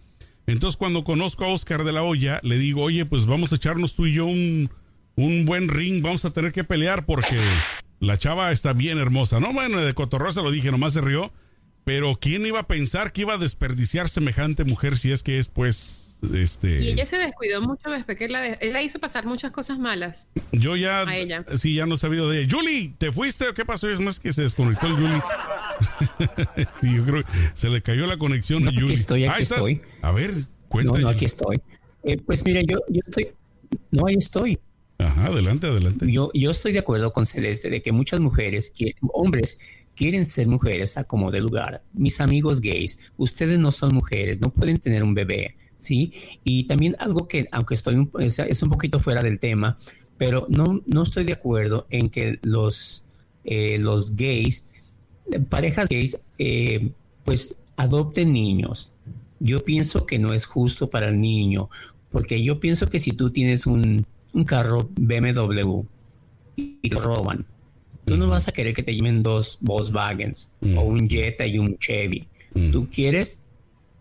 Entonces, 0.47 0.79
cuando 0.79 1.05
conozco 1.05 1.45
a 1.45 1.49
Oscar 1.49 1.85
de 1.85 1.93
la 1.93 2.03
Hoya, 2.03 2.41
le 2.43 2.57
digo, 2.59 2.83
oye, 2.83 3.05
pues 3.05 3.27
vamos 3.27 3.53
a 3.53 3.57
echarnos 3.57 3.95
tú 3.95 4.07
y 4.07 4.15
yo 4.15 4.25
un, 4.25 4.71
un 5.15 5.45
buen 5.45 5.69
ring, 5.69 6.03
vamos 6.03 6.25
a 6.25 6.31
tener 6.31 6.53
que 6.53 6.65
pelear 6.65 7.05
porque 7.05 7.37
la 8.01 8.17
chava 8.17 8.51
está 8.51 8.73
bien 8.73 8.99
hermosa. 8.99 9.41
No, 9.41 9.53
bueno, 9.53 9.81
de 9.81 9.93
cotorreo 9.95 10.33
se 10.33 10.43
lo 10.43 10.51
dije, 10.51 10.71
nomás 10.71 10.95
se 10.95 11.03
rió. 11.03 11.33
Pero 11.85 12.19
¿quién 12.21 12.45
iba 12.45 12.61
a 12.61 12.67
pensar 12.67 13.13
que 13.13 13.23
iba 13.23 13.35
a 13.35 13.39
desperdiciar 13.39 14.09
semejante 14.09 14.65
mujer 14.65 14.99
si 14.99 15.13
es 15.13 15.23
que 15.23 15.39
es, 15.39 15.49
pues, 15.49 16.19
este... 16.35 16.83
Y 16.83 16.89
ella 16.89 17.07
se 17.07 17.17
descuidó 17.17 17.63
mucho 17.63 17.91
después 17.91 18.19
que 18.19 18.29
la, 18.29 18.47
él 18.47 18.73
la 18.73 18.83
hizo 18.83 18.99
pasar 18.99 19.25
muchas 19.27 19.51
cosas 19.51 19.79
malas. 19.79 20.29
Yo 20.53 20.77
ya... 20.77 21.01
A 21.01 21.17
ella. 21.17 21.45
Sí, 21.57 21.75
ya 21.75 21.87
no 21.87 21.95
he 21.95 21.99
sabido 21.99 22.29
de 22.29 22.43
ella. 22.43 22.55
Julie, 22.55 22.95
¿te 22.99 23.13
fuiste 23.13 23.49
o 23.49 23.55
qué 23.55 23.65
pasó? 23.65 23.89
Es 23.89 23.99
más 24.01 24.21
que 24.21 24.33
se 24.33 24.43
desconectó 24.43 24.87
el 24.87 24.93
Julie. 24.95 25.23
sí, 26.81 26.97
yo 26.97 27.05
creo 27.05 27.25
que 27.25 27.31
se 27.55 27.71
le 27.71 27.83
cayó 27.83 28.07
la 28.07 28.19
conexión 28.19 28.69
a 28.69 28.71
Julie. 28.71 28.85
Aquí 28.85 28.93
estoy, 28.93 29.25
aquí 29.27 29.43
estoy. 29.43 29.83
A 30.03 30.13
ver, 30.13 30.47
cuéntame. 30.69 31.01
No, 31.01 31.05
no, 31.05 31.11
aquí 31.11 31.25
estoy. 31.25 31.61
Eh, 32.05 32.19
pues 32.19 32.45
mira, 32.45 32.61
yo, 32.63 32.79
yo 32.89 33.01
estoy... 33.07 33.29
No, 33.91 34.07
ahí 34.07 34.17
estoy. 34.17 34.59
Ajá, 35.01 35.27
adelante, 35.27 35.67
adelante. 35.67 36.11
Yo, 36.11 36.31
yo 36.35 36.51
estoy 36.51 36.73
de 36.73 36.81
acuerdo 36.81 37.13
con 37.13 37.27
Celeste 37.27 37.71
de 37.71 37.81
que 37.81 37.93
muchas 37.93 38.21
mujeres, 38.21 38.73
hombres, 39.13 39.59
quieren 39.95 40.27
ser 40.27 40.49
mujeres 40.49 40.97
a 40.97 41.05
como 41.05 41.31
de 41.31 41.41
lugar. 41.41 41.83
Mis 41.93 42.21
amigos 42.21 42.61
gays, 42.61 43.13
ustedes 43.17 43.59
no 43.59 43.73
son 43.73 43.95
mujeres, 43.95 44.41
no 44.41 44.53
pueden 44.53 44.79
tener 44.79 45.05
un 45.05 45.15
bebé, 45.15 45.57
¿sí? 45.77 46.13
Y 46.45 46.65
también 46.65 46.97
algo 46.99 47.29
que, 47.29 47.49
aunque 47.53 47.75
estoy 47.75 47.97
un, 47.97 48.11
es, 48.19 48.63
un 48.63 48.71
poquito 48.71 48.99
fuera 48.99 49.23
del 49.23 49.39
tema, 49.39 49.77
pero 50.17 50.47
no, 50.49 50.83
no 50.87 51.03
estoy 51.03 51.25
de 51.25 51.33
acuerdo 51.33 51.87
en 51.91 52.11
que 52.11 52.39
los, 52.43 53.05
eh, 53.45 53.79
los 53.79 54.17
gays, 54.17 54.65
parejas 55.49 55.89
gays, 55.89 56.19
eh, 56.39 56.91
pues 57.25 57.57
adopten 57.77 58.33
niños. 58.33 58.95
Yo 59.39 59.65
pienso 59.65 60.05
que 60.05 60.19
no 60.19 60.35
es 60.35 60.45
justo 60.45 60.91
para 60.91 61.09
el 61.09 61.21
niño, 61.21 61.71
porque 62.11 62.43
yo 62.43 62.61
pienso 62.61 62.89
que 62.89 63.01
si 63.01 63.13
tú 63.13 63.31
tienes 63.31 63.67
un 63.67 64.07
un 64.33 64.45
carro 64.45 64.89
BMW 64.97 65.83
y 66.57 66.89
lo 66.91 67.01
roban. 67.01 67.47
Tú 68.05 68.17
no 68.17 68.29
vas 68.29 68.49
a 68.49 68.53
querer 68.53 68.75
que 68.75 68.83
te 68.83 68.95
lleven 68.95 69.23
dos 69.23 69.59
Volkswagens 69.61 70.51
o 70.77 70.83
un 70.83 71.09
Jetta 71.09 71.47
y 71.47 71.59
un 71.59 71.79
Chevy. 71.79 72.27
Tú 72.73 72.89
quieres 72.91 73.45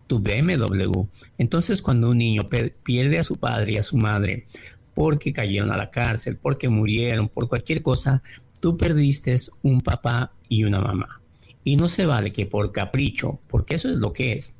tu 0.06 0.18
BMW. 0.18 1.06
Entonces, 1.38 1.80
cuando 1.80 2.10
un 2.10 2.18
niño 2.18 2.48
pierde 2.82 3.18
a 3.18 3.22
su 3.22 3.36
padre 3.36 3.74
y 3.74 3.76
a 3.76 3.84
su 3.84 3.96
madre 3.96 4.46
porque 4.94 5.32
cayeron 5.32 5.70
a 5.70 5.76
la 5.76 5.90
cárcel, 5.90 6.36
porque 6.36 6.68
murieron, 6.68 7.28
por 7.28 7.48
cualquier 7.48 7.82
cosa, 7.82 8.22
tú 8.58 8.76
perdiste 8.76 9.36
un 9.62 9.80
papá 9.80 10.32
y 10.48 10.64
una 10.64 10.80
mamá. 10.80 11.22
Y 11.62 11.76
no 11.76 11.88
se 11.88 12.06
vale 12.06 12.32
que 12.32 12.46
por 12.46 12.72
capricho, 12.72 13.40
porque 13.46 13.76
eso 13.76 13.88
es 13.88 13.98
lo 13.98 14.12
que 14.12 14.32
es, 14.32 14.56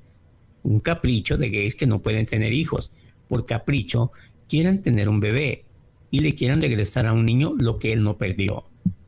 un 0.63 0.81
capricho 0.81 1.37
de 1.37 1.51
gays 1.51 1.75
que 1.75 1.87
no 1.87 2.01
pueden 2.01 2.27
tener 2.27 2.53
hijos, 2.53 2.93
por 3.29 3.47
capricho 3.47 4.13
quieran 4.51 4.83
tener 4.83 5.09
un 5.09 5.21
bebé 5.21 5.65
y 6.11 6.21
le 6.21 6.35
quieran 6.35 6.61
regresar 6.61 7.07
a 7.07 7.13
un 7.13 7.25
niño 7.25 7.55
lo 7.57 7.79
que 7.79 7.93
él 7.93 8.03
no 8.03 8.19
perdió. 8.19 8.65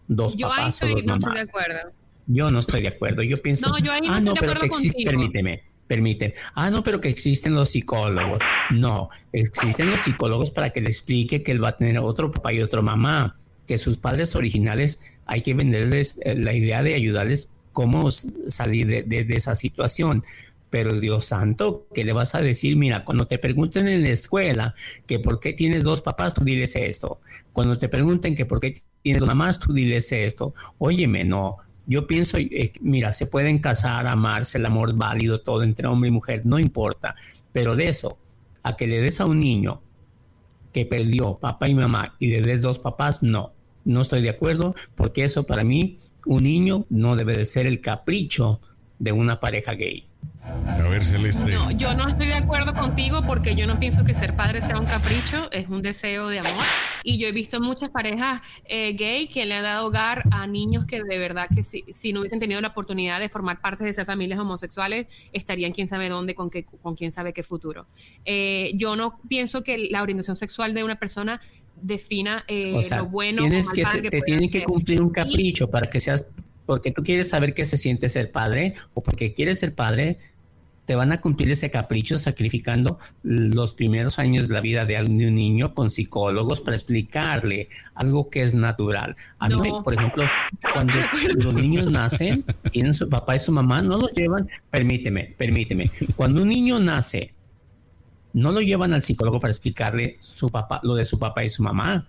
Dos 0.06 0.36
papás 0.36 0.82
o 0.82 0.88
dos 0.88 1.04
mamás. 1.04 1.18
Estoy 1.18 1.34
de 1.34 1.42
acuerdo. 1.42 1.92
Yo 2.28 2.50
no 2.52 2.60
estoy 2.60 2.82
de 2.82 2.88
acuerdo. 2.88 3.22
Yo 3.22 3.42
pienso, 3.42 3.68
no, 3.68 3.78
yo 3.78 3.92
ahí 3.92 4.02
no 4.02 4.12
ah, 4.12 4.20
no, 4.20 4.34
pero 4.34 4.54
que 4.60 4.66
existe, 4.66 5.02
permíteme, 5.04 5.64
permiten. 5.88 6.32
Ah, 6.54 6.70
no, 6.70 6.84
pero 6.84 7.00
que 7.00 7.08
existen 7.08 7.54
los 7.54 7.70
psicólogos. 7.70 8.44
No, 8.70 9.10
existen 9.32 9.90
los 9.90 10.00
psicólogos 10.00 10.52
para 10.52 10.70
que 10.70 10.80
le 10.80 10.88
explique 10.88 11.42
que 11.42 11.50
él 11.50 11.62
va 11.62 11.70
a 11.70 11.76
tener 11.76 11.98
otro 11.98 12.30
papá 12.30 12.52
y 12.52 12.62
otro 12.62 12.82
mamá, 12.82 13.36
que 13.66 13.78
sus 13.78 13.98
padres 13.98 14.36
originales 14.36 15.00
hay 15.26 15.42
que 15.42 15.54
venderles 15.54 16.20
eh, 16.22 16.36
la 16.36 16.54
idea 16.54 16.82
de 16.82 16.94
ayudarles 16.94 17.50
cómo 17.72 18.10
salir 18.10 19.06
de, 19.06 19.26
esa 19.30 19.54
situación. 19.54 20.22
Pero 20.72 20.98
Dios 20.98 21.26
santo, 21.26 21.86
¿qué 21.92 22.02
le 22.02 22.14
vas 22.14 22.34
a 22.34 22.40
decir? 22.40 22.76
Mira, 22.78 23.04
cuando 23.04 23.26
te 23.26 23.38
pregunten 23.38 23.88
en 23.88 24.00
la 24.00 24.08
escuela 24.08 24.74
que 25.06 25.18
por 25.18 25.38
qué 25.38 25.52
tienes 25.52 25.84
dos 25.84 26.00
papás, 26.00 26.32
tú 26.32 26.44
diles 26.44 26.74
esto. 26.76 27.20
Cuando 27.52 27.76
te 27.76 27.90
pregunten 27.90 28.34
que 28.34 28.46
por 28.46 28.58
qué 28.58 28.82
tienes 29.02 29.20
dos 29.20 29.28
mamás, 29.28 29.58
tú 29.58 29.74
diles 29.74 30.10
esto. 30.12 30.54
Óyeme, 30.78 31.24
no, 31.24 31.58
yo 31.84 32.06
pienso, 32.06 32.38
eh, 32.38 32.72
mira, 32.80 33.12
se 33.12 33.26
pueden 33.26 33.58
casar, 33.58 34.06
amarse, 34.06 34.56
el 34.56 34.64
amor 34.64 34.96
válido, 34.96 35.42
todo 35.42 35.62
entre 35.62 35.86
hombre 35.88 36.08
y 36.08 36.12
mujer, 36.14 36.46
no 36.46 36.58
importa. 36.58 37.16
Pero 37.52 37.76
de 37.76 37.88
eso, 37.88 38.16
a 38.62 38.74
que 38.74 38.86
le 38.86 39.02
des 39.02 39.20
a 39.20 39.26
un 39.26 39.40
niño 39.40 39.82
que 40.72 40.86
perdió 40.86 41.38
papá 41.38 41.68
y 41.68 41.74
mamá 41.74 42.16
y 42.18 42.28
le 42.28 42.40
des 42.40 42.62
dos 42.62 42.78
papás, 42.78 43.22
no. 43.22 43.52
No 43.84 44.00
estoy 44.00 44.22
de 44.22 44.30
acuerdo 44.30 44.74
porque 44.94 45.22
eso 45.22 45.44
para 45.44 45.64
mí, 45.64 45.98
un 46.24 46.44
niño 46.44 46.86
no 46.88 47.14
debe 47.14 47.36
de 47.36 47.44
ser 47.44 47.66
el 47.66 47.82
capricho 47.82 48.62
de 48.98 49.12
una 49.12 49.38
pareja 49.38 49.74
gay. 49.74 50.08
A 50.66 50.88
ver, 50.88 51.04
Celeste. 51.04 51.52
No, 51.52 51.70
yo 51.70 51.94
no 51.94 52.08
estoy 52.08 52.26
de 52.26 52.34
acuerdo 52.34 52.74
contigo 52.74 53.22
porque 53.26 53.54
yo 53.54 53.66
no 53.66 53.78
pienso 53.78 54.04
que 54.04 54.14
ser 54.14 54.36
padre 54.36 54.60
sea 54.60 54.78
un 54.78 54.86
capricho, 54.86 55.50
es 55.50 55.68
un 55.68 55.82
deseo 55.82 56.28
de 56.28 56.40
amor. 56.40 56.62
Y 57.02 57.18
yo 57.18 57.28
he 57.28 57.32
visto 57.32 57.60
muchas 57.60 57.90
parejas 57.90 58.40
eh, 58.64 58.94
gay 58.94 59.28
que 59.28 59.44
le 59.44 59.54
han 59.54 59.64
dado 59.64 59.86
hogar 59.86 60.24
a 60.30 60.46
niños 60.46 60.84
que 60.86 61.02
de 61.02 61.18
verdad 61.18 61.48
que 61.54 61.62
si, 61.62 61.84
si, 61.92 62.12
no 62.12 62.20
hubiesen 62.20 62.40
tenido 62.40 62.60
la 62.60 62.68
oportunidad 62.68 63.20
de 63.20 63.28
formar 63.28 63.60
parte 63.60 63.84
de 63.84 63.90
esas 63.90 64.06
familias 64.06 64.38
homosexuales, 64.38 65.06
estarían 65.32 65.72
quién 65.72 65.88
sabe 65.88 66.08
dónde, 66.08 66.34
con, 66.34 66.50
qué, 66.50 66.64
con 66.64 66.94
quién 66.94 67.12
sabe 67.12 67.32
qué 67.32 67.42
futuro. 67.42 67.86
Eh, 68.24 68.72
yo 68.74 68.96
no 68.96 69.20
pienso 69.28 69.62
que 69.62 69.88
la 69.90 70.02
orientación 70.02 70.36
sexual 70.36 70.74
de 70.74 70.84
una 70.84 70.96
persona 70.96 71.40
defina 71.80 72.44
eh, 72.46 72.80
lo 72.96 73.06
bueno 73.06 73.42
tienes 73.42 73.72
que, 73.72 73.84
te 73.84 74.20
tiene 74.20 74.48
que 74.48 74.62
cumplir 74.62 75.02
un 75.02 75.10
capricho 75.10 75.68
para 75.68 75.90
que 75.90 76.00
seas 76.00 76.28
porque 76.66 76.92
tú 76.92 77.02
quieres 77.02 77.28
saber 77.28 77.54
qué 77.54 77.64
se 77.64 77.76
siente 77.76 78.08
ser 78.08 78.30
padre 78.30 78.74
o 78.94 79.02
porque 79.02 79.32
quieres 79.34 79.58
ser 79.58 79.74
padre 79.74 80.18
te 80.84 80.96
van 80.96 81.12
a 81.12 81.20
cumplir 81.20 81.50
ese 81.50 81.70
capricho 81.70 82.18
sacrificando 82.18 82.98
los 83.22 83.74
primeros 83.74 84.18
años 84.18 84.48
de 84.48 84.54
la 84.54 84.60
vida 84.60 84.84
de 84.84 85.00
un 85.02 85.16
niño 85.16 85.74
con 85.74 85.90
psicólogos 85.90 86.60
para 86.60 86.76
explicarle 86.76 87.68
algo 87.94 88.30
que 88.30 88.42
es 88.42 88.54
natural. 88.54 89.16
A 89.38 89.48
mí, 89.48 89.70
por 89.84 89.94
ejemplo, 89.94 90.24
cuando 90.72 90.94
los 91.36 91.54
niños 91.54 91.90
nacen, 91.90 92.44
tienen 92.70 92.94
su 92.94 93.08
papá 93.08 93.36
y 93.36 93.38
su 93.38 93.52
mamá, 93.52 93.82
no 93.82 93.98
los 93.98 94.12
llevan, 94.12 94.48
permíteme, 94.70 95.34
permíteme, 95.38 95.90
cuando 96.16 96.42
un 96.42 96.48
niño 96.48 96.80
nace, 96.80 97.34
no 98.32 98.52
lo 98.52 98.60
llevan 98.60 98.92
al 98.92 99.02
psicólogo 99.02 99.40
para 99.40 99.50
explicarle 99.50 100.16
su 100.20 100.50
papá, 100.50 100.80
lo 100.82 100.94
de 100.94 101.04
su 101.04 101.18
papá 101.18 101.44
y 101.44 101.48
su 101.48 101.62
mamá. 101.62 102.08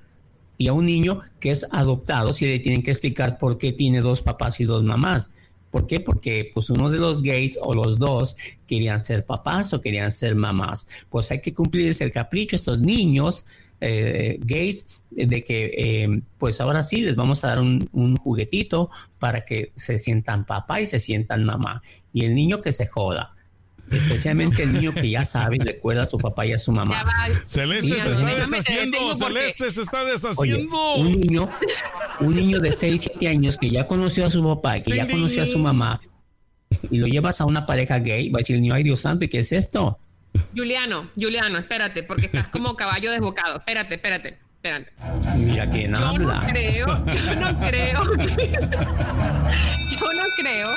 Y 0.58 0.68
a 0.68 0.74
un 0.74 0.86
niño 0.86 1.20
que 1.40 1.52
es 1.52 1.66
adoptado, 1.72 2.32
si 2.32 2.46
le 2.46 2.60
tienen 2.60 2.84
que 2.84 2.92
explicar 2.92 3.38
por 3.38 3.58
qué 3.58 3.74
tiene 3.74 4.02
dos 4.02 4.22
papás 4.22 4.60
y 4.60 4.66
dos 4.66 4.84
mamás. 4.84 5.32
¿Por 5.74 5.88
qué? 5.88 6.00
Porque 6.00 6.52
pues 6.54 6.70
uno 6.70 6.92
de 6.92 7.00
los 7.00 7.24
gays 7.24 7.58
o 7.60 7.74
los 7.74 7.98
dos 7.98 8.36
querían 8.68 9.04
ser 9.04 9.26
papás 9.26 9.74
o 9.74 9.82
querían 9.82 10.12
ser 10.12 10.36
mamás. 10.36 10.86
Pues 11.10 11.32
hay 11.32 11.42
que 11.42 11.52
cumplir 11.52 11.96
el 12.00 12.12
capricho 12.12 12.56
a 12.56 12.58
estos 12.58 12.80
niños 12.80 13.44
eh, 13.82 14.38
gays 14.42 15.02
de 15.10 15.44
que 15.44 15.74
eh, 15.76 16.22
pues 16.38 16.62
ahora 16.62 16.84
sí 16.84 17.02
les 17.02 17.16
vamos 17.16 17.44
a 17.44 17.48
dar 17.48 17.60
un, 17.60 17.90
un, 17.92 18.18
juguetito 18.18 18.92
para 19.18 19.46
que 19.46 19.72
se 19.76 19.98
sientan 19.98 20.46
papá 20.46 20.80
y 20.80 20.86
se 20.86 21.00
sientan 21.00 21.44
mamá. 21.44 21.82
Y 22.14 22.26
el 22.26 22.36
niño 22.36 22.62
que 22.62 22.72
se 22.72 22.86
joda. 22.86 23.33
Especialmente 23.92 24.64
el 24.64 24.74
niño 24.74 24.94
que 24.94 25.10
ya 25.10 25.26
sabe 25.26 25.58
y 25.58 25.60
recuerda 25.60 26.04
a 26.04 26.08
su 26.08 26.18
papá 26.18 26.46
y 26.46 26.54
a 26.54 26.58
su 26.58 26.72
mamá. 26.72 27.04
Celeste 27.46 27.92
se 27.92 28.12
está 28.12 28.36
deshaciendo, 28.36 29.16
Celeste 29.16 29.72
se 29.72 29.82
está 29.82 30.06
deshaciendo. 30.06 30.96
un 30.96 31.12
niño, 31.20 31.50
un 32.20 32.36
niño 32.36 32.60
de 32.60 32.76
6, 32.76 33.02
7 33.14 33.28
años 33.28 33.58
que 33.58 33.70
ya 33.70 33.86
conoció 33.86 34.26
a 34.26 34.30
su 34.30 34.44
papá, 34.44 34.80
que 34.82 34.96
ya 34.96 35.08
conoció 35.08 35.44
a 35.44 35.46
su 35.46 35.60
mamá, 35.60 36.02
y 36.90 36.98
lo 36.98 37.08
llevas 37.08 37.40
a 37.42 37.46
una 37.46 37.66
pareja 37.66 38.00
gay, 38.00 38.30
va 38.30 38.38
a 38.38 38.42
decir 38.42 38.56
el 38.56 38.62
niño, 38.64 38.74
ay 38.74 38.84
Dios 38.84 39.02
santo, 39.02 39.26
¿y 39.26 39.28
qué 39.28 39.40
es 39.40 39.52
esto? 39.52 40.00
Juliano, 40.56 41.10
Juliano, 41.16 41.60
espérate, 41.60 42.04
porque 42.04 42.26
estás 42.26 42.48
como 42.48 42.76
caballo 42.76 43.12
desbocado. 43.12 43.58
Espérate, 43.58 43.96
espérate, 43.96 44.40
espérate. 44.56 44.92
Mira 45.38 45.70
quién 45.70 45.92
yo 45.92 45.98
habla. 45.98 46.42
No 46.42 46.48
creo, 46.48 46.88
yo 46.88 47.36
no 47.36 47.60
creo, 47.60 48.04
yo 49.92 50.14
no 50.14 50.24
creo 50.36 50.70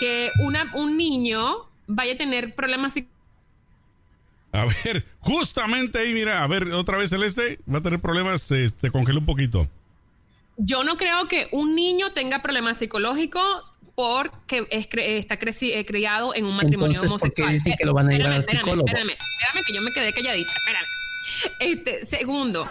que 0.00 0.30
una, 0.40 0.70
un 0.74 0.96
niño 0.96 1.67
vaya 1.88 2.12
a 2.12 2.16
tener 2.16 2.54
problemas 2.54 2.94
a 4.50 4.64
ver, 4.64 5.04
justamente 5.20 5.98
ahí, 5.98 6.14
mira, 6.14 6.42
a 6.42 6.46
ver, 6.46 6.72
otra 6.72 6.96
vez 6.96 7.10
Celeste, 7.10 7.60
va 7.72 7.78
a 7.78 7.82
tener 7.82 8.00
problemas, 8.00 8.40
se 8.40 8.70
te 8.70 8.90
congeló 8.90 9.18
un 9.20 9.26
poquito. 9.26 9.68
Yo 10.56 10.84
no 10.84 10.96
creo 10.96 11.28
que 11.28 11.48
un 11.52 11.74
niño 11.74 12.12
tenga 12.12 12.42
problemas 12.42 12.78
psicológicos 12.78 13.72
porque 13.94 14.66
es 14.70 14.88
está 14.92 15.34
eh, 15.34 15.86
criado 15.86 16.34
en 16.34 16.46
un 16.46 16.56
matrimonio 16.56 17.00
homosexual. 17.00 17.30
¿por 17.30 17.46
qué 17.46 17.52
dicen 17.52 17.74
que 17.76 17.84
lo 17.84 17.94
van 17.94 18.08
a 18.08 18.16
llevar 18.16 18.32
al 18.32 18.46
psicólogo? 18.46 18.86
Espérame, 18.86 19.10
espérame, 19.10 19.66
que 19.66 19.74
yo 19.74 19.82
me 19.82 19.92
quedé 19.92 20.12
calladita, 20.12 20.52
espérame. 20.52 20.97
Este, 21.60 22.06
segundo, 22.06 22.68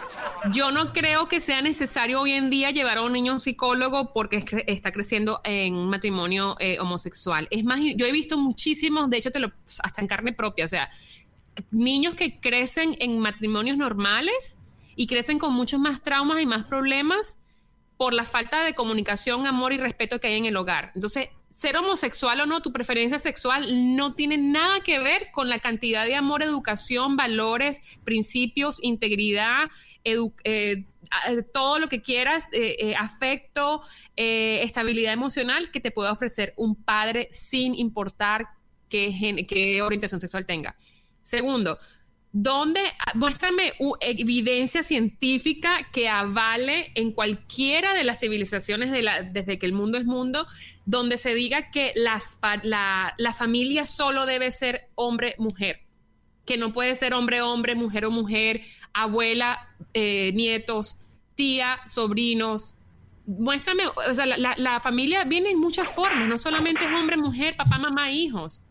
yo 0.51 0.71
no 0.71 0.93
creo 0.93 1.27
que 1.27 1.41
sea 1.41 1.62
necesario 1.62 2.21
hoy 2.21 2.34
en 2.34 2.49
día 2.49 2.71
llevar 2.71 2.97
a 2.97 3.03
un 3.03 3.13
niño 3.13 3.32
a 3.32 3.36
un 3.36 3.39
psicólogo 3.39 4.13
porque 4.13 4.43
está 4.67 4.91
creciendo 4.91 5.41
en 5.43 5.75
un 5.75 5.89
matrimonio 5.89 6.56
eh, 6.60 6.80
homosexual. 6.80 7.47
Es 7.51 7.63
más, 7.63 7.80
yo 7.95 8.06
he 8.06 8.12
visto 8.12 8.38
muchísimos, 8.38 9.10
de 9.10 9.17
hecho, 9.17 9.32
te 9.32 9.39
lo, 9.39 9.51
hasta 9.84 10.01
en 10.01 10.08
carne 10.08 10.34
propia, 10.34 10.65
o 10.65 10.69
sea, 10.69 10.89
niños 11.71 12.15
que 12.15 12.39
crecen 12.39 12.95
en 12.99 13.19
matrimonios 13.19 13.77
normales 13.77 14.60
y 14.95 15.08
crecen 15.08 15.39
con 15.39 15.53
muchos 15.53 15.80
más 15.80 16.01
traumas 16.01 16.41
y 16.41 16.45
más 16.45 16.65
problemas 16.65 17.38
por 17.97 18.13
la 18.13 18.23
falta 18.23 18.63
de 18.63 18.75
comunicación, 18.75 19.47
amor 19.47 19.73
y 19.73 19.77
respeto 19.77 20.19
que 20.19 20.27
hay 20.27 20.36
en 20.36 20.45
el 20.45 20.56
hogar. 20.56 20.91
Entonces, 20.93 21.30
ser 21.58 21.76
homosexual 21.76 22.39
o 22.39 22.46
no, 22.46 22.62
tu 22.62 22.72
preferencia 22.72 23.17
sexual 23.17 23.96
no 23.96 24.13
tiene 24.13 24.38
nada 24.38 24.82
que 24.82 25.00
ver 25.00 25.32
con 25.32 25.50
la 25.50 25.58
cantidad 25.58 26.06
de 26.06 26.13
amor, 26.13 26.43
educación, 26.43 27.17
valores, 27.17 27.82
principios, 28.04 28.78
integridad, 28.84 29.67
eh, 30.04 30.86
todo 31.52 31.80
lo 31.80 31.89
que 31.89 32.04
quieras, 32.04 32.48
eh, 32.52 32.76
eh, 32.80 32.96
afecto, 32.96 33.82
estabilidad 34.15 35.13
emocional 35.13 35.72
que 35.72 35.80
te 35.80 35.89
pueda 35.89 36.12
ofrecer 36.12 36.54
un 36.58 36.76
padre 36.76 37.28
sin 37.32 37.74
importar 37.74 38.50
qué 38.88 39.82
orientación 39.82 40.22
sexual 40.22 40.46
tenga. 40.46 40.76
Segundo, 41.24 41.80
¿Dónde? 42.39 42.82
Muéstrame 43.15 43.73
evidencia 44.00 44.84
científica 44.84 45.88
que 45.91 46.08
avale 46.08 46.91
en 46.93 47.12
cualquiera 47.12 47.95
de 47.95 48.04
las 48.04 48.19
civilizaciones 48.19 48.91
desde 48.91 49.58
que 49.58 49.65
el 49.65 49.73
mundo 49.73 49.97
es 49.97 50.06
mundo, 50.06 50.45
donde 50.86 51.17
se 51.17 51.34
diga 51.34 51.71
que 51.71 51.93
las, 51.95 52.38
la, 52.62 53.15
la 53.17 53.34
familia 53.34 53.88
solo 53.88 54.28
debe 54.28 54.52
ser 54.52 54.88
hombre-mujer, 54.93 55.80
que 56.45 56.58
no 56.58 56.73
puede 56.73 56.93
ser 56.93 57.15
hombre-hombre, 57.15 57.73
mujer 57.73 58.06
o 58.06 58.12
mujer, 58.12 58.62
abuela, 58.93 59.76
eh, 59.95 60.32
nietos, 60.36 60.99
tía, 61.34 61.80
sobrinos. 61.88 62.76
Muéstrame, 63.26 63.88
o 63.88 64.14
sea, 64.14 64.28
la, 64.28 64.53
la 64.57 64.80
familia 64.80 65.24
viene 65.24 65.49
en 65.49 65.59
muchas 65.59 65.89
formas, 65.89 66.28
no 66.28 66.38
solamente 66.38 66.86
es 66.86 66.91
hombre-mujer, 66.91 67.57
papá, 67.57 67.80
mamá, 67.80 68.11
hijos. 68.11 68.61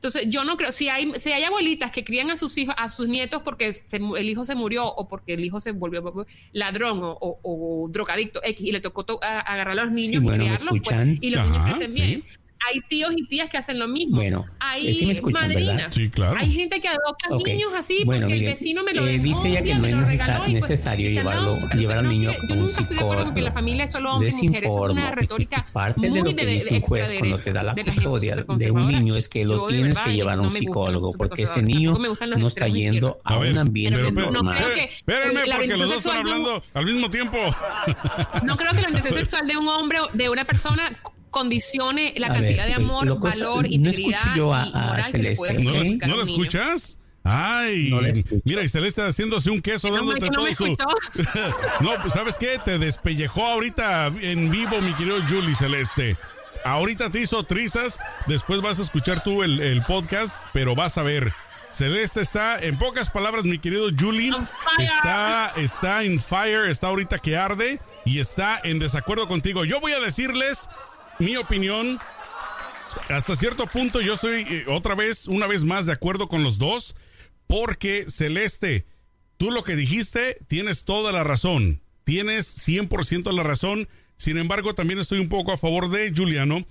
Entonces, 0.00 0.28
yo 0.28 0.44
no 0.44 0.56
creo, 0.56 0.72
si 0.72 0.88
hay, 0.88 1.12
si 1.18 1.30
hay 1.30 1.44
abuelitas 1.44 1.90
que 1.90 2.04
crían 2.04 2.30
a 2.30 2.38
sus 2.38 2.56
hijos, 2.56 2.74
a 2.78 2.88
sus 2.88 3.06
nietos 3.06 3.42
porque 3.42 3.70
el 3.92 4.30
hijo 4.30 4.46
se 4.46 4.54
murió 4.54 4.86
o 4.86 5.06
porque 5.08 5.34
el 5.34 5.44
hijo 5.44 5.60
se 5.60 5.72
volvió 5.72 6.26
ladrón 6.52 7.00
o, 7.02 7.88
drogadicto 7.92 8.40
X 8.42 8.66
y 8.66 8.72
le 8.72 8.80
tocó 8.80 9.04
agarrar 9.20 9.78
a 9.78 9.84
los 9.84 9.92
niños 9.92 10.22
y 10.24 10.26
criarlos, 10.26 10.80
pues, 10.82 11.18
y 11.20 11.28
los 11.28 11.46
niños 11.46 11.64
crecen 11.66 11.92
bien. 11.92 12.24
Hay 12.68 12.80
tíos 12.80 13.12
y 13.16 13.26
tías 13.26 13.48
que 13.48 13.56
hacen 13.56 13.78
lo 13.78 13.88
mismo. 13.88 14.16
Bueno, 14.16 14.46
hay 14.58 14.88
eh, 14.88 14.94
sí 14.94 15.06
me 15.06 15.12
escuchan, 15.12 15.48
madrinas. 15.48 15.76
¿verdad? 15.76 15.92
Sí, 15.92 16.10
claro. 16.10 16.36
Hay 16.38 16.52
gente 16.52 16.80
que 16.80 16.88
adopta 16.88 17.28
Ok. 17.30 17.46
niños 17.46 17.70
así 17.76 18.02
Bueno, 18.04 18.22
porque 18.26 18.34
mire, 18.34 18.46
el 18.48 18.52
vecino 18.54 18.82
me 18.84 18.92
lo 18.94 19.02
eh, 19.06 19.12
dejó 19.12 19.22
dice 19.24 19.48
ella 19.48 19.62
que 19.62 19.74
no 19.74 19.86
es 19.86 19.92
y, 19.92 19.94
pues, 19.94 20.48
necesario 20.52 21.08
dice, 21.08 21.22
llevarlo- 21.22 21.58
no, 21.58 21.68
llevar 21.80 21.98
al 21.98 22.04
no 22.04 22.10
niño 22.10 22.34
con 22.36 22.48
Yo 22.48 22.54
un 22.54 22.60
nunca 22.60 22.80
estoy 22.80 22.96
de 22.96 23.02
acuerdo 23.02 23.24
con 23.24 23.34
que 23.34 23.40
la 23.40 23.46
psicólogo. 23.50 23.54
familia 23.54 23.84
es 23.84 23.92
solo 23.92 24.12
hombres 24.14 24.34
y 24.34 24.36
mujeres. 24.48 24.56
Es 24.56 24.60
Desinformo. 24.62 24.92
una 25.00 25.10
retórica 25.12 25.66
Parte 25.72 26.00
muy 26.08 26.18
de 26.22 26.30
lo 26.30 26.36
que 26.36 26.44
de, 26.46 26.52
dice 26.52 26.74
un 26.74 26.80
juez 26.82 27.02
extra 27.02 27.18
cuando 27.18 27.38
te 27.38 27.52
da 27.52 27.62
la 27.62 27.74
de 27.74 27.84
custodia 27.84 28.36
de 28.36 28.70
un 28.70 28.86
niño 28.88 29.16
es 29.16 29.28
que 29.28 29.44
lo 29.44 29.54
Yo, 29.56 29.66
de 29.68 29.72
tienes 29.74 29.94
verdad, 29.94 30.04
que 30.10 30.16
llevar 30.16 30.34
a 30.34 30.36
no 30.36 30.42
un 30.44 30.50
psicólogo 30.50 31.12
porque 31.16 31.42
ese 31.44 31.62
niño 31.62 31.96
no 32.36 32.46
está 32.46 32.68
yendo 32.68 33.20
a, 33.24 33.34
A 33.34 33.38
un 33.38 33.56
ambiente 33.58 34.12
no 34.12 34.30
normal. 34.30 34.58
creo 34.58 34.74
que 34.74 34.84
Espérenme, 34.94 35.46
la 35.46 35.56
porque 35.56 35.76
los 35.76 35.88
dos 35.88 35.98
están 35.98 36.12
de 36.14 36.18
hablando 36.20 36.62
al 36.74 36.84
mismo 36.84 37.10
tiempo. 37.10 37.38
No 38.42 38.56
creo 38.56 38.70
que 38.72 38.80
la 38.82 38.88
orientación 38.88 39.14
sexual 39.14 39.46
de 39.46 39.56
un 39.56 39.68
hombre 39.68 40.00
o 40.00 40.08
de 40.12 40.28
una 40.28 40.44
persona 40.44 40.92
condicione 41.30 42.12
la 42.16 42.28
A 42.28 42.30
cantidad 42.34 42.66
ver, 42.66 42.76
de 42.78 42.84
amor, 42.84 43.06
lo 43.06 43.18
valor, 43.18 43.62
no 43.62 43.68
integridad 43.68 44.20
escucho 44.20 44.36
yo 44.36 44.54
a- 44.54 44.66
y 44.66 44.72
a 44.74 44.78
moral 44.78 45.12
que 45.12 45.18
le 45.18 45.34
¿No, 45.34 45.44
la- 45.44 45.54
comunicar 45.54 46.08
no 46.08 46.16
niño. 46.16 46.24
escuchas? 46.30 46.96
Ay, 47.22 47.90
No 47.90 48.00
mira, 48.44 48.62
y 48.64 48.68
Celeste 48.68 49.02
haciéndose 49.02 49.50
un 49.50 49.60
queso, 49.60 49.88
No, 49.88 49.94
dándote 49.96 50.18
es 50.18 50.24
que 50.24 50.30
no 50.30 50.36
todo 50.36 50.44
me 50.46 50.54
su. 50.54 50.64
no, 51.80 51.90
pues 52.00 52.14
¿sabes 52.14 52.36
qué? 52.38 52.58
Te 52.64 52.78
despellejó 52.78 53.44
ahorita 53.46 54.06
en 54.20 54.50
vivo, 54.50 54.80
mi 54.80 54.94
querido 54.94 55.18
Julie 55.28 55.54
Celeste. 55.54 56.16
Ahorita 56.64 57.10
te 57.10 57.20
hizo 57.20 57.42
trizas, 57.44 57.98
después 58.26 58.60
vas 58.62 58.78
a 58.78 58.82
escuchar 58.82 59.22
tú 59.22 59.42
el, 59.42 59.60
el 59.60 59.82
podcast, 59.82 60.42
pero 60.52 60.74
vas 60.74 60.96
a 60.98 61.02
ver. 61.02 61.32
Celeste 61.72 62.20
está, 62.20 62.58
en 62.58 62.76
pocas 62.78 63.10
palabras, 63.10 63.44
mi 63.44 63.58
querido 63.58 63.88
Julie, 63.98 64.32
está, 64.78 65.52
está 65.56 66.02
en 66.02 66.20
fire, 66.20 66.68
está 66.68 66.88
ahorita 66.88 67.18
que 67.18 67.36
arde 67.36 67.80
y 68.04 68.18
está 68.18 68.60
en 68.64 68.78
desacuerdo 68.78 69.28
contigo. 69.28 69.64
Yo 69.64 69.78
voy 69.78 69.92
a 69.92 70.00
decirles 70.00 70.68
mi 71.20 71.36
opinión 71.36 71.98
hasta 73.08 73.36
cierto 73.36 73.66
punto 73.66 74.00
yo 74.00 74.14
estoy 74.14 74.42
eh, 74.42 74.64
otra 74.66 74.94
vez, 74.96 75.28
una 75.28 75.46
vez 75.46 75.62
más 75.62 75.86
de 75.86 75.92
acuerdo 75.92 76.28
con 76.28 76.42
los 76.42 76.58
dos, 76.58 76.96
porque 77.46 78.06
Celeste, 78.08 78.84
tú 79.36 79.50
lo 79.52 79.62
que 79.62 79.76
dijiste, 79.76 80.38
tienes 80.48 80.84
toda 80.84 81.12
la 81.12 81.22
razón, 81.22 81.80
tienes 82.04 82.66
100% 82.68 83.32
la 83.32 83.42
razón, 83.44 83.88
sin 84.16 84.38
embargo 84.38 84.74
también 84.74 84.98
estoy 84.98 85.20
un 85.20 85.28
poco 85.28 85.52
a 85.52 85.56
favor 85.56 85.88
de 85.90 86.12
Juliano, 86.14 86.66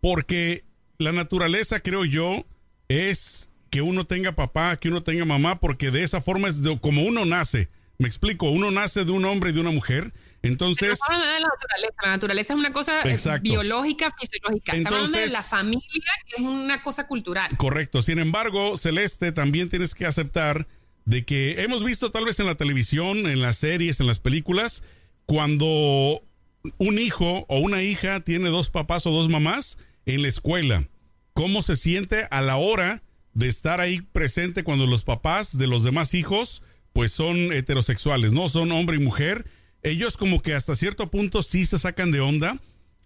porque 0.00 0.64
la 0.98 1.12
naturaleza, 1.12 1.80
creo 1.80 2.04
yo, 2.04 2.44
es 2.88 3.48
que 3.70 3.82
uno 3.82 4.04
tenga 4.04 4.32
papá, 4.34 4.76
que 4.76 4.88
uno 4.88 5.02
tenga 5.04 5.24
mamá, 5.24 5.60
porque 5.60 5.90
de 5.92 6.02
esa 6.02 6.20
forma 6.20 6.48
es 6.48 6.62
de- 6.62 6.78
como 6.80 7.02
uno 7.04 7.24
nace. 7.24 7.68
Me 8.00 8.08
explico, 8.08 8.48
uno 8.50 8.70
nace 8.70 9.04
de 9.04 9.12
un 9.12 9.26
hombre 9.26 9.50
y 9.50 9.52
de 9.52 9.60
una 9.60 9.72
mujer, 9.72 10.14
entonces... 10.42 10.98
No 11.10 11.16
hablan 11.16 11.34
de 11.34 11.40
la 11.40 11.48
naturaleza. 11.48 11.96
La 12.02 12.08
naturaleza 12.08 12.52
es 12.54 12.58
una 12.58 12.72
cosa 12.72 13.00
eh, 13.02 13.10
Exacto. 13.12 13.42
biológica, 13.42 14.10
fisiológica. 14.18 14.72
Estamos 14.72 14.96
hablando 14.96 15.18
de 15.18 15.24
Entonces- 15.24 15.32
la 15.32 15.42
familia, 15.42 16.12
que 16.26 16.42
es 16.42 16.48
una 16.48 16.82
cosa 16.82 17.06
cultural. 17.06 17.54
Correcto. 17.58 18.00
Sin 18.00 18.18
embargo, 18.18 18.78
Celeste, 18.78 19.32
también 19.32 19.68
tienes 19.68 19.94
que 19.94 20.06
aceptar 20.06 20.66
de 21.04 21.26
que 21.26 21.60
hemos 21.62 21.84
visto 21.84 22.10
tal 22.10 22.24
vez 22.24 22.40
en 22.40 22.46
la 22.46 22.54
televisión, 22.54 23.26
en 23.26 23.42
las 23.42 23.58
series, 23.58 24.00
en 24.00 24.06
las 24.06 24.18
películas, 24.18 24.82
cuando 25.26 26.22
un 26.78 26.98
hijo 26.98 27.44
o 27.48 27.58
una 27.58 27.82
hija 27.82 28.20
tiene 28.20 28.48
dos 28.48 28.70
papás 28.70 29.04
o 29.04 29.10
dos 29.10 29.28
mamás 29.28 29.76
en 30.06 30.22
la 30.22 30.28
escuela, 30.28 30.88
cómo 31.34 31.60
se 31.60 31.76
siente 31.76 32.26
a 32.30 32.40
la 32.40 32.56
hora 32.56 33.02
de 33.34 33.48
estar 33.48 33.80
ahí 33.80 34.00
presente 34.00 34.64
cuando 34.64 34.86
los 34.86 35.04
papás 35.04 35.58
de 35.58 35.66
los 35.66 35.84
demás 35.84 36.14
hijos 36.14 36.62
pues 36.92 37.12
son 37.12 37.52
heterosexuales, 37.52 38.32
¿no? 38.32 38.48
Son 38.48 38.72
hombre 38.72 38.96
y 38.96 39.00
mujer. 39.00 39.46
Ellos 39.82 40.16
como 40.16 40.42
que 40.42 40.54
hasta 40.54 40.76
cierto 40.76 41.10
punto 41.10 41.42
sí 41.42 41.66
se 41.66 41.78
sacan 41.78 42.10
de 42.10 42.20
onda, 42.20 42.58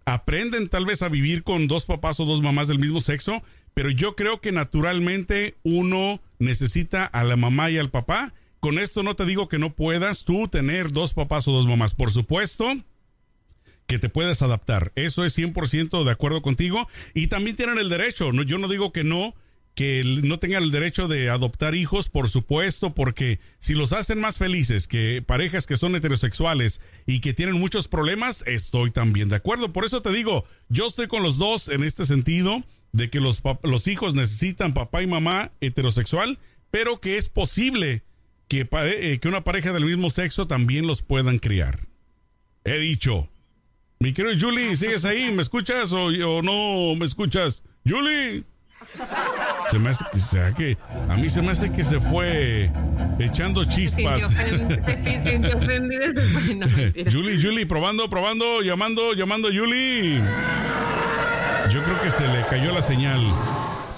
aprenden 0.07 0.69
tal 0.69 0.87
vez 0.87 1.03
a 1.03 1.09
vivir 1.09 1.43
con 1.43 1.67
dos 1.67 1.85
papás 1.85 2.19
o 2.21 2.25
dos 2.25 2.43
mamás 2.43 2.69
del 2.69 2.79
mismo 2.79 3.01
sexo, 3.01 3.43
pero 3.75 3.91
yo 3.91 4.17
creo 4.17 4.41
que 4.41 4.53
naturalmente 4.53 5.57
uno 5.63 6.21
necesita 6.39 7.05
a 7.05 7.25
la 7.25 7.37
mamá 7.37 7.71
y 7.71 7.79
al 7.79 7.91
papá. 7.91 8.35
Con 8.61 8.79
esto 8.79 9.03
no 9.03 9.15
te 9.15 9.27
digo 9.27 9.49
que 9.49 9.59
no 9.59 9.75
puedas 9.75 10.25
tú 10.25 10.49
tener 10.49 10.91
dos 10.91 11.13
papás 11.13 11.47
o 11.49 11.53
dos 11.53 11.67
mamás. 11.67 11.95
Por 11.95 12.11
supuesto 12.11 12.73
que 13.87 13.99
te 13.99 14.09
puedes 14.09 14.43
adaptar. 14.43 14.93
Eso 14.95 15.25
es 15.25 15.37
100% 15.37 16.05
de 16.05 16.11
acuerdo 16.11 16.43
contigo. 16.43 16.89
Y 17.13 17.27
también 17.27 17.57
tienen 17.57 17.79
el 17.79 17.91
derecho. 17.91 18.33
No, 18.33 18.43
yo 18.43 18.59
no 18.59 18.69
digo 18.69 18.93
que 18.93 19.05
no, 19.05 19.35
que 19.75 20.03
no 20.05 20.39
tengan 20.39 20.63
el 20.63 20.71
derecho 20.71 21.09
de 21.09 21.31
adoptar 21.31 21.75
hijos, 21.75 22.09
por 22.09 22.29
supuesto, 22.29 22.95
porque 22.95 23.41
si 23.59 23.75
los 23.75 23.93
hacen 23.93 24.21
más 24.21 24.39
felices 24.39 24.87
que 24.87 25.21
parejas 25.21 25.67
que 25.67 25.77
son 25.77 25.97
heterosexuales 25.97 26.81
y 27.07 27.21
que 27.21 27.35
tienen 27.35 27.59
muchos 27.59 27.89
problemas, 27.89 28.45
estoy 28.47 28.93
también 28.93 29.29
de 29.29 29.37
acuerdo. 29.37 29.73
Por 29.73 29.85
eso 29.85 30.01
te 30.01 30.13
digo, 30.13 30.45
yo 30.69 30.87
estoy 30.87 31.09
con 31.09 31.23
los 31.23 31.39
dos 31.39 31.69
en 31.69 31.83
este 31.83 32.07
sentido 32.07 32.63
de 32.93 33.11
que 33.11 33.19
los, 33.19 33.43
hijos 33.89 34.15
necesitan 34.15 34.75
papá 34.75 35.03
y 35.03 35.09
mamá 35.09 35.51
heterosexual, 35.61 36.39
pero 36.71 37.01
que 37.01 37.17
es 37.17 37.29
posible 37.29 38.05
eh, 38.51 39.19
que 39.21 39.29
una 39.29 39.43
pareja 39.43 39.73
del 39.73 39.87
mismo 39.87 40.11
sexo 40.11 40.47
también 40.47 40.87
los 40.87 41.03
puedan 41.03 41.39
criar. 41.39 41.89
He 42.63 42.79
dicho. 42.79 43.29
Mi 43.99 44.13
querido 44.13 44.37
Julie, 44.39 44.77
¿sigues 44.77 45.05
ahí? 45.05 45.33
¿Me 45.33 45.43
escuchas 45.43 45.93
o, 45.93 46.07
o 46.07 46.43
no 46.43 46.95
me 46.95 47.07
escuchas? 47.07 47.65
Julie. 47.85 48.45
Se 49.71 49.79
me 49.79 49.91
hace 49.91 50.05
sea 50.19 50.53
que 50.53 50.77
a 51.09 51.17
mí 51.17 51.29
se 51.29 51.43
me 51.43 51.53
hace 51.53 51.73
que 51.73 51.85
se 51.85 52.01
fue 52.01 52.71
echando 53.19 53.65
chispas. 53.65 54.23
sintió 55.23 55.57
ofendida. 55.57 56.09
No. 56.55 56.67
Julie, 57.11 57.41
Julie, 57.43 57.67
probando, 57.67 58.09
probando, 58.09 58.63
llamando, 58.63 59.15
llamando 59.15 59.49
a 59.49 59.51
Julie. 59.51 60.21
Yo 61.71 61.83
creo 61.83 62.01
que 62.03 62.11
se 62.11 62.27
le 62.29 62.45
cayó 62.47 62.73
la 62.73 62.83
señal. 62.83 63.21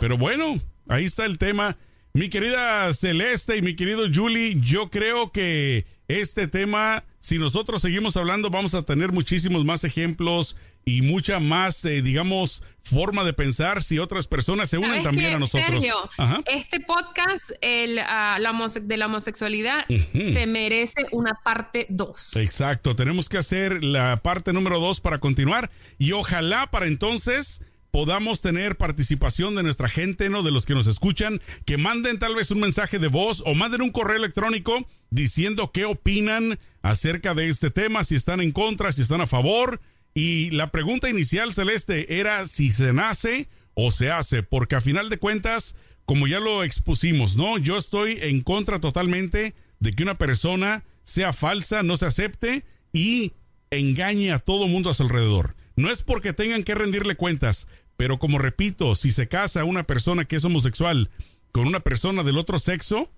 Pero 0.01 0.17
bueno, 0.17 0.57
ahí 0.89 1.05
está 1.05 1.25
el 1.25 1.39
tema. 1.39 1.77
Mi 2.15 2.31
querida 2.31 2.93
Celeste 2.93 3.57
y 3.57 3.63
mi 3.63 3.77
querido 3.77 4.05
Julie, 4.13 4.59
yo 4.61 4.89
creo 4.91 5.33
que 5.33 5.87
este 6.09 6.49
tema, 6.49 7.05
si 7.27 7.41
nosotros 7.41 7.83
seguimos 7.83 8.17
hablando, 8.17 8.51
vamos 8.51 8.75
a 8.75 8.85
tener 8.85 9.11
muchísimos 9.11 9.65
más 9.65 9.83
ejemplos 9.83 10.57
y 10.85 11.03
mucha 11.03 11.41
más, 11.41 11.85
eh, 11.85 12.01
digamos, 12.01 12.63
forma 12.85 13.25
de 13.25 13.33
pensar 13.33 13.83
si 13.83 13.99
otras 13.99 14.29
personas 14.29 14.71
se 14.71 14.79
unen 14.79 14.91
¿Sabes 14.91 15.03
también 15.03 15.31
qué, 15.31 15.35
a 15.35 15.39
nosotros. 15.41 15.83
Sergio? 15.83 15.97
Ajá. 16.19 16.41
Este 16.47 16.79
podcast 16.79 17.51
el, 17.63 17.99
ah, 17.99 18.39
la 18.39 18.53
homose- 18.53 18.81
de 18.87 18.97
la 18.97 19.07
homosexualidad 19.07 19.87
se 19.89 20.47
merece 20.47 21.05
una 21.11 21.33
parte 21.43 21.87
2. 21.89 22.37
Exacto, 22.37 22.95
tenemos 22.95 23.29
que 23.29 23.39
hacer 23.39 23.83
la 23.83 24.23
parte 24.23 24.53
número 24.53 24.79
dos 24.79 25.01
para 25.01 25.19
continuar 25.19 25.73
y 25.99 26.13
ojalá 26.13 26.71
para 26.71 26.87
entonces 26.87 27.61
podamos 27.91 28.41
tener 28.41 28.77
participación 28.77 29.57
de 29.57 29.65
nuestra 29.65 29.89
gente, 29.89 30.31
¿no? 30.31 30.45
De 30.45 30.53
los 30.53 30.65
que 30.65 30.75
nos 30.75 30.87
escuchan, 30.87 31.41
que 31.65 31.77
manden 31.77 32.21
tal 32.21 32.37
vez 32.37 32.53
un 32.53 32.61
mensaje 32.61 33.01
de 33.01 33.09
voz 33.09 33.43
o 33.47 33.55
manden 33.55 33.83
un 33.83 33.91
correo 33.91 34.17
electrónico 34.19 34.87
diciendo 35.11 35.73
qué 35.73 35.87
opinan 35.87 36.59
acerca 36.91 37.35
de 37.35 37.49
este 37.49 37.71
tema, 37.71 38.05
si 38.05 38.15
están 38.15 38.41
en 38.41 38.53
contra, 38.53 38.93
si 38.93 39.03
están 39.03 39.21
a 39.21 39.27
favor. 39.27 39.81
Y 40.15 40.51
la 40.51 40.71
pregunta 40.71 41.11
inicial, 41.11 41.53
Celeste, 41.53 42.21
era 42.21 42.47
si 42.47 42.71
se 42.71 42.93
nace 42.93 43.49
o 43.75 43.91
se 43.91 44.11
hace, 44.11 44.43
porque 44.43 44.77
a 44.77 44.81
final 44.81 45.11
de 45.11 45.19
cuentas, 45.19 45.75
como 46.05 46.29
ya 46.29 46.39
lo 46.39 46.63
expusimos, 46.63 47.37
¿no? 47.37 47.59
Yo 47.59 47.77
estoy 47.77 48.19
en 48.23 48.41
contra 48.41 48.81
totalmente 48.81 49.55
de 49.81 49.93
que 49.93 50.05
una 50.05 50.17
persona 50.17 50.85
sea 51.03 51.33
falsa, 51.33 51.83
no 51.83 51.97
se 51.97 52.07
acepte 52.07 52.65
y 52.93 53.33
engañe 53.71 54.33
a 54.33 54.39
todo 54.39 54.69
mundo 54.69 54.89
a 54.89 54.95
su 54.95 55.03
alrededor. 55.03 55.57
No 55.75 55.91
es 55.91 56.03
porque 56.03 56.33
tengan 56.33 56.63
que 56.63 56.75
rendirle 56.75 57.17
cuentas, 57.17 57.67
pero 57.97 58.19
como 58.19 58.39
repito, 58.39 58.95
si 58.95 59.11
se 59.11 59.29
casa 59.29 59.65
una 59.65 59.83
persona 59.83 60.25
que 60.25 60.37
es 60.37 60.45
homosexual 60.45 61.11
con 61.51 61.67
una 61.67 61.81
persona 61.81 62.23
del 62.23 62.39
otro 62.39 62.59
sexo, 62.59 63.11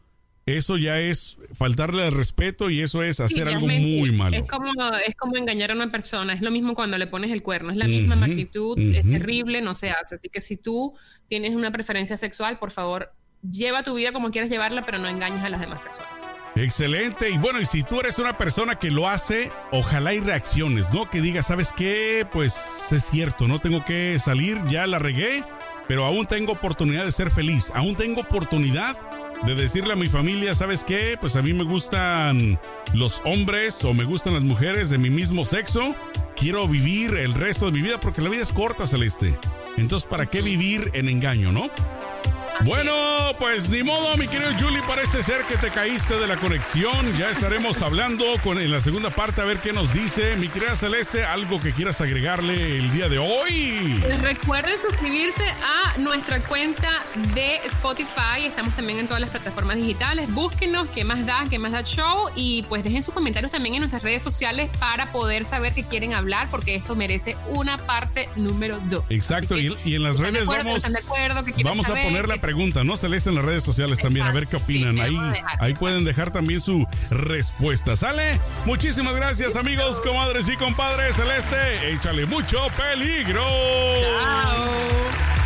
eso 0.57 0.76
ya 0.78 0.99
es 0.99 1.38
faltarle 1.55 2.05
al 2.05 2.12
respeto 2.12 2.70
y 2.70 2.80
eso 2.80 3.03
es 3.03 3.20
hacer 3.20 3.49
algo 3.49 3.66
muy 3.66 4.11
malo. 4.11 4.36
Es 4.36 4.44
como, 4.44 4.72
es 5.07 5.14
como 5.16 5.36
engañar 5.36 5.70
a 5.70 5.74
una 5.74 5.90
persona. 5.90 6.32
Es 6.32 6.40
lo 6.40 6.51
mismo 6.51 6.74
cuando 6.74 6.96
le 6.99 7.07
pones 7.07 7.30
el 7.30 7.42
cuerno. 7.42 7.70
Es 7.70 7.76
la 7.76 7.86
misma 7.86 8.16
magnitud. 8.16 8.78
Es 8.78 9.05
terrible, 9.05 9.61
no 9.61 9.74
se 9.74 9.90
hace. 9.90 10.14
Así 10.14 10.28
que 10.28 10.40
si 10.40 10.57
tú 10.57 10.94
tienes 11.28 11.55
una 11.55 11.70
preferencia 11.70 12.16
sexual, 12.16 12.59
por 12.59 12.70
favor, 12.70 13.12
lleva 13.42 13.82
tu 13.82 13.94
vida 13.94 14.12
como 14.12 14.30
quieras 14.30 14.51
llevarla, 14.51 14.82
pero 14.82 14.99
no 14.99 15.09
engañes 15.09 15.42
a 15.42 15.49
las 15.49 15.61
demás 15.61 15.80
personas. 15.80 16.11
Excelente. 16.57 17.30
Y 17.30 17.38
bueno, 17.38 17.61
y 17.61 17.66
si 17.66 17.82
tú 17.82 18.01
eres 18.01 18.18
una 18.18 18.38
persona 18.38 18.76
que 18.76 18.90
lo 18.90 19.09
hace, 19.09 19.53
ojalá 19.70 20.11
hay 20.11 20.20
reacciones, 20.20 20.92
¿no? 20.92 21.09
Que 21.11 21.20
diga, 21.20 21.42
¿sabes 21.42 21.72
qué? 21.72 22.26
Pues 22.32 22.90
es 22.92 23.05
cierto, 23.05 23.46
no 23.46 23.59
tengo 23.59 23.84
que 23.84 24.18
salir, 24.18 24.59
ya 24.68 24.86
la 24.86 24.99
regué, 24.99 25.44
pero 25.86 26.05
aún 26.05 26.26
tengo 26.26 26.53
oportunidad 26.53 27.05
de 27.05 27.12
ser 27.12 27.30
feliz. 27.30 27.70
Aún 27.74 27.94
tengo 27.94 28.22
oportunidad 28.22 28.96
de 29.47 29.55
decirle 29.55 29.93
a 29.93 29.97
mi 29.97 30.07
familia, 30.07 30.55
¿sabes 30.55 30.84
qué? 30.84 31.16
Pues 31.20 31.36
a 31.36 31.43
mí 31.43 31.53
me 31.53 31.64
gustan 31.64 32.59
los 32.95 33.22
hombres 33.24 33.84
o 33.84 33.95
me 33.95 34.05
gustan 34.05 34.34
las 34.34 34.45
mujeres 34.45 34.91
de 34.91 34.99
mi 34.99 35.11
mismo 35.11 35.45
sexo. 35.45 35.95
Quiero 36.36 36.68
vivir 36.68 37.14
el 37.14 37.34
resto 37.34 37.66
de 37.66 37.72
mi 37.72 37.82
vida 37.82 38.01
porque 38.01 38.22
la 38.22 38.30
vida 38.30 38.43
es 38.43 38.53
corta, 38.53 38.86
Celeste. 38.86 39.39
Entonces, 39.76 40.09
¿para 40.09 40.26
qué 40.26 40.43
vivir 40.43 40.91
en 40.95 41.09
engaño, 41.09 41.53
no? 41.53 41.70
Bueno, 42.65 42.93
pues 43.39 43.69
ni 43.71 43.83
modo, 43.83 44.17
mi 44.17 44.27
querido 44.27 44.51
Julie, 44.59 44.83
parece 44.83 45.23
ser 45.23 45.43
que 45.45 45.57
te 45.57 45.71
caíste 45.71 46.15
de 46.19 46.27
la 46.27 46.37
conexión. 46.37 47.17
Ya 47.17 47.31
estaremos 47.31 47.83
hablando 47.83 48.25
con 48.43 48.59
en 48.59 48.71
la 48.71 48.81
segunda 48.81 49.11
parte 49.11 49.41
a 49.41 49.45
ver 49.45 49.59
qué 49.59 49.73
nos 49.73 49.93
dice. 49.93 50.37
Mi 50.37 50.49
querida 50.49 50.75
Celeste, 50.75 51.25
algo 51.25 51.61
que 51.61 51.73
quieras 51.73 52.01
agregarle 52.01 52.79
el 52.79 52.91
día 52.91 53.09
de 53.09 53.19
hoy. 53.19 54.03
Recuerden 54.21 54.77
suscribirse 54.79 55.45
a 55.65 55.99
nuestra 55.99 56.41
cuenta 56.41 56.91
de 57.35 57.57
Spotify. 57.67 58.47
Estamos 58.47 58.75
también 58.75 58.99
en 58.99 59.07
todas 59.07 59.21
las 59.21 59.31
plataformas 59.31 59.77
digitales. 59.77 60.33
Búsquenos 60.35 60.89
qué 60.89 61.05
más 61.05 61.25
da, 61.27 61.45
qué 61.49 61.59
más 61.59 61.73
da 61.73 61.83
show. 61.83 62.29
Y 62.35 62.65
pues 62.65 62.83
dejen 62.83 63.03
sus 63.03 63.15
comentarios 63.15 63.53
también 63.53 63.77
en 63.77 63.81
nuestras 63.81 64.03
redes 64.03 64.23
sociales 64.23 64.69
para 64.81 65.13
poder 65.13 65.45
saber 65.45 65.73
qué 65.75 65.85
quieren 65.85 66.13
hablar, 66.13 66.49
porque 66.51 66.75
esto 66.75 66.97
merece 66.97 67.37
una 67.51 67.79
parte 67.79 68.29
número 68.35 68.81
dos. 68.91 69.05
Exacto, 69.11 69.57
y, 69.59 69.95
en 69.95 70.03
las 70.03 70.19
redes 70.19 70.47
vamos, 70.47 70.83
vamos 71.63 71.89
a 71.89 71.95
poner 71.95 72.29
la 72.29 72.39
pregunta, 72.49 72.82
¿no? 72.82 72.96
Celeste 72.96 73.28
en 73.28 73.34
las 73.34 73.44
redes 73.44 73.62
sociales 73.62 73.99
también, 73.99 74.24
a 74.24 74.32
ver 74.32 74.46
qué 74.46 74.57
opinan. 74.57 74.99
ahí, 74.99 75.14
ahí 75.61 75.74
pueden 75.74 76.07
dejar 76.07 76.30
también 76.30 76.62
su 76.62 76.86
respuesta. 77.11 77.94
¿Sale? 77.94 78.40
Muchísimas 78.64 79.14
gracias, 79.16 79.55
amigos, 79.55 80.01
comadres 80.01 80.49
y 80.49 80.57
compadres. 80.57 81.14
Celeste, 81.16 81.92
échale 81.92 82.24
mucho 82.24 82.68
peligro. 82.74 83.42
Chao. 83.42 85.38